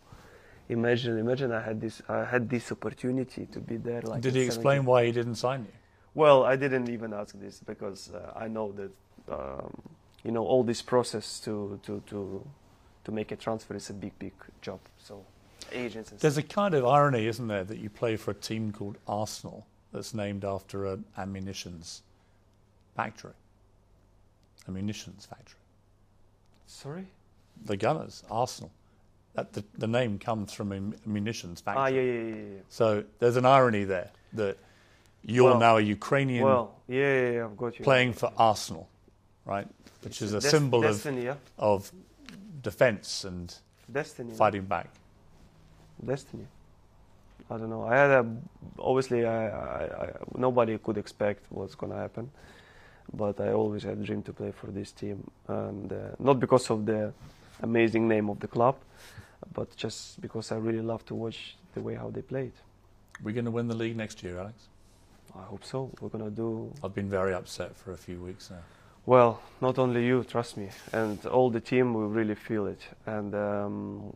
Imagine, 0.71 1.17
imagine 1.19 1.51
I 1.51 1.61
had 1.61 1.81
this, 1.81 2.01
I 2.07 2.23
had 2.23 2.49
this 2.49 2.71
opportunity 2.71 3.45
to 3.47 3.59
be 3.59 3.75
there. 3.75 4.01
Like 4.01 4.21
Did 4.21 4.35
he 4.35 4.41
explain 4.41 4.77
17. 4.77 4.85
why 4.85 5.05
he 5.05 5.11
didn't 5.11 5.35
sign 5.35 5.61
you? 5.61 5.73
Well, 6.13 6.43
I 6.45 6.55
didn't 6.55 6.89
even 6.89 7.13
ask 7.13 7.37
this 7.37 7.59
because 7.59 8.09
uh, 8.13 8.31
I 8.35 8.47
know 8.47 8.71
that 8.71 8.91
um, 9.29 9.81
you 10.23 10.31
know 10.31 10.45
all 10.45 10.63
this 10.63 10.81
process 10.81 11.39
to 11.41 11.77
to 11.83 12.01
to 12.07 12.45
to 13.03 13.11
make 13.11 13.31
a 13.33 13.35
transfer 13.35 13.75
is 13.75 13.89
a 13.89 13.93
big 13.93 14.17
big 14.17 14.33
job. 14.61 14.79
So 14.97 15.25
agents 15.73 16.11
and 16.11 16.19
There's 16.21 16.35
stuff. 16.35 16.45
a 16.45 16.53
kind 16.53 16.73
of 16.73 16.85
irony, 16.85 17.27
isn't 17.27 17.47
there, 17.47 17.65
that 17.65 17.77
you 17.77 17.89
play 17.89 18.15
for 18.15 18.31
a 18.31 18.39
team 18.49 18.71
called 18.71 18.97
Arsenal 19.07 19.65
that's 19.91 20.13
named 20.13 20.45
after 20.45 20.85
an 20.85 21.03
ammunitions 21.17 22.01
factory. 22.95 23.33
Ammunitions 24.69 25.25
factory. 25.25 25.59
Sorry. 26.65 27.07
The 27.65 27.75
Gunners, 27.77 28.23
Arsenal. 28.29 28.71
That 29.33 29.53
the, 29.53 29.63
the 29.77 29.87
name 29.87 30.19
comes 30.19 30.51
from 30.51 30.71
a 30.73 30.79
munitions 31.07 31.61
factory. 31.61 31.81
Ah, 31.83 31.87
yeah, 31.87 32.01
yeah, 32.01 32.21
yeah, 32.35 32.35
yeah. 32.55 32.61
So 32.69 33.03
there's 33.19 33.37
an 33.37 33.45
irony 33.45 33.85
there 33.85 34.11
that 34.33 34.57
you're 35.23 35.51
Well- 35.51 35.59
now 35.59 35.77
a 35.77 35.81
Ukrainian 35.81 36.43
Well, 36.43 36.75
yeah, 36.87 36.97
yeah, 36.99 37.31
yeah, 37.31 37.45
I've 37.45 37.55
got 37.57 37.77
you. 37.79 37.85
playing 37.85 38.13
for 38.13 38.31
Arsenal, 38.37 38.89
right? 39.45 39.67
Which 40.03 40.21
is 40.21 40.33
a 40.33 40.39
Des- 40.41 40.49
symbol 40.49 40.83
of, 40.85 41.05
yeah, 41.05 41.35
of 41.57 41.91
defense 42.61 43.23
and 43.23 43.53
destiny. 43.91 44.33
fighting 44.33 44.65
back. 44.65 44.89
Destiny. 46.05 46.47
I 47.49 47.57
don't 47.57 47.69
know. 47.69 47.83
I 47.83 47.95
had 47.95 48.09
a 48.11 48.25
obviously 48.79 49.25
I, 49.25 49.47
I, 49.47 49.83
I 50.03 50.09
nobody 50.35 50.77
could 50.77 50.97
expect 50.97 51.45
what's 51.49 51.75
gonna 51.75 51.95
happen, 51.97 52.31
but 53.13 53.39
I 53.39 53.51
always 53.53 53.83
had 53.83 53.97
a 53.97 54.03
dream 54.03 54.23
to 54.23 54.33
play 54.33 54.51
for 54.51 54.67
this 54.67 54.91
team, 54.91 55.29
and 55.47 55.91
uh, 55.93 55.95
not 56.19 56.39
because 56.39 56.69
of 56.69 56.85
the 56.85 57.13
amazing 57.61 58.07
name 58.07 58.29
of 58.29 58.39
the 58.39 58.47
club, 58.47 58.75
but 59.53 59.75
just 59.75 60.21
because 60.21 60.51
I 60.51 60.57
really 60.57 60.81
love 60.81 61.05
to 61.05 61.15
watch 61.15 61.57
the 61.73 61.81
way 61.81 61.95
how 61.95 62.09
they 62.09 62.21
played. 62.21 62.53
We're 63.23 63.33
going 63.33 63.45
to 63.45 63.51
win 63.51 63.67
the 63.67 63.75
league 63.75 63.95
next 63.97 64.23
year, 64.23 64.39
Alex. 64.39 64.67
I 65.35 65.43
hope 65.43 65.63
so. 65.63 65.91
We're 65.99 66.09
gonna 66.09 66.29
do 66.29 66.73
I've 66.83 66.93
been 66.93 67.09
very 67.09 67.33
upset 67.33 67.75
for 67.75 67.93
a 67.93 67.97
few 67.97 68.19
weeks 68.21 68.49
now. 68.49 68.63
well. 69.05 69.41
Not 69.61 69.77
only 69.77 70.05
you, 70.05 70.23
trust 70.23 70.57
me, 70.57 70.69
and 70.91 71.25
all 71.25 71.49
the 71.49 71.59
team 71.61 71.93
will 71.93 72.09
really 72.09 72.35
feel 72.35 72.67
it, 72.67 72.81
and 73.05 73.33
um, 73.35 74.11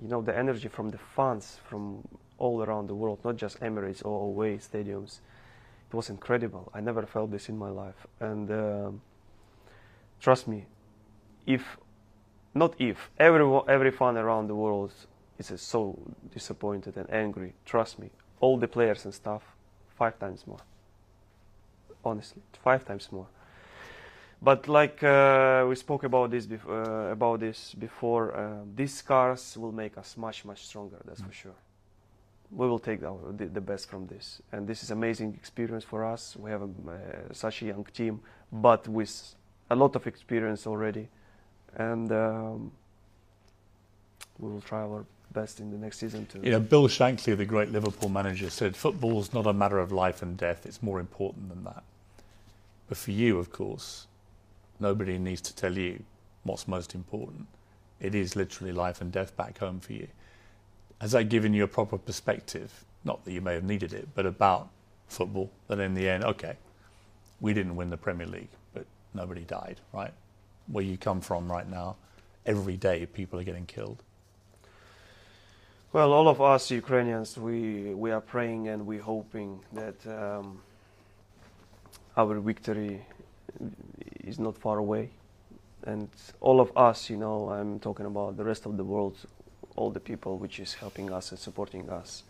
you 0.00 0.08
know 0.08 0.22
the 0.22 0.36
energy 0.36 0.68
from 0.68 0.90
the 0.90 0.98
fans 1.16 1.58
from 1.68 2.06
all 2.38 2.62
around 2.62 2.88
the 2.88 2.94
world, 2.94 3.18
not 3.24 3.36
just 3.36 3.60
Emirates 3.60 4.04
or 4.04 4.26
away 4.26 4.58
stadiums. 4.58 5.18
It 5.90 5.96
was 5.96 6.10
incredible. 6.10 6.70
I 6.74 6.80
never 6.80 7.02
felt 7.06 7.30
this 7.30 7.48
in 7.48 7.56
my 7.58 7.70
life, 7.70 8.06
and 8.20 8.50
um, 8.50 9.00
trust 10.20 10.46
me, 10.46 10.66
if 11.46 11.78
not 12.54 12.74
if 12.78 13.10
every 13.18 13.44
every 13.68 13.90
fan 13.90 14.16
around 14.16 14.48
the 14.48 14.54
world 14.54 14.92
is 15.38 15.60
so 15.60 15.98
disappointed 16.34 16.96
and 16.96 17.10
angry, 17.10 17.52
trust 17.64 17.98
me, 17.98 18.10
all 18.40 18.58
the 18.58 18.68
players 18.68 19.04
and 19.04 19.14
staff, 19.14 19.42
five 19.96 20.18
times 20.18 20.46
more. 20.46 20.60
Honestly, 22.04 22.42
five 22.62 22.84
times 22.84 23.08
more. 23.12 23.26
But 24.40 24.68
like 24.68 25.02
uh, 25.02 25.66
we 25.68 25.74
spoke 25.74 26.04
about 26.04 26.30
this 26.30 26.46
uh, 26.46 27.10
about 27.12 27.40
this 27.40 27.74
before, 27.74 28.34
uh, 28.34 28.64
these 28.76 28.94
scars 28.94 29.56
will 29.56 29.72
make 29.72 29.98
us 29.98 30.16
much 30.16 30.44
much 30.44 30.64
stronger. 30.66 30.98
That's 31.04 31.20
for 31.20 31.32
sure. 31.32 31.56
We 32.50 32.66
will 32.66 32.78
take 32.78 33.02
our, 33.02 33.18
the, 33.36 33.46
the 33.46 33.60
best 33.60 33.90
from 33.90 34.06
this, 34.06 34.40
and 34.52 34.66
this 34.66 34.82
is 34.82 34.90
amazing 34.90 35.34
experience 35.34 35.84
for 35.84 36.04
us. 36.04 36.34
We 36.36 36.50
have 36.50 36.62
a, 36.62 36.64
uh, 36.64 37.32
such 37.32 37.62
a 37.62 37.66
young 37.66 37.84
team, 37.92 38.20
but 38.50 38.88
with 38.88 39.34
a 39.68 39.76
lot 39.76 39.96
of 39.96 40.06
experience 40.06 40.66
already, 40.66 41.08
and 41.78 42.12
um, 42.12 42.72
we 44.38 44.50
will 44.50 44.60
try 44.60 44.80
our 44.80 45.04
best 45.32 45.60
in 45.60 45.70
the 45.70 45.78
next 45.78 45.98
season 45.98 46.26
to. 46.26 46.40
You 46.40 46.50
know, 46.50 46.60
Bill 46.60 46.88
Shankly, 46.88 47.36
the 47.36 47.44
great 47.44 47.70
Liverpool 47.70 48.08
manager, 48.08 48.50
said 48.50 48.76
football's 48.76 49.32
not 49.32 49.46
a 49.46 49.52
matter 49.52 49.78
of 49.78 49.92
life 49.92 50.22
and 50.22 50.36
death, 50.36 50.66
it's 50.66 50.82
more 50.82 51.00
important 51.00 51.48
than 51.48 51.64
that. 51.64 51.82
But 52.88 52.98
for 52.98 53.10
you, 53.10 53.38
of 53.38 53.50
course, 53.50 54.06
nobody 54.80 55.18
needs 55.18 55.40
to 55.42 55.54
tell 55.54 55.76
you 55.76 56.02
what's 56.44 56.66
most 56.66 56.94
important. 56.94 57.46
It 58.00 58.14
is 58.14 58.36
literally 58.36 58.72
life 58.72 59.00
and 59.00 59.12
death 59.12 59.36
back 59.36 59.58
home 59.58 59.80
for 59.80 59.92
you. 59.92 60.08
Has 61.00 61.12
that 61.12 61.24
given 61.24 61.52
you 61.52 61.64
a 61.64 61.68
proper 61.68 61.98
perspective? 61.98 62.84
Not 63.04 63.24
that 63.24 63.32
you 63.32 63.40
may 63.40 63.54
have 63.54 63.64
needed 63.64 63.92
it, 63.92 64.08
but 64.14 64.26
about 64.26 64.68
football, 65.08 65.50
that 65.68 65.78
in 65.78 65.94
the 65.94 66.08
end, 66.08 66.24
okay, 66.24 66.56
we 67.40 67.52
didn't 67.54 67.76
win 67.76 67.90
the 67.90 67.96
Premier 67.96 68.26
League, 68.26 68.48
but 68.74 68.86
nobody 69.14 69.42
died, 69.42 69.80
right? 69.92 70.12
Where 70.70 70.84
you 70.84 70.98
come 70.98 71.20
from 71.20 71.50
right 71.50 71.68
now, 71.68 71.96
every 72.44 72.76
day 72.76 73.06
people 73.06 73.38
are 73.40 73.44
getting 73.44 73.66
killed. 73.66 74.02
Well, 75.92 76.12
all 76.12 76.28
of 76.28 76.40
us 76.40 76.70
Ukrainians, 76.70 77.38
we 77.38 77.94
we 77.94 78.10
are 78.10 78.20
praying 78.20 78.68
and 78.68 78.86
we're 78.86 79.00
hoping 79.00 79.60
that 79.72 79.96
um, 80.06 80.60
our 82.16 82.38
victory 82.40 83.00
is 84.24 84.38
not 84.38 84.58
far 84.58 84.78
away, 84.78 85.08
and 85.84 86.08
all 86.40 86.60
of 86.60 86.70
us, 86.76 87.08
you 87.08 87.16
know, 87.16 87.48
I'm 87.48 87.80
talking 87.80 88.04
about 88.06 88.36
the 88.36 88.44
rest 88.44 88.66
of 88.66 88.76
the 88.76 88.84
world, 88.84 89.16
all 89.76 89.90
the 89.90 90.00
people 90.00 90.36
which 90.36 90.60
is 90.60 90.74
helping 90.74 91.10
us 91.10 91.30
and 91.30 91.40
supporting 91.40 91.88
us. 91.88 92.24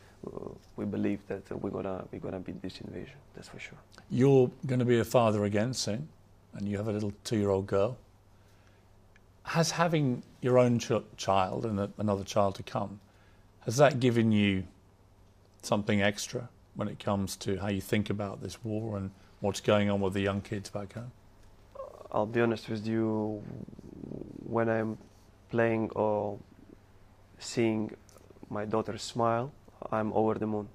We 0.76 0.84
believe 0.84 1.20
that 1.26 1.50
we're 1.62 1.70
gonna 1.70 2.04
we're 2.12 2.20
gonna 2.20 2.40
beat 2.40 2.60
this 2.62 2.80
invasion. 2.80 3.16
That's 3.34 3.48
for 3.48 3.58
sure. 3.58 3.78
You're 4.10 4.50
going 4.66 4.78
to 4.80 4.84
be 4.84 4.98
a 4.98 5.04
father 5.04 5.44
again 5.44 5.74
soon, 5.74 6.08
and 6.54 6.68
you 6.68 6.76
have 6.76 6.88
a 6.88 6.92
little 6.92 7.12
two-year-old 7.24 7.66
girl. 7.66 7.96
Has 9.48 9.70
having 9.72 10.22
your 10.42 10.58
own 10.58 10.78
ch- 10.78 10.92
child 11.16 11.64
and 11.64 11.80
a, 11.80 11.90
another 11.98 12.24
child 12.24 12.54
to 12.56 12.62
come, 12.62 13.00
has 13.60 13.76
that 13.78 13.98
given 13.98 14.30
you 14.30 14.64
something 15.62 16.02
extra 16.02 16.48
when 16.74 16.88
it 16.88 16.98
comes 16.98 17.34
to 17.36 17.56
how 17.56 17.68
you 17.68 17.80
think 17.80 18.10
about 18.10 18.42
this 18.42 18.62
war 18.62 18.96
and 18.96 19.10
what's 19.40 19.60
going 19.60 19.90
on 19.90 20.00
with 20.00 20.12
the 20.12 20.20
young 20.20 20.40
kids 20.42 20.70
back 20.70 20.92
home? 20.92 21.12
I'll 22.12 22.26
be 22.26 22.40
honest 22.40 22.68
with 22.68 22.86
you, 22.86 23.42
when 24.46 24.68
I'm 24.68 24.98
playing 25.50 25.90
or 25.94 26.38
seeing 27.38 27.94
my 28.50 28.64
daughter 28.64 28.98
smile, 28.98 29.52
I'm 29.90 30.12
over 30.12 30.34
the 30.34 30.46
moon. 30.46 30.68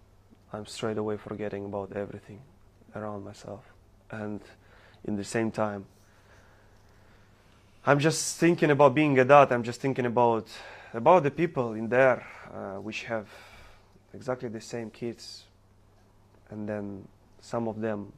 I'm 0.52 0.66
straight 0.66 0.98
away 0.98 1.18
forgetting 1.18 1.66
about 1.66 1.94
everything 1.96 2.42
around 2.96 3.24
myself. 3.24 3.64
And 4.12 4.42
in 5.06 5.16
the 5.16 5.24
same 5.24 5.52
time, 5.52 5.86
I'm 7.86 8.00
just 8.00 8.38
thinking 8.38 8.72
about 8.72 8.96
being 8.96 9.20
a 9.20 9.26
dad. 9.26 9.52
I'm 9.52 9.64
just 9.64 9.82
thinking 9.82 10.06
about 10.06 10.48
about 10.94 11.24
the 11.24 11.32
people 11.32 11.74
in 11.74 11.90
there 11.90 12.26
uh, 12.54 12.80
which 12.80 13.04
have 13.04 13.28
exactly 14.14 14.48
the 14.48 14.62
same 14.62 14.90
kids, 14.90 15.44
and 16.50 16.70
then 16.70 17.06
some 17.42 17.68
of 17.68 17.82
them 17.82 18.14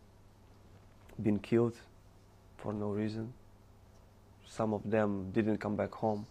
been 1.22 1.40
killed 1.40 1.76
for 2.58 2.74
no 2.74 2.90
reason. 2.90 3.34
Some 4.46 4.72
of 4.72 4.88
them 4.90 5.32
didn't 5.32 5.58
come 5.58 5.76
back 5.76 5.94
home. 5.94 6.28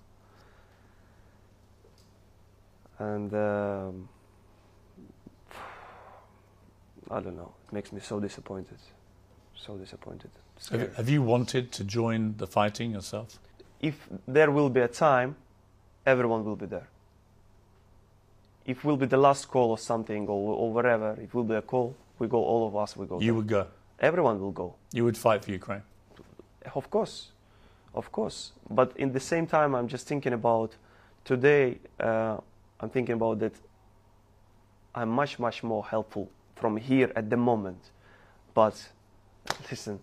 And 3.01 3.35
um, 3.35 4.09
I 7.11 7.20
don't 7.20 7.37
know. 7.37 7.53
It 7.66 7.72
makes 7.72 7.93
me 7.93 8.01
so 8.01 8.20
disappointed. 8.20 8.78
So 9.57 9.76
disappointed. 9.76 10.30
Have, 10.70 10.96
have 10.96 11.09
you 11.09 11.22
wanted 11.22 11.72
to 11.72 11.84
join 11.84 12.34
the 12.36 12.46
fighting 12.46 12.92
yourself? 12.92 13.38
If 13.80 14.09
there 14.26 14.50
will 14.50 14.70
be 14.70 14.80
a 14.80 14.88
time, 14.88 15.36
everyone 16.07 16.44
will 16.44 16.57
be 16.57 16.66
there. 16.66 16.88
If 18.64 18.84
will 18.84 18.96
be 18.96 19.07
the 19.07 19.18
last 19.18 19.48
call 19.48 19.70
or 19.70 19.78
something 19.78 20.26
or, 20.26 20.55
or 20.57 20.72
whatever, 20.72 21.18
if 21.20 21.34
will 21.34 21.44
be 21.44 21.55
a 21.55 21.62
call, 21.62 21.94
we 22.18 22.28
go. 22.28 22.42
All 22.42 22.66
of 22.66 22.76
us, 22.76 22.96
we 22.96 23.07
go. 23.07 23.20
You 23.20 23.26
there. 23.26 23.34
would 23.34 23.48
go. 23.48 23.66
Everyone 24.00 24.40
will 24.40 24.52
go. 24.52 24.74
You 24.92 25.05
would 25.05 25.18
fight 25.18 25.44
for 25.44 25.50
Ukraine. 25.50 25.82
Of 26.74 26.90
course, 26.90 27.28
of 27.94 28.11
course. 28.11 28.52
But 28.70 28.96
in 28.96 29.12
the 29.12 29.20
same 29.20 29.46
time, 29.46 29.74
I'm 29.74 29.88
just 29.88 30.07
thinking 30.07 30.32
about 30.32 30.74
today. 31.24 31.78
Uh, 32.00 32.38
I'm 32.80 32.88
thinking 32.88 33.14
about 33.14 33.38
that. 33.40 33.52
I'm 34.94 35.11
much, 35.11 35.38
much 35.38 35.62
more 35.62 35.84
helpful 35.84 36.30
from 36.57 36.76
here 36.76 37.12
at 37.16 37.28
the 37.28 37.36
moment. 37.36 37.90
But 38.55 38.82
listen, 39.70 40.00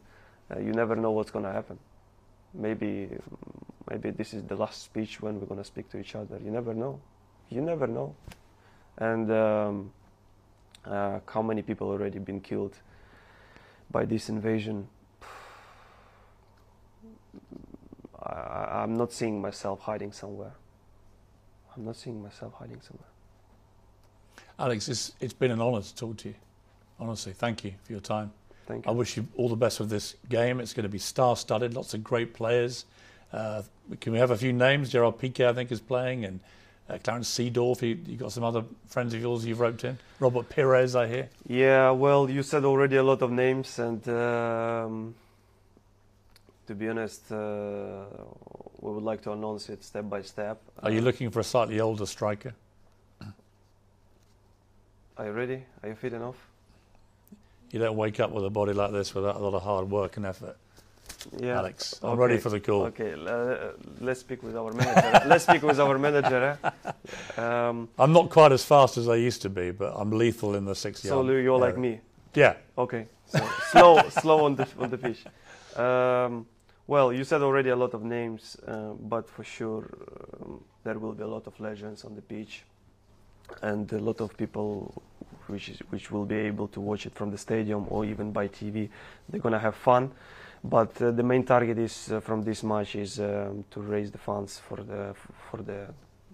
you 0.60 0.74
never 0.74 0.96
know 0.96 1.12
what's 1.12 1.32
gonna 1.32 1.52
happen. 1.52 1.78
Maybe, 2.54 3.10
maybe 3.90 4.12
this 4.12 4.34
is 4.34 4.44
the 4.44 4.56
last 4.56 4.84
speech 4.84 5.22
when 5.22 5.40
we're 5.40 5.48
gonna 5.48 5.64
speak 5.64 5.90
to 5.92 5.98
each 5.98 6.16
other. 6.16 6.40
You 6.44 6.52
never 6.52 6.74
know. 6.74 7.00
You 7.50 7.62
never 7.62 7.88
know. 7.88 8.16
And 8.98 9.32
um, 9.32 9.92
uh, 10.86 11.20
how 11.26 11.42
many 11.42 11.62
people 11.62 11.90
already 11.90 12.20
been 12.20 12.42
killed 12.42 12.76
by 13.90 14.06
this 14.06 14.30
invasion? 14.30 14.88
I, 18.22 18.84
I'm 18.84 18.98
not 18.98 19.14
seeing 19.14 19.42
myself 19.42 19.82
hiding 19.82 20.12
somewhere. 20.12 20.54
I'm 21.76 21.86
not 21.86 21.96
seeing 21.96 22.22
myself 22.22 22.54
hiding 22.54 22.82
somewhere. 22.82 23.08
Alex, 24.60 24.90
it's, 24.90 25.14
it's 25.20 25.34
been 25.34 25.52
an 25.52 25.62
honour 25.62 25.82
to 25.82 25.96
talk 25.96 26.18
to 26.18 26.30
you. 26.30 26.36
Honestly, 27.00 27.34
thank 27.34 27.64
you 27.64 27.74
for 27.84 27.94
your 27.94 28.02
time. 28.02 28.32
Thank 28.72 28.88
I 28.88 28.92
wish 28.92 29.18
you 29.18 29.28
all 29.36 29.50
the 29.50 29.58
best 29.58 29.82
with 29.82 29.90
this 29.90 30.16
game. 30.30 30.62
It's 30.62 30.72
going 30.74 30.84
to 30.84 30.90
be 30.90 30.98
star-studded, 30.98 31.74
lots 31.74 31.94
of 31.94 32.02
great 32.06 32.34
players. 32.34 32.86
Uh, 33.34 33.64
can 34.00 34.14
we 34.14 34.20
have 34.20 34.32
a 34.32 34.38
few 34.38 34.54
names? 34.54 34.90
Gerard 34.90 35.18
Piqué, 35.18 35.46
I 35.46 35.54
think, 35.54 35.74
is 35.74 35.82
playing, 35.82 36.24
and 36.24 36.40
uh, 36.90 36.98
Clarence 37.04 37.30
Seedorf. 37.30 37.82
You, 37.82 38.00
you 38.06 38.16
got 38.16 38.32
some 38.32 38.46
other 38.46 38.64
friends 38.88 39.14
of 39.14 39.20
yours 39.20 39.46
you've 39.46 39.60
roped 39.60 39.84
in. 39.84 39.98
Robert 40.22 40.48
Pires, 40.48 40.96
I 40.96 41.08
hear. 41.08 41.30
Yeah, 41.48 41.92
well, 41.92 42.30
you 42.30 42.44
said 42.44 42.64
already 42.64 42.96
a 42.96 43.04
lot 43.04 43.22
of 43.22 43.30
names, 43.30 43.78
and 43.78 44.08
um, 44.08 45.16
to 46.68 46.74
be 46.74 46.88
honest, 46.88 47.30
uh, 47.30 48.06
we 48.80 48.94
would 48.94 49.04
like 49.04 49.22
to 49.24 49.34
announce 49.34 49.68
it 49.68 49.84
step 49.84 50.10
by 50.10 50.22
step. 50.22 50.62
Are 50.82 50.92
you 50.92 51.00
Uh, 51.00 51.04
looking 51.04 51.30
for 51.30 51.42
a 51.42 51.44
slightly 51.44 51.82
older 51.82 52.06
striker? 52.06 52.54
Are 55.18 55.26
you 55.26 55.34
ready? 55.34 55.66
Are 55.84 55.90
you 55.90 55.96
fit 55.96 56.14
enough? 56.14 56.48
You 57.72 57.80
don't 57.80 57.96
wake 57.96 58.20
up 58.20 58.32
with 58.32 58.46
a 58.46 58.50
body 58.50 58.74
like 58.74 58.92
this 58.92 59.16
without 59.16 59.36
a 59.36 59.40
lot 59.40 59.54
of 59.54 59.64
hard 59.64 59.90
work 59.90 60.18
and 60.18 60.26
effort. 60.26 60.58
Yeah. 61.40 61.60
Alex, 61.60 62.00
I'm 62.02 62.18
ready 62.18 62.38
for 62.38 62.50
the 62.50 62.60
call. 62.60 62.84
Okay, 62.86 63.14
uh, 63.14 63.74
let's 64.00 64.20
speak 64.20 64.44
with 64.44 64.56
our 64.58 64.72
manager. 64.74 65.22
let's 65.28 65.44
speak 65.44 65.62
with 65.62 65.80
our 65.80 65.98
manager. 65.98 66.58
Eh? 66.64 67.42
Um, 67.42 67.90
I'm 67.98 68.12
not 68.12 68.30
quite 68.30 68.52
as 68.52 68.64
fast 68.64 68.98
as 68.98 69.08
I 69.08 69.16
used 69.16 69.42
to 69.44 69.50
be, 69.50 69.72
but 69.72 69.94
I'm 69.96 70.12
lethal 70.12 70.56
in 70.56 70.66
the 70.66 70.76
six 70.76 71.02
so. 71.02 71.22
Lou, 71.22 71.38
you're 71.38 71.60
like 71.60 71.78
me. 71.78 72.00
Yeah, 72.34 72.56
Okay, 72.78 73.08
so 73.26 73.46
slow, 73.72 74.10
slow 74.22 74.46
on 74.46 74.56
the 74.56 74.68
on 74.80 74.90
the 74.90 74.98
pitch. 74.98 75.26
Um, 75.76 76.46
well, 76.88 77.12
you 77.12 77.24
said 77.24 77.42
already 77.42 77.70
a 77.70 77.76
lot 77.76 77.94
of 77.94 78.04
names, 78.04 78.58
uh, 78.68 78.94
but 79.00 79.30
for 79.30 79.44
sure 79.44 79.90
um, 80.42 80.64
there 80.84 80.98
will 80.98 81.14
be 81.14 81.24
a 81.24 81.28
lot 81.28 81.46
of 81.48 81.60
legends 81.60 82.06
on 82.06 82.16
the 82.16 82.22
pitch, 82.22 82.64
and 83.62 83.92
a 83.94 84.00
lot 84.00 84.22
of 84.22 84.36
people 84.38 85.02
which 85.48 85.70
is, 85.70 85.80
which 85.90 86.12
will 86.12 86.26
be 86.26 86.36
able 86.36 86.68
to 86.70 86.80
watch 86.80 87.06
it 87.06 87.14
from 87.14 87.32
the 87.32 87.38
stadium 87.38 87.86
or 87.90 88.06
even 88.06 88.32
by 88.32 88.48
TV. 88.48 88.90
They're 89.30 89.42
gonna 89.42 89.60
have 89.60 89.76
fun, 89.76 90.12
but 90.64 91.02
uh, 91.02 91.12
the 91.12 91.24
main 91.24 91.44
target 91.44 91.78
is 91.78 92.12
uh, 92.12 92.20
from 92.20 92.44
this 92.44 92.64
match 92.64 92.96
is 92.96 93.20
um, 93.20 93.66
to 93.72 93.82
raise 93.82 94.12
the 94.12 94.18
funds 94.18 94.60
for 94.60 94.78
the 94.78 95.14
for 95.50 95.62
the 95.62 95.88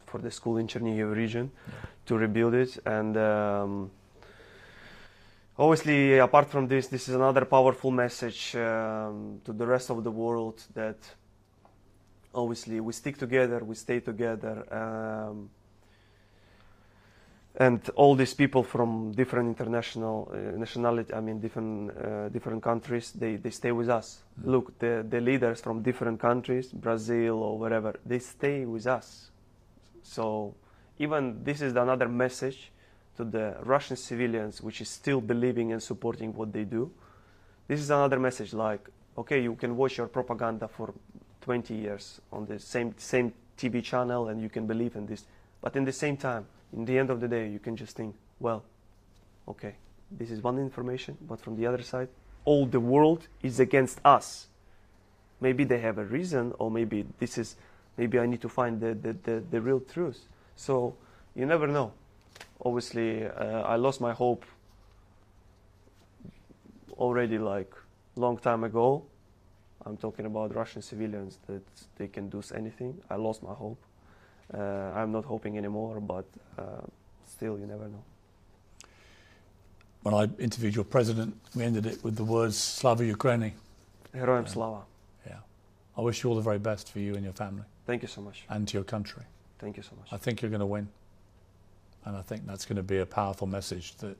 for 0.05 0.19
the 0.19 0.31
school 0.31 0.57
in 0.57 0.67
Chernihiv 0.67 1.15
region 1.15 1.51
to 2.05 2.17
rebuild 2.17 2.53
it 2.53 2.77
and. 2.85 3.17
Um, 3.17 3.91
obviously 5.59 6.19
apart 6.19 6.47
from 6.49 6.67
this 6.67 6.87
this 6.87 7.09
is 7.09 7.15
another 7.15 7.43
powerful 7.45 7.89
message 7.89 8.55
um, 8.55 9.41
to 9.43 9.51
the 9.51 9.65
rest 9.65 9.89
of 9.89 10.03
the 10.03 10.11
world 10.11 10.61
that 10.75 10.97
obviously 12.33 12.79
we 12.79 12.93
stick 12.93 13.17
together 13.17 13.63
we 13.63 13.73
stay 13.73 13.99
together 13.99 14.65
um, 14.71 15.49
and 17.59 17.89
all 17.95 18.13
these 18.15 18.35
people 18.35 18.61
from 18.61 19.11
different 19.13 19.47
international 19.47 20.31
uh, 20.31 20.57
nationality 20.57 21.11
i 21.13 21.19
mean 21.19 21.39
different 21.39 21.91
uh, 21.97 22.29
different 22.29 22.61
countries 22.61 23.11
they, 23.11 23.35
they 23.35 23.49
stay 23.49 23.71
with 23.71 23.89
us. 23.89 24.21
Mm. 24.39 24.51
look 24.51 24.79
the, 24.79 25.05
the 25.09 25.19
leaders 25.19 25.59
from 25.59 25.81
different 25.81 26.19
countries 26.19 26.67
brazil 26.67 27.41
or 27.41 27.57
wherever 27.57 27.99
they 28.05 28.19
stay 28.19 28.65
with 28.65 28.85
us. 28.87 29.31
So 30.03 30.55
even 30.99 31.43
this 31.43 31.61
is 31.61 31.75
another 31.75 32.07
message 32.07 32.71
to 33.17 33.23
the 33.23 33.57
russian 33.63 33.97
civilians 33.97 34.61
which 34.61 34.79
is 34.79 34.89
still 34.89 35.19
believing 35.19 35.71
and 35.71 35.81
supporting 35.81 36.33
what 36.33 36.53
they 36.53 36.63
do. 36.63 36.91
This 37.67 37.79
is 37.79 37.89
another 37.89 38.19
message 38.19 38.53
like 38.53 38.87
okay 39.17 39.41
you 39.41 39.55
can 39.55 39.75
watch 39.75 39.97
your 39.97 40.07
propaganda 40.07 40.67
for 40.67 40.93
20 41.41 41.73
years 41.73 42.21
on 42.31 42.45
the 42.45 42.59
same 42.59 42.93
same 42.97 43.33
tv 43.57 43.83
channel 43.83 44.27
and 44.27 44.39
you 44.41 44.49
can 44.49 44.67
believe 44.67 44.95
in 44.95 45.07
this. 45.07 45.25
But 45.59 45.75
in 45.75 45.83
the 45.83 45.91
same 45.91 46.17
time 46.17 46.45
in 46.73 46.85
the 46.85 46.97
end 46.97 47.09
of 47.09 47.19
the 47.19 47.27
day 47.27 47.49
you 47.49 47.59
can 47.59 47.75
just 47.75 47.95
think 47.95 48.15
well 48.39 48.63
okay 49.47 49.75
this 50.11 50.31
is 50.31 50.41
one 50.41 50.57
information 50.57 51.17
but 51.21 51.39
from 51.39 51.55
the 51.57 51.65
other 51.65 51.81
side 51.81 52.09
all 52.47 52.65
the 52.65 52.79
world 52.79 53.27
is 53.43 53.59
against 53.59 53.99
us. 54.05 54.47
Maybe 55.41 55.65
they 55.65 55.79
have 55.79 55.97
a 55.97 56.05
reason 56.05 56.53
or 56.59 56.71
maybe 56.71 57.05
this 57.19 57.37
is 57.37 57.57
maybe 57.97 58.17
i 58.19 58.25
need 58.25 58.41
to 58.41 58.49
find 58.49 58.79
the, 58.79 58.93
the, 58.93 59.13
the, 59.23 59.43
the 59.51 59.59
real 59.59 59.81
truth. 59.81 60.19
So 60.55 60.95
you 61.35 61.45
never 61.45 61.67
know. 61.67 61.91
Obviously 62.63 63.25
uh, 63.25 63.73
i 63.73 63.75
lost 63.75 63.99
my 63.99 64.13
hope 64.13 64.45
already 66.93 67.37
like 67.37 67.73
long 68.15 68.37
time 68.37 68.63
ago. 68.63 69.03
I'm 69.85 69.97
talking 69.97 70.25
about 70.25 70.55
russian 70.55 70.81
civilians 70.81 71.39
that 71.47 71.63
they 71.97 72.07
can 72.07 72.29
do 72.29 72.41
anything. 72.55 73.01
I 73.09 73.15
lost 73.15 73.43
my 73.43 73.53
hope 73.53 73.81
i'm 74.53 75.11
not 75.11 75.25
hoping 75.25 75.57
anymore 75.57 75.99
but 75.99 76.25
uh, 76.57 76.81
still 77.27 77.57
you 77.59 77.65
never 77.67 77.87
know 77.89 78.03
When 80.03 80.13
I 80.13 80.23
interviewed 80.39 80.75
your 80.75 80.85
president, 80.85 81.35
we 81.55 81.63
ended 81.63 81.85
it 81.85 82.01
with 82.03 82.15
the 82.15 82.23
words 82.23 82.55
Slava 82.57 83.03
Ukraini. 83.03 83.51
Heroям 84.13 84.45
Yeah. 84.45 84.53
slava 84.53 84.81
Yeah. 85.29 85.39
I 85.97 86.01
wish 86.01 86.23
you 86.23 86.29
all 86.29 86.35
the 86.35 86.41
very 86.51 86.59
best 86.59 86.91
for 86.93 86.99
you 86.99 87.15
and 87.15 87.23
your 87.23 87.33
family 87.33 87.65
thank 87.85 88.01
you 88.03 88.07
so 88.07 88.21
much 88.21 88.37
and 88.49 88.67
to 88.69 88.73
your 88.77 88.85
country. 88.85 89.23
thank 89.59 89.75
you 89.77 89.83
so 89.83 89.93
much 89.99 90.07
I 90.15 90.17
think 90.17 90.41
you're 90.41 90.51
going 90.57 90.61
to 90.69 90.73
win. 90.77 90.87
And 92.05 92.15
I 92.15 92.21
think 92.29 92.41
that's 92.49 92.65
going 92.69 92.77
to 92.77 92.83
be 92.95 92.99
a 92.99 93.05
powerful 93.05 93.47
message 93.47 93.95
that 93.97 94.15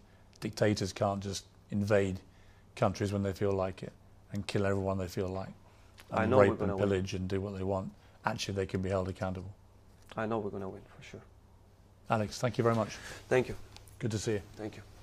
dictators 0.45 0.91
can't 0.91 1.21
just 1.23 1.45
invade 1.71 2.15
countries 2.75 3.13
when 3.13 3.23
they 3.23 3.31
feel 3.41 3.53
like 3.65 3.77
it 3.87 3.93
and 4.33 4.45
kill 4.51 4.65
everyone 4.65 4.97
they 4.97 5.07
feel 5.19 5.29
like. 5.41 5.53
And 6.11 6.19
I 6.19 6.25
know 6.25 6.39
rape 6.41 6.59
and 6.61 6.71
win. 6.73 6.79
pillage 6.83 7.13
and 7.17 7.29
do 7.29 7.39
what 7.39 7.53
they 7.57 7.63
want. 7.63 7.87
Actually, 8.25 8.55
they 8.55 8.65
can 8.65 8.81
be 8.81 8.89
held 8.89 9.07
accountable. 9.07 9.53
I 10.17 10.25
know 10.25 10.39
we're 10.39 10.49
going 10.49 10.61
to 10.63 10.69
win 10.69 10.81
for 10.97 11.03
sure 11.03 11.21
Alex, 12.09 12.39
thank 12.39 12.57
you 12.57 12.63
very 12.63 12.75
much. 12.75 12.95
thank 13.27 13.47
you 13.49 13.55
Good 13.99 14.11
to 14.11 14.19
see 14.19 14.33
you. 14.33 14.41
thank 14.55 14.75
you 14.77 14.96